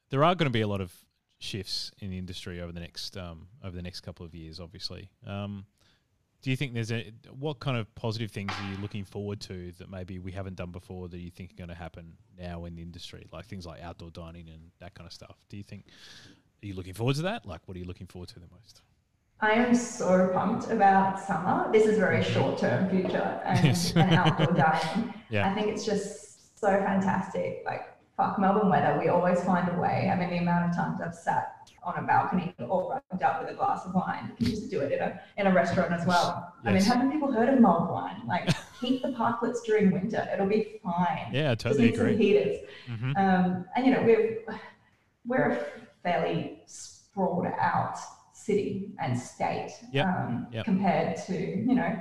there 0.09 0.23
are 0.23 0.33
going 0.33 0.47
to 0.47 0.53
be 0.53 0.61
a 0.61 0.67
lot 0.67 0.81
of 0.81 1.04
shifts 1.39 1.91
in 1.99 2.09
the 2.09 2.17
industry 2.17 2.61
over 2.61 2.71
the 2.71 2.79
next 2.79 3.17
um, 3.17 3.47
over 3.63 3.75
the 3.75 3.81
next 3.81 4.01
couple 4.01 4.25
of 4.25 4.33
years. 4.33 4.59
Obviously, 4.59 5.09
um, 5.27 5.65
do 6.41 6.49
you 6.49 6.55
think 6.55 6.73
there's 6.73 6.91
a 6.91 7.11
what 7.37 7.59
kind 7.59 7.77
of 7.77 7.93
positive 7.95 8.31
things 8.31 8.51
are 8.59 8.69
you 8.71 8.77
looking 8.77 9.03
forward 9.03 9.39
to 9.41 9.71
that 9.79 9.89
maybe 9.89 10.19
we 10.19 10.31
haven't 10.31 10.55
done 10.55 10.71
before 10.71 11.07
that 11.09 11.19
you 11.19 11.31
think 11.31 11.51
are 11.51 11.55
going 11.55 11.69
to 11.69 11.75
happen 11.75 12.13
now 12.37 12.65
in 12.65 12.75
the 12.75 12.81
industry, 12.81 13.25
like 13.31 13.45
things 13.45 13.65
like 13.65 13.81
outdoor 13.81 14.11
dining 14.11 14.49
and 14.49 14.71
that 14.79 14.93
kind 14.95 15.07
of 15.07 15.13
stuff? 15.13 15.37
Do 15.49 15.57
you 15.57 15.63
think 15.63 15.85
are 16.63 16.67
you 16.67 16.73
looking 16.73 16.93
forward 16.93 17.15
to 17.17 17.23
that? 17.23 17.45
Like, 17.45 17.61
what 17.65 17.75
are 17.75 17.79
you 17.79 17.85
looking 17.85 18.07
forward 18.07 18.29
to 18.29 18.39
the 18.39 18.47
most? 18.51 18.81
I 19.41 19.51
am 19.51 19.75
so 19.75 20.29
pumped 20.33 20.71
about 20.71 21.19
summer. 21.19 21.69
This 21.71 21.85
is 21.85 21.97
very 21.97 22.23
short 22.23 22.57
term 22.57 22.89
future 22.89 23.41
and, 23.45 23.59
Yes. 23.65 23.93
and 23.95 24.13
outdoor 24.13 24.53
dining. 24.55 25.13
Yeah. 25.29 25.49
I 25.51 25.53
think 25.53 25.67
it's 25.67 25.85
just 25.85 26.57
so 26.59 26.67
fantastic. 26.69 27.63
Like, 27.65 27.81
fuck 28.17 28.39
Melbourne 28.39 28.69
weather, 28.69 28.97
we 28.99 29.09
always 29.09 29.43
find 29.43 29.67
a 29.69 29.79
way. 29.79 30.09
I 30.11 30.17
mean, 30.17 30.29
the 30.29 30.37
amount 30.37 30.69
of 30.69 30.75
times 30.75 31.01
I've 31.01 31.13
sat 31.13 31.51
on 31.83 32.01
a 32.03 32.07
balcony 32.07 32.53
or 32.59 33.01
rugged 33.11 33.23
up 33.23 33.41
with 33.41 33.51
a 33.51 33.53
glass 33.53 33.85
of 33.85 33.93
wine, 33.93 34.29
you 34.29 34.35
can 34.37 34.55
just 34.55 34.69
do 34.71 34.79
it 34.79 34.91
in 34.93 34.99
a, 34.99 35.19
in 35.37 35.47
a 35.47 35.53
restaurant 35.53 35.91
as 35.91 36.05
well. 36.07 36.53
I 36.63 36.71
mean, 36.71 36.81
haven't 36.81 37.11
people 37.11 37.31
heard 37.31 37.49
of 37.49 37.59
mulled 37.59 37.89
wine? 37.89 38.21
Like, 38.27 38.49
heat 38.81 39.01
the 39.01 39.09
parklets 39.09 39.57
during 39.65 39.91
winter, 39.91 40.27
it'll 40.33 40.47
be 40.47 40.79
fine. 40.83 41.27
Yeah, 41.31 41.51
I 41.51 41.55
Just 41.55 41.61
totally 41.61 41.85
need 41.87 41.95
some 41.95 42.05
agree. 42.07 42.17
heaters. 42.17 42.57
hmm 42.87 43.11
Um, 43.17 43.65
and 43.75 43.85
you 43.85 43.91
know, 43.91 44.03
we're 44.03 44.43
we're 45.25 45.49
a 45.51 45.65
fairly 46.03 46.61
sprawled 46.67 47.47
out 47.59 47.97
city 48.33 48.91
and 48.99 49.17
state 49.17 49.71
Yep, 49.91 50.05
um, 50.05 50.47
yep. 50.51 50.65
compared 50.65 51.17
to 51.25 51.33
you 51.33 51.73
know 51.75 51.99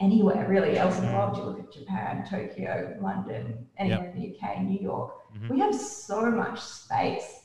anywhere 0.00 0.46
really 0.48 0.76
else 0.76 0.98
in 0.98 1.06
the 1.06 1.12
world. 1.12 1.36
You 1.36 1.44
look 1.44 1.60
at 1.60 1.72
Japan, 1.72 2.26
Tokyo, 2.28 2.96
London, 3.00 3.66
anywhere 3.78 4.10
in 4.14 4.20
the 4.20 4.36
UK, 4.36 4.62
New 4.62 4.80
York. 4.80 5.12
Mhm. 5.34 5.48
We 5.50 5.58
have 5.60 5.74
so 5.74 6.30
much 6.30 6.60
space, 6.60 7.42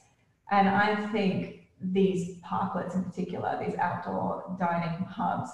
and 0.51 0.69
I 0.69 1.07
think 1.11 1.67
these 1.81 2.39
parklets 2.41 2.93
in 2.95 3.03
particular, 3.03 3.57
these 3.65 3.75
outdoor 3.77 4.55
dining 4.59 5.03
hubs, 5.05 5.49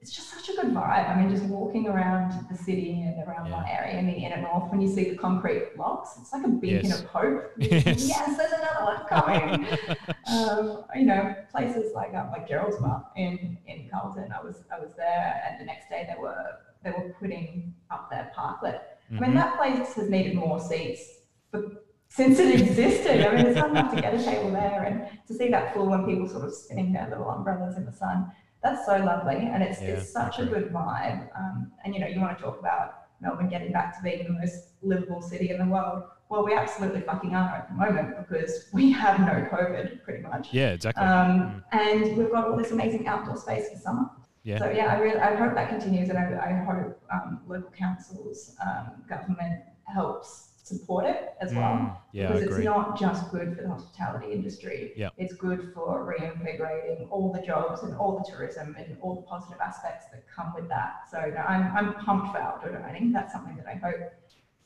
it's 0.00 0.12
just 0.12 0.30
such 0.30 0.48
a 0.50 0.52
good 0.60 0.72
vibe. 0.72 1.10
I 1.10 1.16
mean, 1.20 1.28
just 1.28 1.44
walking 1.46 1.88
around 1.88 2.46
the 2.48 2.56
city 2.56 3.02
and 3.02 3.26
around 3.26 3.46
Yeah. 3.46 3.60
my 3.62 3.70
area 3.70 3.98
in 3.98 4.06
the 4.06 4.12
inner 4.12 4.40
north, 4.40 4.70
when 4.70 4.80
you 4.80 4.86
see 4.88 5.10
the 5.10 5.16
concrete 5.16 5.74
blocks, 5.76 6.16
it's 6.20 6.32
like 6.32 6.44
a 6.44 6.48
beacon 6.48 6.90
Yes. 6.90 7.00
of 7.02 7.06
hope. 7.08 7.50
Yes. 7.56 8.08
yes, 8.08 8.36
there's 8.36 8.52
another 8.52 8.84
one 8.84 9.00
coming. 9.06 9.66
um, 10.32 10.84
you 10.94 11.06
know, 11.06 11.34
places 11.50 11.92
like 11.94 12.14
um, 12.14 12.30
like 12.30 12.46
Gerald's 12.48 12.78
Bar 12.78 13.04
in 13.16 13.58
in 13.66 13.88
Carlton. 13.90 14.30
I 14.32 14.40
was 14.44 14.62
I 14.70 14.78
was 14.78 14.94
there, 14.96 15.42
and 15.44 15.60
the 15.60 15.64
next 15.64 15.88
day 15.88 16.06
they 16.08 16.20
were 16.20 16.46
they 16.84 16.90
were 16.92 17.08
putting 17.18 17.74
up 17.90 18.08
their 18.10 18.30
parklet. 18.36 18.78
I 19.10 19.14
Mhm. 19.14 19.20
mean, 19.20 19.34
that 19.34 19.56
place 19.56 19.94
has 19.94 20.08
needed 20.08 20.34
more 20.36 20.60
seats 20.60 21.02
for, 21.50 21.82
since 22.08 22.38
it 22.38 22.60
existed. 22.60 23.26
I 23.26 23.36
mean, 23.36 23.46
it's 23.46 23.56
not 23.56 23.70
enough 23.70 23.94
to 23.94 24.00
get 24.00 24.14
a 24.14 24.22
table 24.22 24.50
there, 24.50 24.84
and 24.84 25.26
to 25.26 25.34
see 25.34 25.48
that 25.50 25.74
full 25.74 25.86
when 25.86 26.04
people 26.06 26.28
sort 26.28 26.44
of 26.44 26.54
spinning 26.54 26.92
their 26.92 27.08
little 27.08 27.28
umbrellas 27.28 27.76
in 27.76 27.84
the 27.84 27.92
sun, 27.92 28.30
that's 28.62 28.86
so 28.86 28.96
lovely, 28.96 29.36
and 29.36 29.62
it's 29.62 29.80
Yeah, 29.80 29.88
it's 29.88 30.12
such 30.12 30.38
a 30.38 30.46
good 30.46 30.72
vibe. 30.72 31.28
Um, 31.36 31.72
and 31.84 31.94
you 31.94 32.00
know, 32.00 32.06
you 32.06 32.20
want 32.20 32.36
to 32.36 32.42
talk 32.42 32.58
about 32.58 33.06
Melbourne 33.20 33.48
getting 33.48 33.72
back 33.72 33.96
to 33.96 34.02
being 34.02 34.24
the 34.24 34.32
most 34.32 34.70
livable 34.82 35.22
city 35.22 35.50
in 35.50 35.58
the 35.58 35.66
world. 35.66 36.04
Well, 36.28 36.44
we 36.44 36.54
absolutely 36.54 37.02
fucking 37.02 37.34
are 37.34 37.48
at 37.48 37.68
the 37.68 37.74
moment 37.74 38.16
because 38.18 38.68
we 38.72 38.90
have 38.92 39.20
no 39.20 39.46
COVID, 39.48 40.02
pretty 40.02 40.22
much. 40.22 40.52
Yeah, 40.52 40.70
exactly. 40.70 41.04
Um, 41.04 41.62
and 41.70 42.16
we've 42.16 42.32
got 42.32 42.48
all 42.48 42.56
this 42.56 42.72
amazing 42.72 43.06
outdoor 43.06 43.36
space 43.36 43.68
for 43.70 43.78
summer. 43.78 44.10
Yeah. 44.42 44.58
So 44.58 44.70
yeah, 44.70 44.86
I 44.86 44.98
really, 44.98 45.18
I 45.18 45.34
hope 45.36 45.54
that 45.54 45.68
continues, 45.68 46.08
and 46.08 46.18
I, 46.18 46.24
I 46.50 46.64
hope 46.64 47.00
um, 47.12 47.40
local 47.46 47.70
councils, 47.70 48.56
um, 48.64 49.04
government 49.08 49.62
helps 49.84 50.45
support 50.66 51.06
it 51.06 51.34
as 51.40 51.54
well. 51.54 51.74
Mm, 51.74 51.96
yeah, 52.10 52.28
I 52.28 52.32
because 52.32 52.56
it's 52.56 52.64
not 52.64 52.98
just 52.98 53.30
good 53.30 53.54
for 53.56 53.62
the 53.62 53.68
hospitality 53.68 54.32
industry. 54.32 54.92
Yeah. 54.96 55.10
It's 55.16 55.32
good 55.34 55.72
for 55.72 56.04
reinvigorating 56.04 57.06
all 57.08 57.32
the 57.32 57.40
jobs 57.40 57.84
and 57.84 57.94
all 57.96 58.18
the 58.18 58.28
tourism 58.28 58.74
and 58.76 58.96
all 59.00 59.14
the 59.14 59.22
positive 59.22 59.60
aspects 59.60 60.06
that 60.10 60.24
come 60.28 60.52
with 60.54 60.68
that. 60.68 61.08
So 61.08 61.20
no, 61.20 61.40
I'm, 61.42 61.70
I'm 61.76 61.94
pumped 62.04 62.32
for 62.32 62.38
outdoor 62.38 62.72
dining. 62.72 63.12
That's 63.12 63.32
something 63.32 63.56
that 63.56 63.66
I 63.68 63.74
hope 63.74 64.12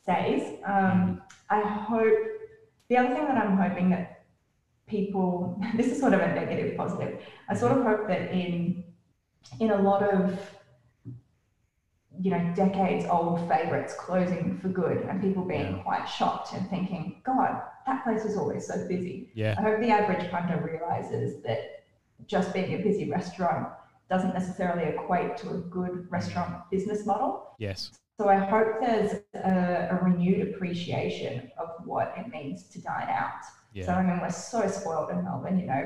stays. 0.03 0.59
Um, 0.64 1.20
I 1.51 1.61
hope 1.61 2.18
the 2.88 2.96
other 2.96 3.14
thing 3.14 3.26
that 3.26 3.36
I'm 3.36 3.59
hoping 3.59 3.90
that 3.90 4.24
people, 4.86 5.61
this 5.76 5.88
is 5.88 6.01
sort 6.01 6.14
of 6.14 6.20
a 6.20 6.34
negative 6.34 6.78
positive. 6.78 7.20
I 7.48 7.55
sort 7.55 7.72
of 7.76 7.84
hope 7.84 8.09
that 8.09 8.32
in 8.32 8.84
in 9.59 9.70
a 9.70 9.76
lot 9.76 10.03
of 10.03 10.38
you 12.22 12.30
know 12.30 12.52
decades 12.54 13.06
old 13.08 13.40
favorites 13.48 13.94
closing 13.98 14.58
for 14.60 14.68
good 14.68 14.98
and 15.08 15.20
people 15.22 15.44
being 15.44 15.76
Yeah. 15.76 15.82
quite 15.82 16.06
shocked 16.06 16.52
and 16.54 16.68
thinking 16.68 17.20
god 17.24 17.62
that 17.86 18.04
place 18.04 18.24
was 18.24 18.36
always 18.36 18.66
so 18.66 18.86
busy 18.88 19.30
yeah. 19.34 19.54
i 19.58 19.62
hope 19.62 19.80
the 19.80 19.90
average 19.90 20.30
punter 20.30 20.58
realizes 20.70 21.42
that 21.42 21.84
just 22.26 22.52
being 22.52 22.74
a 22.74 22.82
busy 22.82 23.10
restaurant 23.10 23.68
doesn't 24.10 24.34
necessarily 24.34 24.84
equate 24.94 25.36
to 25.38 25.50
a 25.50 25.58
good 25.78 26.06
restaurant 26.10 26.68
business 26.70 27.06
model 27.06 27.54
Yes. 27.58 27.90
so 28.18 28.28
I 28.28 28.36
hope 28.36 28.68
there's 28.80 29.12
a, 29.34 29.88
a 29.92 29.98
renewed 30.04 30.48
appreciation 30.48 31.50
of 31.58 31.68
what 31.84 32.12
it 32.18 32.28
means 32.28 32.64
to 32.72 32.80
dine 32.82 33.08
out. 33.08 33.42
So 33.44 33.50
Yeah. 33.74 33.96
I 33.96 34.02
mean, 34.02 34.20
we're 34.20 34.30
so 34.30 34.66
spoiled 34.66 35.10
in 35.10 35.22
Melbourne, 35.24 35.58
you 35.60 35.66
know, 35.66 35.84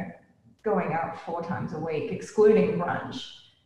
going 0.64 0.92
out 0.92 1.20
four 1.26 1.42
times 1.42 1.74
a 1.74 1.78
week, 1.78 2.10
excluding 2.12 2.78
brunch. 2.78 3.16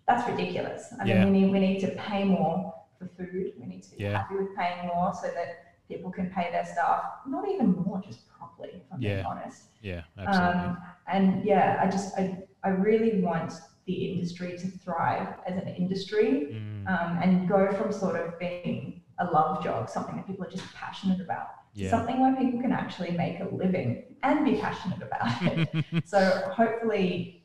That's 0.08 0.26
ridiculous. 0.28 0.92
I 0.98 1.04
Yeah. 1.04 1.24
mean, 1.24 1.32
we 1.32 1.40
need, 1.40 1.52
we 1.52 1.60
need 1.60 1.80
to 1.80 1.88
pay 1.88 2.24
more 2.24 2.74
for 2.98 3.06
food. 3.08 3.52
We 3.60 3.66
need 3.66 3.82
to 3.82 3.90
be 3.96 4.02
Yeah. 4.04 4.16
happy 4.18 4.36
with 4.36 4.56
paying 4.56 4.88
more 4.88 5.12
so 5.14 5.28
that 5.28 5.48
people 5.86 6.10
can 6.10 6.30
pay 6.30 6.50
their 6.50 6.64
staff, 6.64 7.02
not 7.26 7.46
even 7.48 7.72
more, 7.76 8.00
just 8.00 8.26
properly, 8.28 8.70
if 8.74 8.82
I'm 8.92 9.00
being 9.00 9.18
Yeah. 9.18 9.26
honest. 9.26 9.64
Yeah. 9.82 10.02
Absolutely. 10.16 10.60
Um, 10.60 10.82
and 11.06 11.44
yeah, 11.44 11.78
I 11.82 11.90
just, 11.90 12.18
I, 12.18 12.42
I 12.64 12.70
really 12.70 13.20
want 13.22 13.52
the 13.86 14.12
industry 14.12 14.56
to 14.58 14.66
thrive 14.66 15.28
as 15.46 15.56
an 15.56 15.68
industry 15.68 16.52
Mm, 16.52 16.88
um, 16.88 17.18
and 17.22 17.48
go 17.48 17.70
from 17.72 17.92
sort 17.92 18.16
of 18.16 18.38
being 18.38 19.02
a 19.18 19.24
love 19.26 19.62
job, 19.62 19.88
something 19.90 20.16
that 20.16 20.26
people 20.26 20.44
are 20.46 20.50
just 20.50 20.72
passionate 20.74 21.20
about, 21.20 21.48
yeah. 21.74 21.90
something 21.90 22.18
where 22.20 22.34
people 22.36 22.60
can 22.60 22.72
actually 22.72 23.10
make 23.10 23.40
a 23.40 23.44
living 23.54 24.04
and 24.22 24.44
be 24.44 24.56
passionate 24.58 25.02
about 25.02 25.42
it. 25.42 25.68
so 26.06 26.18
hopefully, 26.54 27.44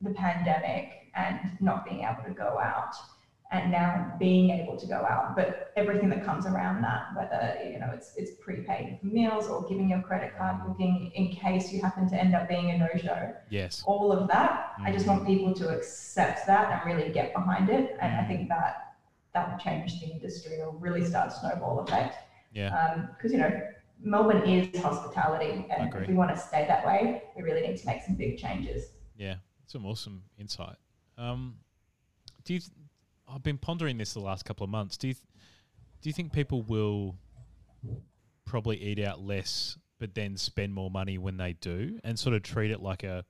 the 0.00 0.10
pandemic 0.10 1.03
and 1.16 1.38
not 1.60 1.84
being 1.84 2.00
able 2.00 2.22
to 2.26 2.34
go 2.34 2.58
out, 2.60 2.94
and 3.52 3.70
now 3.70 4.14
being 4.18 4.50
able 4.50 4.76
to 4.76 4.86
go 4.86 5.06
out, 5.08 5.36
but 5.36 5.72
everything 5.76 6.08
that 6.10 6.24
comes 6.24 6.46
around 6.46 6.82
that, 6.82 7.08
whether 7.16 7.56
you 7.64 7.78
know 7.78 7.90
it's 7.92 8.14
it's 8.16 8.32
prepaid 8.42 8.98
for 9.00 9.06
meals 9.06 9.48
or 9.48 9.66
giving 9.68 9.88
your 9.88 10.02
credit 10.02 10.36
card 10.36 10.56
booking 10.66 11.12
in 11.14 11.28
case 11.28 11.72
you 11.72 11.80
happen 11.80 12.08
to 12.08 12.16
end 12.16 12.34
up 12.34 12.48
being 12.48 12.70
a 12.70 12.78
no-show 12.78 13.34
yes. 13.50 13.82
all 13.86 14.12
of 14.12 14.26
that. 14.28 14.72
I 14.82 14.92
just 14.92 15.06
want 15.06 15.22
mm-hmm. 15.22 15.32
people 15.32 15.54
to 15.54 15.68
accept 15.68 16.46
that 16.46 16.72
and 16.72 16.92
really 16.92 17.12
get 17.12 17.32
behind 17.32 17.70
it. 17.70 17.96
And 18.00 18.12
I 18.12 18.18
mm-hmm. 18.18 18.28
think 18.28 18.48
that 18.48 18.94
that 19.34 19.50
will 19.50 19.58
change 19.58 20.00
the 20.00 20.06
industry 20.06 20.60
or 20.60 20.72
really 20.78 21.04
start 21.04 21.28
a 21.28 21.30
snowball 21.30 21.80
effect. 21.80 22.16
Yeah. 22.52 22.74
Um, 22.74 23.08
because, 23.16 23.32
you 23.32 23.38
know, 23.38 23.50
Melbourne 24.00 24.48
is 24.48 24.80
hospitality. 24.80 25.66
And 25.76 25.92
if 25.92 26.08
we 26.08 26.14
want 26.14 26.30
to 26.30 26.40
stay 26.40 26.66
that 26.68 26.86
way, 26.86 27.22
we 27.36 27.42
really 27.42 27.66
need 27.66 27.76
to 27.76 27.86
make 27.86 28.02
some 28.02 28.14
big 28.14 28.38
changes. 28.38 28.92
Yeah, 29.16 29.36
some 29.66 29.84
awesome 29.86 30.22
insight. 30.38 30.76
Um, 31.18 31.56
do 32.44 32.54
you? 32.54 32.60
Th- 32.60 32.70
I've 33.28 33.42
been 33.42 33.58
pondering 33.58 33.98
this 33.98 34.12
the 34.12 34.20
last 34.20 34.44
couple 34.44 34.64
of 34.64 34.70
months. 34.70 34.96
Do 34.96 35.08
you? 35.08 35.14
Th- 35.14 35.24
do 36.02 36.08
you 36.08 36.12
think 36.12 36.32
people 36.32 36.62
will 36.62 37.16
probably 38.44 38.76
eat 38.76 38.98
out 38.98 39.20
less, 39.20 39.78
but 39.98 40.14
then 40.14 40.36
spend 40.36 40.74
more 40.74 40.90
money 40.90 41.16
when 41.18 41.36
they 41.36 41.54
do, 41.54 41.98
and 42.04 42.18
sort 42.18 42.34
of 42.34 42.42
treat 42.42 42.70
it 42.70 42.82
like 42.82 43.02
a 43.02 43.24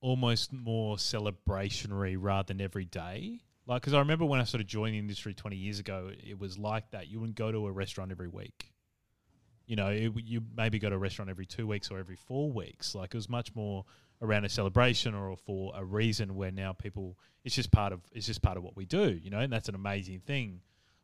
almost 0.00 0.52
more 0.52 0.96
celebrationary 0.96 2.16
rather 2.18 2.48
than 2.48 2.60
every 2.60 2.84
day? 2.84 3.40
Like, 3.66 3.82
because 3.82 3.94
I 3.94 3.98
remember 3.98 4.24
when 4.24 4.40
I 4.40 4.44
sort 4.44 4.60
of 4.60 4.66
joined 4.66 4.94
the 4.94 4.98
industry 4.98 5.34
twenty 5.34 5.56
years 5.56 5.78
ago, 5.78 6.10
it 6.12 6.38
was 6.38 6.58
like 6.58 6.90
that. 6.90 7.08
You 7.08 7.20
wouldn't 7.20 7.36
go 7.36 7.50
to 7.50 7.66
a 7.66 7.72
restaurant 7.72 8.10
every 8.10 8.28
week. 8.28 8.72
You 9.66 9.76
know, 9.76 9.88
it, 9.88 10.12
you 10.24 10.42
maybe 10.56 10.78
go 10.78 10.88
to 10.88 10.94
a 10.96 10.98
restaurant 10.98 11.30
every 11.30 11.46
two 11.46 11.66
weeks 11.66 11.90
or 11.90 11.98
every 11.98 12.16
four 12.16 12.52
weeks. 12.52 12.94
Like 12.94 13.14
it 13.14 13.16
was 13.16 13.28
much 13.28 13.54
more 13.54 13.84
around 14.22 14.44
a 14.44 14.48
celebration 14.48 15.14
or 15.14 15.36
for 15.36 15.72
a 15.76 15.84
reason 15.84 16.36
where 16.36 16.50
now 16.50 16.72
people 16.72 17.18
it's 17.44 17.54
just 17.54 17.70
part 17.70 17.92
of 17.92 18.00
it's 18.12 18.26
just 18.26 18.42
part 18.42 18.56
of 18.56 18.62
what 18.62 18.76
we 18.76 18.84
do, 18.86 19.18
you 19.22 19.30
know, 19.30 19.38
and 19.40 19.52
that's 19.52 19.68
an 19.68 19.74
amazing 19.74 20.20
thing. 20.20 20.60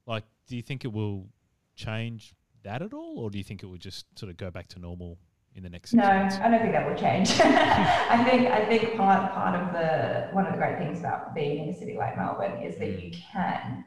Like, 0.07 0.25
do 0.49 0.57
you 0.57 0.63
think 0.63 0.85
it 0.85 0.93
will 0.93 1.29
change 1.77 2.35
that 2.65 2.83
at 2.83 2.93
all, 2.93 3.19
or 3.19 3.31
do 3.31 3.39
you 3.39 3.45
think 3.45 3.63
it 3.63 3.67
will 3.67 3.77
just 3.77 4.07
sort 4.19 4.31
of 4.31 4.37
go 4.37 4.51
back 4.51 4.69
to 4.69 4.79
normal 4.79 5.19
in 5.55 5.63
the 5.63 5.69
next 5.69 5.93
No, 5.93 6.03
months? 6.05 6.37
I 6.37 6.49
don't 6.49 6.61
think 6.61 6.73
that 6.73 6.89
will 6.89 6.97
change. 6.97 7.31
I 7.41 8.25
think 8.25 8.49
I 8.49 8.65
think 8.67 8.97
part 8.97 9.33
part 9.33 9.55
of 9.61 9.73
the 9.73 10.29
one 10.35 10.47
of 10.47 10.53
the 10.53 10.59
great 10.59 10.79
things 10.79 11.01
about 11.01 11.35
being 11.35 11.65
in 11.65 11.75
a 11.75 11.79
city 11.79 11.97
like 11.97 12.17
Melbourne 12.17 12.63
is 12.63 12.77
that 12.79 13.03
you 13.03 13.11
can 13.33 13.85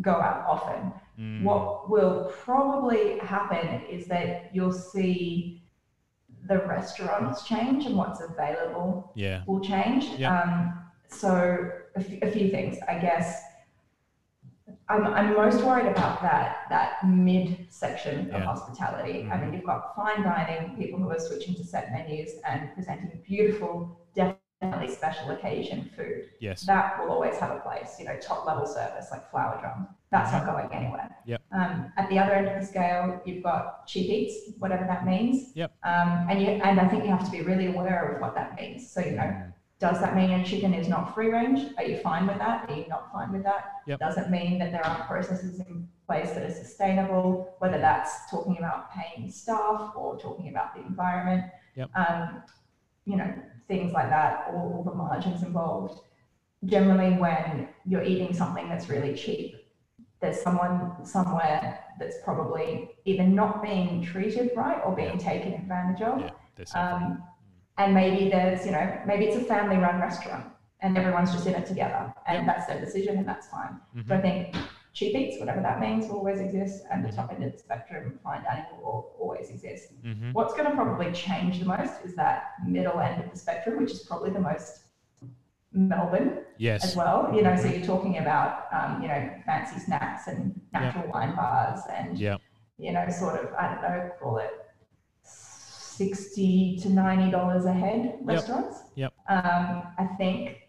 go 0.00 0.12
out 0.12 0.44
often. 0.48 0.92
Mm, 1.18 1.42
What 1.42 1.88
will 1.90 2.32
probably 2.42 3.18
happen 3.20 3.82
is 3.84 4.06
that 4.08 4.54
you'll 4.54 4.72
see 4.72 5.62
the 6.46 6.58
restaurants 6.66 7.44
change 7.46 7.86
and 7.86 7.96
what's 7.96 8.20
available 8.20 9.12
yeah, 9.14 9.42
will 9.46 9.60
change. 9.60 10.06
Yeah. 10.18 10.40
Um, 10.42 10.84
so 11.08 11.70
a, 11.96 12.00
f- 12.00 12.22
a 12.22 12.30
few 12.30 12.50
things, 12.50 12.78
I 12.88 12.98
guess. 12.98 13.40
I'm, 14.88 15.06
I'm 15.06 15.34
most 15.34 15.62
worried 15.62 15.86
about 15.86 16.20
that 16.22 16.56
that 16.68 17.06
mid 17.06 17.66
section 17.70 18.20
of 18.20 18.26
Yeah. 18.28 18.38
Mm-hmm. 18.38 18.46
hospitality. 18.48 19.28
I 19.30 19.38
mean, 19.40 19.54
you've 19.54 19.64
got 19.64 19.94
fine 19.96 20.22
dining, 20.22 20.76
people 20.76 20.98
who 20.98 21.10
are 21.10 21.18
switching 21.18 21.54
to 21.54 21.64
set 21.64 21.92
menus 21.92 22.32
and 22.46 22.74
presenting 22.74 23.20
beautiful, 23.26 23.98
definitely 24.64 24.94
special 24.94 25.30
occasion 25.30 25.90
food. 25.96 26.30
yes, 26.40 26.62
That 26.66 26.98
will 27.00 27.10
always 27.10 27.36
have 27.38 27.50
a 27.50 27.60
place. 27.60 27.96
You 27.98 28.06
know, 28.06 28.16
top 28.20 28.46
level 28.46 28.66
service 28.66 29.08
like 29.10 29.30
flower 29.30 29.58
drum. 29.60 29.88
That's 30.10 30.32
not 30.32 30.46
going 30.46 30.72
anywhere. 30.72 31.16
Yep. 31.26 31.42
Um, 31.52 31.92
at 31.96 32.08
the 32.08 32.18
other 32.18 32.32
end 32.32 32.46
of 32.48 32.60
the 32.60 32.66
scale, 32.66 33.20
you've 33.24 33.42
got 33.42 33.86
cheap 33.86 34.08
eats, 34.10 34.52
whatever 34.58 34.84
that 34.86 35.04
means. 35.06 35.50
Yep. 35.54 35.72
Um, 35.82 36.26
and 36.30 36.40
you 36.40 36.48
and 36.48 36.80
I 36.80 36.88
think 36.88 37.04
you 37.04 37.10
have 37.10 37.24
to 37.24 37.30
be 37.30 37.40
really 37.42 37.66
aware 37.66 38.12
of 38.14 38.20
what 38.20 38.34
that 38.34 38.54
means. 38.60 38.88
So 38.90 39.00
you 39.00 39.12
know, 39.12 39.22
Mm, 39.22 39.52
does 39.80 40.00
that 40.00 40.14
mean 40.14 40.30
your 40.30 40.44
chicken 40.44 40.72
is 40.72 40.88
not 40.88 41.14
free 41.14 41.30
range? 41.30 41.72
Are 41.76 41.84
you 41.84 41.98
fine 41.98 42.26
with 42.26 42.38
that? 42.38 42.70
Are 42.70 42.76
you 42.76 42.86
not 42.88 43.12
fine 43.12 43.32
with 43.32 43.42
that? 43.42 43.72
Yep. 43.86 43.98
Does 43.98 44.16
it 44.18 44.30
mean 44.30 44.58
that 44.60 44.70
there 44.70 44.86
are 44.86 45.04
processes 45.06 45.58
in 45.60 45.88
place 46.06 46.30
that 46.30 46.42
are 46.44 46.50
sustainable, 46.54 47.54
whether 47.58 47.78
that's 47.78 48.30
talking 48.30 48.56
about 48.58 48.92
paying 48.92 49.30
staff 49.30 49.92
or 49.96 50.18
talking 50.18 50.48
about 50.48 50.74
the 50.74 50.80
environment? 50.82 51.44
Yep. 51.74 51.90
Um, 51.96 52.42
you 53.04 53.16
know, 53.16 53.34
things 53.68 53.92
like 53.92 54.08
that, 54.10 54.50
all, 54.52 54.72
all 54.76 54.82
the 54.84 54.94
margins 54.94 55.42
involved. 55.42 56.00
Generally, 56.64 57.18
when 57.18 57.68
you're 57.84 58.02
eating 58.02 58.32
something 58.32 58.68
that's 58.68 58.88
really 58.88 59.14
cheap, 59.14 59.56
there's 60.20 60.40
someone 60.40 61.04
somewhere 61.04 61.80
that's 61.98 62.16
probably 62.24 62.90
either 63.04 63.24
not 63.24 63.62
being 63.62 64.02
treated 64.02 64.50
right 64.56 64.80
or 64.84 64.94
being 64.94 65.18
taken 65.18 65.52
advantage 65.52 66.00
of. 66.02 66.20
yeah. 66.20 66.30
Um, 66.74 67.22
and 67.76 67.92
maybe 67.92 68.30
there's, 68.30 68.64
you 68.64 68.72
know, 68.72 69.00
maybe 69.06 69.26
it's 69.26 69.36
a 69.36 69.44
family 69.44 69.76
run 69.76 70.00
restaurant 70.00 70.46
and 70.80 70.96
everyone's 70.96 71.32
just 71.32 71.46
in 71.46 71.54
it 71.54 71.66
together 71.66 72.14
and 72.26 72.48
that's 72.48 72.66
their 72.66 72.80
decision 72.80 73.18
and 73.18 73.26
that's 73.26 73.48
fine. 73.48 73.80
Mhm. 73.96 74.08
So 74.08 74.14
I 74.14 74.20
think 74.20 74.56
cheap 74.94 75.14
eats, 75.16 75.38
whatever 75.40 75.60
that 75.60 75.80
means, 75.80 76.06
will 76.08 76.16
always 76.18 76.40
exist 76.40 76.84
and 76.90 77.04
the 77.04 77.08
Mm-hmm. 77.08 77.16
top 77.16 77.32
end 77.32 77.44
of 77.44 77.52
the 77.52 77.58
spectrum, 77.58 78.18
fine 78.24 78.42
dining 78.44 78.64
will 78.80 79.12
always 79.18 79.50
exist. 79.50 79.92
Mhm. 80.02 80.32
What's 80.32 80.54
going 80.54 80.68
to 80.70 80.74
probably 80.74 81.12
change 81.12 81.58
the 81.58 81.66
most 81.66 81.94
is 82.04 82.14
that 82.14 82.52
middle 82.64 82.98
end 83.00 83.22
of 83.22 83.30
the 83.30 83.36
spectrum, 83.36 83.80
which 83.82 83.92
is 83.92 84.02
probably 84.04 84.30
the 84.30 84.40
most 84.40 84.80
Melbourne 85.72 86.44
Yes. 86.56 86.84
as 86.84 86.94
well. 86.96 87.32
You 87.34 87.42
know, 87.42 87.56
so 87.56 87.66
you're 87.66 87.84
talking 87.84 88.18
about 88.18 88.66
um, 88.72 89.02
you 89.02 89.08
know 89.08 89.20
fancy 89.44 89.78
snacks 89.80 90.28
and 90.28 90.58
natural 90.72 91.10
wine 91.12 91.34
bars 91.34 91.80
and 91.92 92.16
Yeah. 92.16 92.36
you 92.78 92.92
know 92.92 93.04
sort 93.10 93.40
of 93.42 93.52
I 93.54 93.64
don't 93.74 93.82
know 93.82 94.10
call 94.20 94.38
it 94.38 94.52
sixty 95.22 96.76
to 96.82 96.88
ninety 96.90 97.30
dollars 97.30 97.64
a 97.64 97.72
head 97.72 98.18
restaurants. 98.22 98.82
Yep. 98.94 99.12
Um, 99.28 99.82
I 99.98 100.06
think 100.16 100.63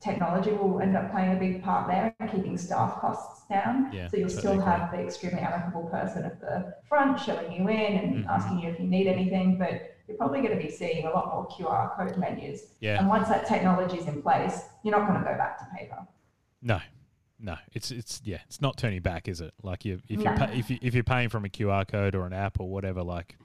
technology 0.00 0.50
will 0.52 0.80
end 0.80 0.96
up 0.96 1.10
playing 1.10 1.36
a 1.36 1.38
big 1.38 1.62
part 1.62 1.86
there 1.88 2.14
and 2.20 2.30
keeping 2.30 2.56
staff 2.56 3.00
costs 3.00 3.46
down. 3.48 3.90
Yeah, 3.92 4.08
so 4.08 4.16
you'll 4.16 4.28
totally 4.28 4.56
still 4.56 4.60
have 4.62 4.90
the 4.90 4.98
extremely 4.98 5.40
amicable 5.40 5.88
person 5.90 6.24
at 6.24 6.40
the 6.40 6.74
front 6.88 7.20
showing 7.20 7.52
you 7.52 7.68
in 7.68 7.98
and 7.98 8.24
Mhm. 8.24 8.28
asking 8.28 8.60
you 8.60 8.70
if 8.70 8.80
you 8.80 8.86
need 8.86 9.06
anything, 9.06 9.58
but 9.58 9.94
you're 10.08 10.16
probably 10.16 10.40
going 10.40 10.56
to 10.56 10.62
be 10.62 10.70
seeing 10.70 11.06
a 11.06 11.10
lot 11.10 11.26
more 11.28 11.46
QR 11.48 11.94
code 11.96 12.16
menus. 12.18 12.72
Yeah. 12.80 12.98
And 12.98 13.08
once 13.08 13.28
that 13.28 13.46
technology 13.46 13.98
is 13.98 14.06
in 14.06 14.22
place, 14.22 14.68
you're 14.82 14.96
not 14.96 15.06
going 15.06 15.20
to 15.22 15.24
go 15.30 15.36
back 15.36 15.58
to 15.58 15.66
paper. 15.76 15.98
No, 16.62 16.80
no, 17.38 17.56
it's 17.72 17.90
it's 17.90 18.20
yeah, 18.24 18.38
it's 18.46 18.60
not 18.60 18.76
turning 18.78 19.00
back, 19.02 19.28
is 19.28 19.40
it? 19.40 19.52
Like 19.62 19.84
you, 19.84 20.00
if 20.08 20.18
you 20.18 20.24
No. 20.24 20.34
pay, 20.34 20.58
if 20.58 20.70
you 20.70 20.78
if 20.82 20.94
you're 20.94 21.04
paying 21.04 21.28
from 21.28 21.44
a 21.44 21.48
QR 21.48 21.84
code 21.86 22.14
or 22.14 22.26
an 22.26 22.32
app 22.32 22.58
or 22.60 22.68
whatever, 22.70 23.02
like 23.02 23.36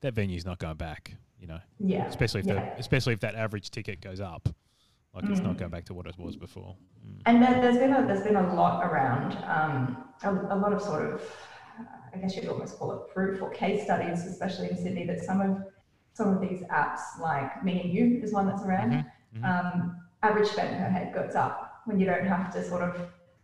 that 0.00 0.14
venue's 0.14 0.44
not 0.44 0.58
going 0.58 0.76
back. 0.76 1.16
You 1.38 1.48
know, 1.48 1.60
Yeah. 1.78 2.06
especially 2.06 2.40
if 2.40 2.46
yeah. 2.46 2.54
the 2.54 2.78
especially 2.78 3.12
if 3.12 3.20
that 3.20 3.34
average 3.34 3.70
ticket 3.70 4.00
goes 4.00 4.20
up, 4.20 4.48
like 5.16 5.30
it's 5.30 5.40
not 5.40 5.54
Mm. 5.54 5.58
going 5.58 5.70
back 5.70 5.84
to 5.86 5.94
what 5.94 6.06
it 6.06 6.18
was 6.18 6.36
before. 6.36 6.76
Mm. 7.06 7.22
And 7.26 7.42
there, 7.42 7.60
there's 7.60 7.78
been 7.78 7.92
a 7.92 8.06
there's 8.06 8.22
been 8.22 8.36
a 8.36 8.54
lot 8.54 8.84
around 8.84 9.32
um, 9.56 10.04
a, 10.22 10.54
a 10.54 10.56
lot 10.56 10.72
of 10.72 10.82
sort 10.82 11.12
of 11.12 11.22
I 12.14 12.18
guess 12.18 12.36
you'd 12.36 12.48
almost 12.48 12.78
call 12.78 12.92
it 12.92 13.12
proof 13.12 13.42
or 13.42 13.50
case 13.50 13.84
studies, 13.84 14.24
especially 14.26 14.70
in 14.70 14.76
Sydney, 14.76 15.06
that 15.06 15.20
some 15.22 15.40
of 15.40 15.62
some 16.14 16.28
of 16.34 16.40
these 16.40 16.62
apps 16.64 17.00
like 17.20 17.64
Me 17.64 17.80
and 17.82 17.92
You 17.92 18.20
is 18.22 18.32
one 18.32 18.46
that's 18.46 18.62
around. 18.62 18.92
Mhm, 18.92 19.04
mhm. 19.38 19.44
Um, 19.44 19.96
average 20.22 20.48
spend 20.48 20.76
per 20.78 20.88
head 20.88 21.14
goes 21.14 21.34
up 21.34 21.82
when 21.86 21.98
you 22.00 22.06
don't 22.06 22.26
have 22.26 22.52
to 22.54 22.62
sort 22.64 22.82
of 22.82 22.92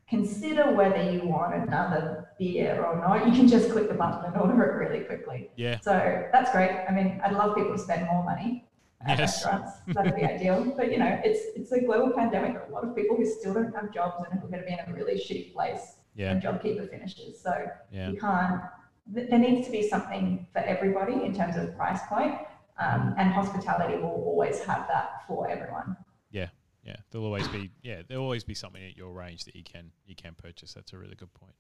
consider 0.09 0.73
whether 0.75 1.03
you 1.11 1.27
want 1.27 1.55
another 1.55 2.29
beer 2.39 2.83
or 2.85 2.97
not. 2.99 3.27
You 3.27 3.33
can 3.33 3.47
just 3.49 3.71
click 3.71 3.89
the 3.89 3.95
button 3.95 4.25
and 4.27 4.37
order 4.37 4.63
it 4.65 4.75
really 4.89 5.05
quickly. 5.05 5.51
Yeah, 5.57 5.79
So 5.81 5.93
that's 6.33 6.51
great. 6.53 6.71
I 6.89 6.93
mean, 6.93 7.21
I'd 7.25 7.33
love 7.33 7.55
people 7.55 7.73
to 7.73 7.79
spend 7.79 8.07
more 8.07 8.23
money 8.25 8.67
at 9.07 9.19
Yes. 9.19 9.45
restaurants. 9.45 9.73
That'd 9.89 10.17
be 10.17 10.25
ideal. 10.25 10.75
But 10.77 10.91
you 10.93 10.99
know, 10.99 11.21
it's 11.25 11.41
it's 11.57 11.73
a 11.73 11.81
global 11.81 12.13
pandemic. 12.13 12.57
A 12.69 12.73
lot 12.73 12.85
of 12.85 12.95
people 12.95 13.17
who 13.17 13.27
still 13.27 13.55
don't 13.55 13.75
have 13.75 13.93
jobs 13.93 14.25
and 14.31 14.41
who 14.41 14.47
are 14.47 14.51
going 14.51 14.63
to 14.63 14.67
be 14.67 14.73
in 14.73 14.79
a 14.79 14.95
really 14.95 15.19
shitty 15.19 15.53
place 15.53 15.97
yeah, 16.15 16.33
when 16.33 16.41
JobKeeper 16.41 16.91
finishes. 16.91 17.41
So 17.41 17.53
yeah, 17.91 18.11
you 18.11 18.19
can't. 18.19 18.63
There 19.07 19.39
needs 19.39 19.67
to 19.67 19.73
be 19.73 19.89
something 19.89 20.47
for 20.53 20.61
everybody 20.61 21.25
in 21.25 21.35
terms 21.35 21.57
of 21.57 21.77
price 21.77 22.01
point, 22.09 22.37
um, 22.79 23.15
and 23.19 23.33
hospitality 23.33 23.97
will 23.97 24.23
always 24.25 24.61
have 24.65 24.87
that 24.89 25.27
for 25.27 25.51
everyone. 25.51 25.97
Yeah, 26.31 26.49
yeah. 26.85 26.97
There'll 27.11 27.27
always 27.27 27.49
be 27.49 27.71
yeah, 27.83 28.03
there'll 28.07 28.25
always 28.25 28.45
be 28.45 28.55
something 28.55 28.83
at 28.83 28.97
your 28.97 29.13
range 29.13 29.45
that 29.45 29.57
you 29.57 29.65
can 29.65 29.91
you 30.07 30.15
can 30.15 30.35
purchase. 30.35 30.73
That's 30.75 30.93
a 30.93 30.99
really 30.99 31.17
good 31.17 31.33
point. 31.35 31.55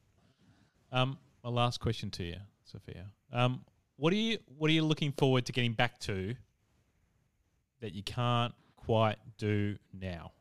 Um, 0.92 1.18
my 1.42 1.50
last 1.50 1.80
question 1.80 2.10
to 2.12 2.24
you, 2.24 2.36
Sofia. 2.64 3.06
Um, 3.32 3.64
what 3.96 4.12
are 4.12 4.16
you 4.16 4.38
what 4.58 4.68
are 4.70 4.74
you 4.74 4.84
looking 4.84 5.12
forward 5.12 5.46
to 5.46 5.52
getting 5.52 5.72
back 5.72 5.98
to 6.00 6.34
that 7.82 7.92
you 7.92 8.02
can't 8.02 8.54
quite 8.76 9.18
do 9.36 9.76
now? 9.92 10.32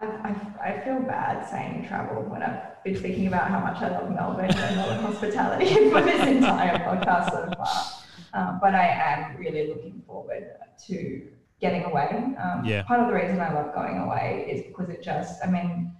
I, 0.00 0.06
I, 0.06 0.68
I 0.68 0.84
feel 0.84 1.00
bad 1.00 1.48
saying 1.48 1.86
travel 1.88 2.22
when 2.22 2.42
I've 2.42 2.84
been 2.84 2.94
thinking 2.94 3.26
about 3.26 3.48
how 3.48 3.60
much 3.60 3.78
I 3.82 3.88
love 3.88 4.10
Melbourne 4.10 4.50
and 4.50 4.76
Melbourne 4.76 4.98
hospitality 5.12 5.74
for 5.90 6.02
this 6.02 6.28
entire 6.28 6.78
podcast 6.78 7.30
so 7.30 7.50
far. 7.56 8.02
Um, 8.34 8.58
but 8.60 8.74
I 8.74 8.86
am 8.86 9.36
really 9.38 9.68
looking 9.68 10.02
forward 10.06 10.46
to 10.86 11.28
getting 11.58 11.84
away. 11.84 12.34
Um, 12.38 12.62
Yeah. 12.64 12.82
Part 12.82 13.00
of 13.00 13.08
the 13.08 13.14
reason 13.14 13.40
I 13.40 13.52
love 13.54 13.74
going 13.74 13.98
away 13.98 14.46
is 14.50 14.66
because 14.66 14.90
it 14.90 15.02
just, 15.02 15.42
I 15.42 15.50
mean, 15.50 15.96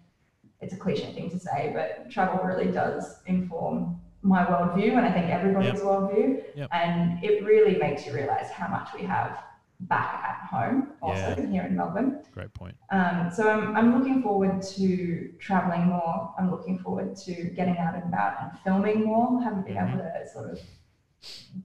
it's 0.61 0.75
a 0.75 0.77
cliche 0.77 1.13
thing 1.15 1.31
to 1.31 1.39
say, 1.39 1.73
but 1.75 2.11
travel 2.11 2.45
really 2.45 2.71
does 2.71 3.21
inform 3.25 3.99
my 4.27 4.45
worldview 4.45 4.93
and 4.97 5.07
I 5.07 5.13
think 5.13 5.27
everybody's 5.31 5.81
worldview. 5.81 6.43
Yep. 6.55 6.69
And 6.73 7.23
it 7.25 7.45
really 7.45 7.79
makes 7.79 8.07
you 8.07 8.13
realize 8.13 8.51
how 8.51 8.69
much 8.69 8.89
we 8.95 9.03
have 9.03 9.43
back 9.81 10.25
at 10.25 10.49
home 10.51 10.93
also 11.03 11.35
here 11.51 11.63
in 11.63 11.77
Melbourne. 11.77 12.23
Great 12.33 12.53
point. 12.55 12.75
Um, 12.91 13.31
so 13.35 13.49
I'm, 13.49 13.77
I'm 13.77 13.99
looking 13.99 14.23
forward 14.23 14.63
to 14.63 15.33
traveling 15.39 15.87
more. 15.87 16.35
I'm 16.39 16.51
looking 16.51 16.79
forward 16.79 17.15
to 17.19 17.35
getting 17.59 17.77
out 17.79 17.95
and 17.95 18.05
about 18.05 18.37
and 18.43 18.59
filming 18.65 19.05
more. 19.05 19.43
Haven't 19.43 19.67
been 19.67 19.77
able 19.77 19.99
to 19.99 20.29
sort 20.33 20.51
of 20.51 20.61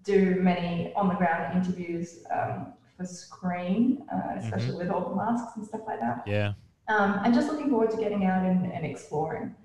do 0.04 0.36
many 0.42 0.94
on 0.96 1.08
the 1.08 1.16
ground 1.16 1.56
interviews 1.56 2.24
um, 2.34 2.74
for 2.98 3.06
screen, 3.06 4.04
uh, 4.14 4.34
especially 4.38 4.76
with 4.76 4.90
all 4.90 5.10
the 5.10 5.16
masks 5.16 5.56
and 5.56 5.66
stuff 5.66 5.82
like 5.88 6.00
that. 6.00 6.24
Yeah, 6.28 6.54
Um, 6.88 7.20
and 7.24 7.34
just 7.34 7.48
looking 7.50 7.70
forward 7.70 7.92
to 7.92 7.98
getting 7.98 8.26
out 8.26 8.44
and, 8.44 8.72
and 8.72 8.86
exploring 8.86 9.56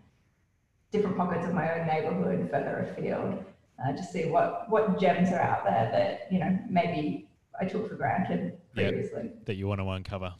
different 0.92 1.16
pockets 1.16 1.46
of 1.46 1.54
my 1.54 1.78
own 1.78 1.86
neighborhood 1.86 2.48
further 2.50 2.88
afield. 2.90 3.44
Uh, 3.78 3.92
to 3.92 4.02
see 4.02 4.24
what, 4.24 4.70
what 4.70 4.98
gems 4.98 5.28
are 5.30 5.38
out 5.38 5.62
there 5.62 5.90
that, 5.92 6.32
you 6.32 6.38
know, 6.38 6.58
maybe 6.70 7.28
I 7.60 7.66
took 7.66 7.88
for 7.88 7.94
granted 7.94 8.58
previously. 8.74 9.30
that 9.44 9.56
you 9.56 9.66
want 9.66 9.80
to 9.80 9.88
uncover. 9.88 10.34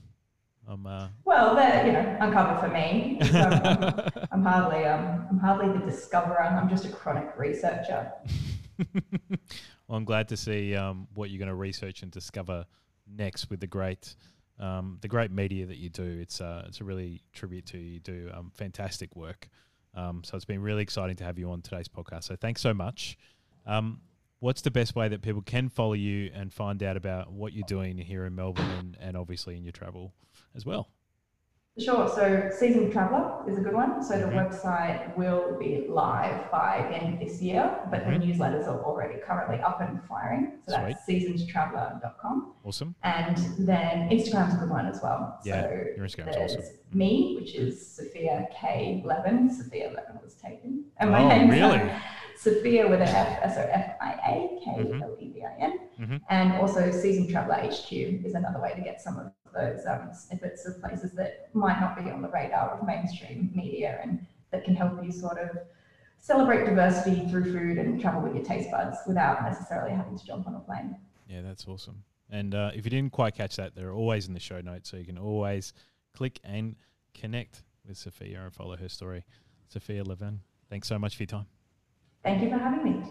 Um, 0.69 0.87
uh, 0.87 1.09
Well, 1.25 1.55
they're 1.55 1.87
you 1.87 1.93
know 1.93 2.17
uncovered 2.21 2.61
for 2.61 2.69
me. 2.69 3.19
So 3.31 3.39
I'm, 3.41 4.13
I'm 4.33 4.43
hardly 4.43 4.85
um, 4.85 5.27
I'm 5.31 5.39
hardly 5.39 5.69
the 5.79 5.85
discoverer. 5.85 6.43
I'm 6.43 6.69
just 6.69 6.85
a 6.85 6.89
chronic 6.89 7.39
researcher. 7.39 8.11
well, 9.89 9.97
I'm 9.97 10.05
glad 10.05 10.29
to 10.29 10.37
see 10.37 10.75
um, 10.75 11.07
what 11.15 11.31
you're 11.31 11.39
going 11.39 11.49
to 11.49 11.55
research 11.55 12.03
and 12.03 12.11
discover 12.11 12.67
next 13.07 13.49
with 13.49 13.61
the 13.61 13.69
great, 13.69 14.17
um, 14.59 14.99
the 15.03 15.09
great 15.09 15.31
media 15.31 15.67
that 15.67 15.77
you 15.77 15.89
do. 15.89 16.19
It's 16.21 16.41
uh, 16.41 16.65
it's 16.67 16.81
a 16.81 16.85
really 16.85 17.23
tribute 17.33 17.67
to 17.67 17.79
you. 17.79 17.93
You 17.93 18.01
do 18.01 18.31
um, 18.35 18.51
fantastic 18.55 19.15
work. 19.15 19.49
Um, 19.97 20.23
so 20.23 20.37
it's 20.37 20.45
been 20.45 20.61
really 20.61 20.83
exciting 20.83 21.17
to 21.17 21.25
have 21.25 21.39
you 21.39 21.51
on 21.51 21.63
today's 21.63 21.89
podcast. 21.89 22.25
So 22.25 22.37
thanks 22.37 22.61
so 22.61 22.75
much. 22.75 23.17
Um, 23.67 24.03
what's 24.41 24.63
the 24.63 24.71
best 24.71 24.95
way 24.95 25.09
that 25.09 25.23
people 25.23 25.43
can 25.43 25.69
follow 25.69 25.95
you 25.95 26.31
and 26.35 26.53
find 26.53 26.83
out 26.83 26.97
about 26.97 27.33
what 27.33 27.53
you're 27.53 27.67
doing 27.67 27.97
here 27.99 28.27
in 28.27 28.35
Melbourne 28.35 28.71
and, 28.71 28.97
and 29.01 29.17
obviously 29.17 29.57
in 29.57 29.65
your 29.65 29.73
travel 29.73 30.15
as 30.55 30.67
well? 30.67 30.91
Sure. 31.79 32.09
So 32.09 32.49
Seasoned 32.59 32.91
Traveller 32.91 33.45
is 33.51 33.59
a 33.59 33.61
good 33.61 33.75
one. 33.75 34.03
So 34.03 34.19
the 34.19 34.27
Mhm. 34.27 34.49
website 34.51 35.15
will 35.15 35.59
be 35.59 35.87
live 35.89 36.51
by 36.51 36.87
the 36.89 36.97
end 36.97 37.15
of 37.15 37.21
this 37.21 37.43
year, 37.43 37.71
but 37.91 38.05
the 38.07 38.13
newsletters 38.13 38.67
are 38.67 38.83
already 38.83 39.21
currently 39.21 39.61
up 39.61 39.83
and 39.83 40.03
firing. 40.05 40.53
So 40.67 40.73
that's 40.73 41.05
seasonedtraveller.com. 41.07 42.55
Awesome. 42.65 42.95
And 43.03 43.37
then 43.59 44.09
Instagram's 44.09 44.55
a 44.55 44.59
good 44.59 44.71
one 44.71 44.87
as 44.87 45.03
well. 45.03 45.39
Yeah, 45.45 45.63
so 45.63 45.69
your 45.71 46.07
Instagram's 46.07 46.35
there's 46.37 46.57
awesome. 46.57 46.75
me, 46.95 47.37
which 47.39 47.55
is 47.55 47.87
Sofia 47.97 48.49
K 48.51 49.03
Levin. 49.05 49.51
Sofia 49.51 49.89
Levin 49.89 50.19
was 50.23 50.35
taken. 50.37 50.85
And 50.97 51.11
my 51.11 51.25
Oh, 51.25 51.29
name's 51.29 51.51
uh, 51.53 51.57
really? 51.69 51.91
Sofia 52.39 52.89
with 52.89 53.01
an 53.01 53.09
F, 53.09 53.55
so 53.55 53.61
F 53.71 53.97
I 54.01 54.13
A 54.13 54.61
K 54.65 55.01
L 55.03 55.17
E 55.19 55.31
V 55.33 55.43
I 55.45 55.55
N. 55.59 55.79
Mhm. 56.01 56.21
And 56.31 56.53
also 56.55 56.91
Seasoned 56.91 57.29
Traveller 57.31 57.57
HQ 57.57 57.93
is 58.25 58.35
another 58.35 58.61
way 58.61 58.73
to 58.75 58.81
get 58.81 59.01
some 59.01 59.19
of 59.19 59.33
those 59.57 59.87
um, 59.87 60.11
snippets 60.13 60.67
of 60.67 60.81
places 60.81 61.13
that 61.13 61.51
might 61.55 61.81
not 61.81 61.97
be 61.97 62.11
on 62.11 62.23
the 62.23 62.29
radar 62.29 62.71
of 62.71 62.87
mainstream 62.87 63.51
media 63.55 63.99
and 64.03 64.25
that 64.51 64.65
can 64.65 64.75
help 64.75 65.03
you 65.05 65.11
sort 65.11 65.39
of 65.39 65.51
celebrate 66.19 66.65
diversity 66.65 67.29
through 67.29 67.45
food 67.45 67.79
and 67.79 68.01
travel 68.01 68.21
with 68.21 68.35
your 68.35 68.45
taste 68.45 68.71
buds 68.71 68.97
without 69.07 69.43
necessarily 69.43 69.95
having 69.95 70.19
to 70.19 70.25
jump 70.25 70.47
on 70.47 70.55
a 70.55 70.61
plane. 70.61 70.97
Yeah, 71.29 71.43
that's 71.43 71.67
awesome. 71.67 72.05
And 72.31 72.55
uh, 72.55 72.71
if 72.75 72.85
you 72.85 72.91
didn't 72.91 73.13
quite 73.13 73.35
catch 73.35 73.57
that, 73.57 73.75
they're 73.75 73.93
always 73.93 74.27
in 74.27 74.35
the 74.35 74.41
show 74.41 74.61
notes, 74.61 74.91
so 74.91 74.97
you 74.97 75.05
can 75.05 75.19
always 75.19 75.73
click 76.15 76.41
and 76.43 76.77
connect 77.15 77.63
with 77.87 77.97
Sofia 77.97 78.43
and 78.43 78.53
follow 78.53 78.77
her 78.77 78.89
story. 78.89 79.25
Sofia 79.69 80.03
Levin, 80.03 80.41
thanks 80.69 80.89
so 80.89 80.99
much 80.99 81.17
for 81.17 81.23
your 81.23 81.29
time. 81.29 81.47
Thank 82.25 82.43
you 82.43 82.51
for 82.51 82.59
having 82.59 82.85
me. 82.85 83.05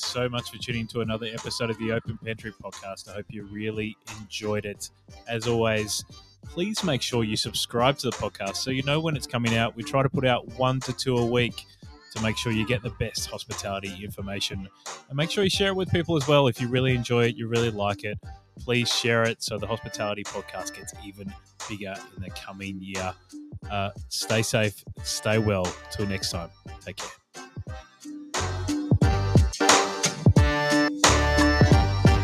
Thanks 0.00 0.14
so 0.14 0.30
much 0.30 0.50
for 0.50 0.56
tuning 0.56 0.86
to 0.88 1.02
another 1.02 1.26
episode 1.26 1.68
of 1.68 1.76
the 1.76 1.92
Open 1.92 2.18
Pantry 2.24 2.52
podcast. 2.52 3.10
I 3.10 3.12
hope 3.12 3.26
you 3.28 3.44
really 3.44 3.98
enjoyed 4.18 4.64
it. 4.64 4.88
As 5.28 5.46
always, 5.46 6.02
please 6.42 6.82
make 6.82 7.02
sure 7.02 7.22
you 7.22 7.36
subscribe 7.36 7.98
to 7.98 8.08
the 8.08 8.16
podcast 8.16 8.56
so 8.56 8.70
you 8.70 8.82
know 8.84 8.98
when 8.98 9.14
it's 9.14 9.26
coming 9.26 9.58
out. 9.58 9.76
We 9.76 9.82
try 9.82 10.02
to 10.02 10.08
put 10.08 10.26
out 10.26 10.48
one 10.58 10.80
to 10.80 10.94
two 10.94 11.18
a 11.18 11.26
week 11.26 11.66
to 12.14 12.22
make 12.22 12.38
sure 12.38 12.50
you 12.50 12.66
get 12.66 12.82
the 12.82 12.94
best 12.98 13.28
hospitality 13.28 14.02
information. 14.02 14.66
And 15.10 15.16
make 15.18 15.30
sure 15.30 15.44
you 15.44 15.50
share 15.50 15.68
it 15.68 15.76
with 15.76 15.90
people 15.90 16.16
as 16.16 16.26
well. 16.26 16.46
If 16.46 16.62
you 16.62 16.68
really 16.68 16.94
enjoy 16.94 17.26
it, 17.26 17.36
you 17.36 17.46
really 17.46 17.70
like 17.70 18.02
it, 18.02 18.18
please 18.58 18.90
share 18.90 19.24
it 19.24 19.42
so 19.42 19.58
the 19.58 19.66
hospitality 19.66 20.24
podcast 20.24 20.74
gets 20.74 20.94
even 21.04 21.30
bigger 21.68 21.94
in 22.16 22.22
the 22.22 22.30
coming 22.30 22.78
year. 22.80 23.12
Uh, 23.70 23.90
stay 24.08 24.40
safe, 24.40 24.82
stay 25.02 25.36
well. 25.36 25.70
Till 25.90 26.06
next 26.06 26.30
time, 26.30 26.48
take 26.80 26.96
care. 26.96 27.10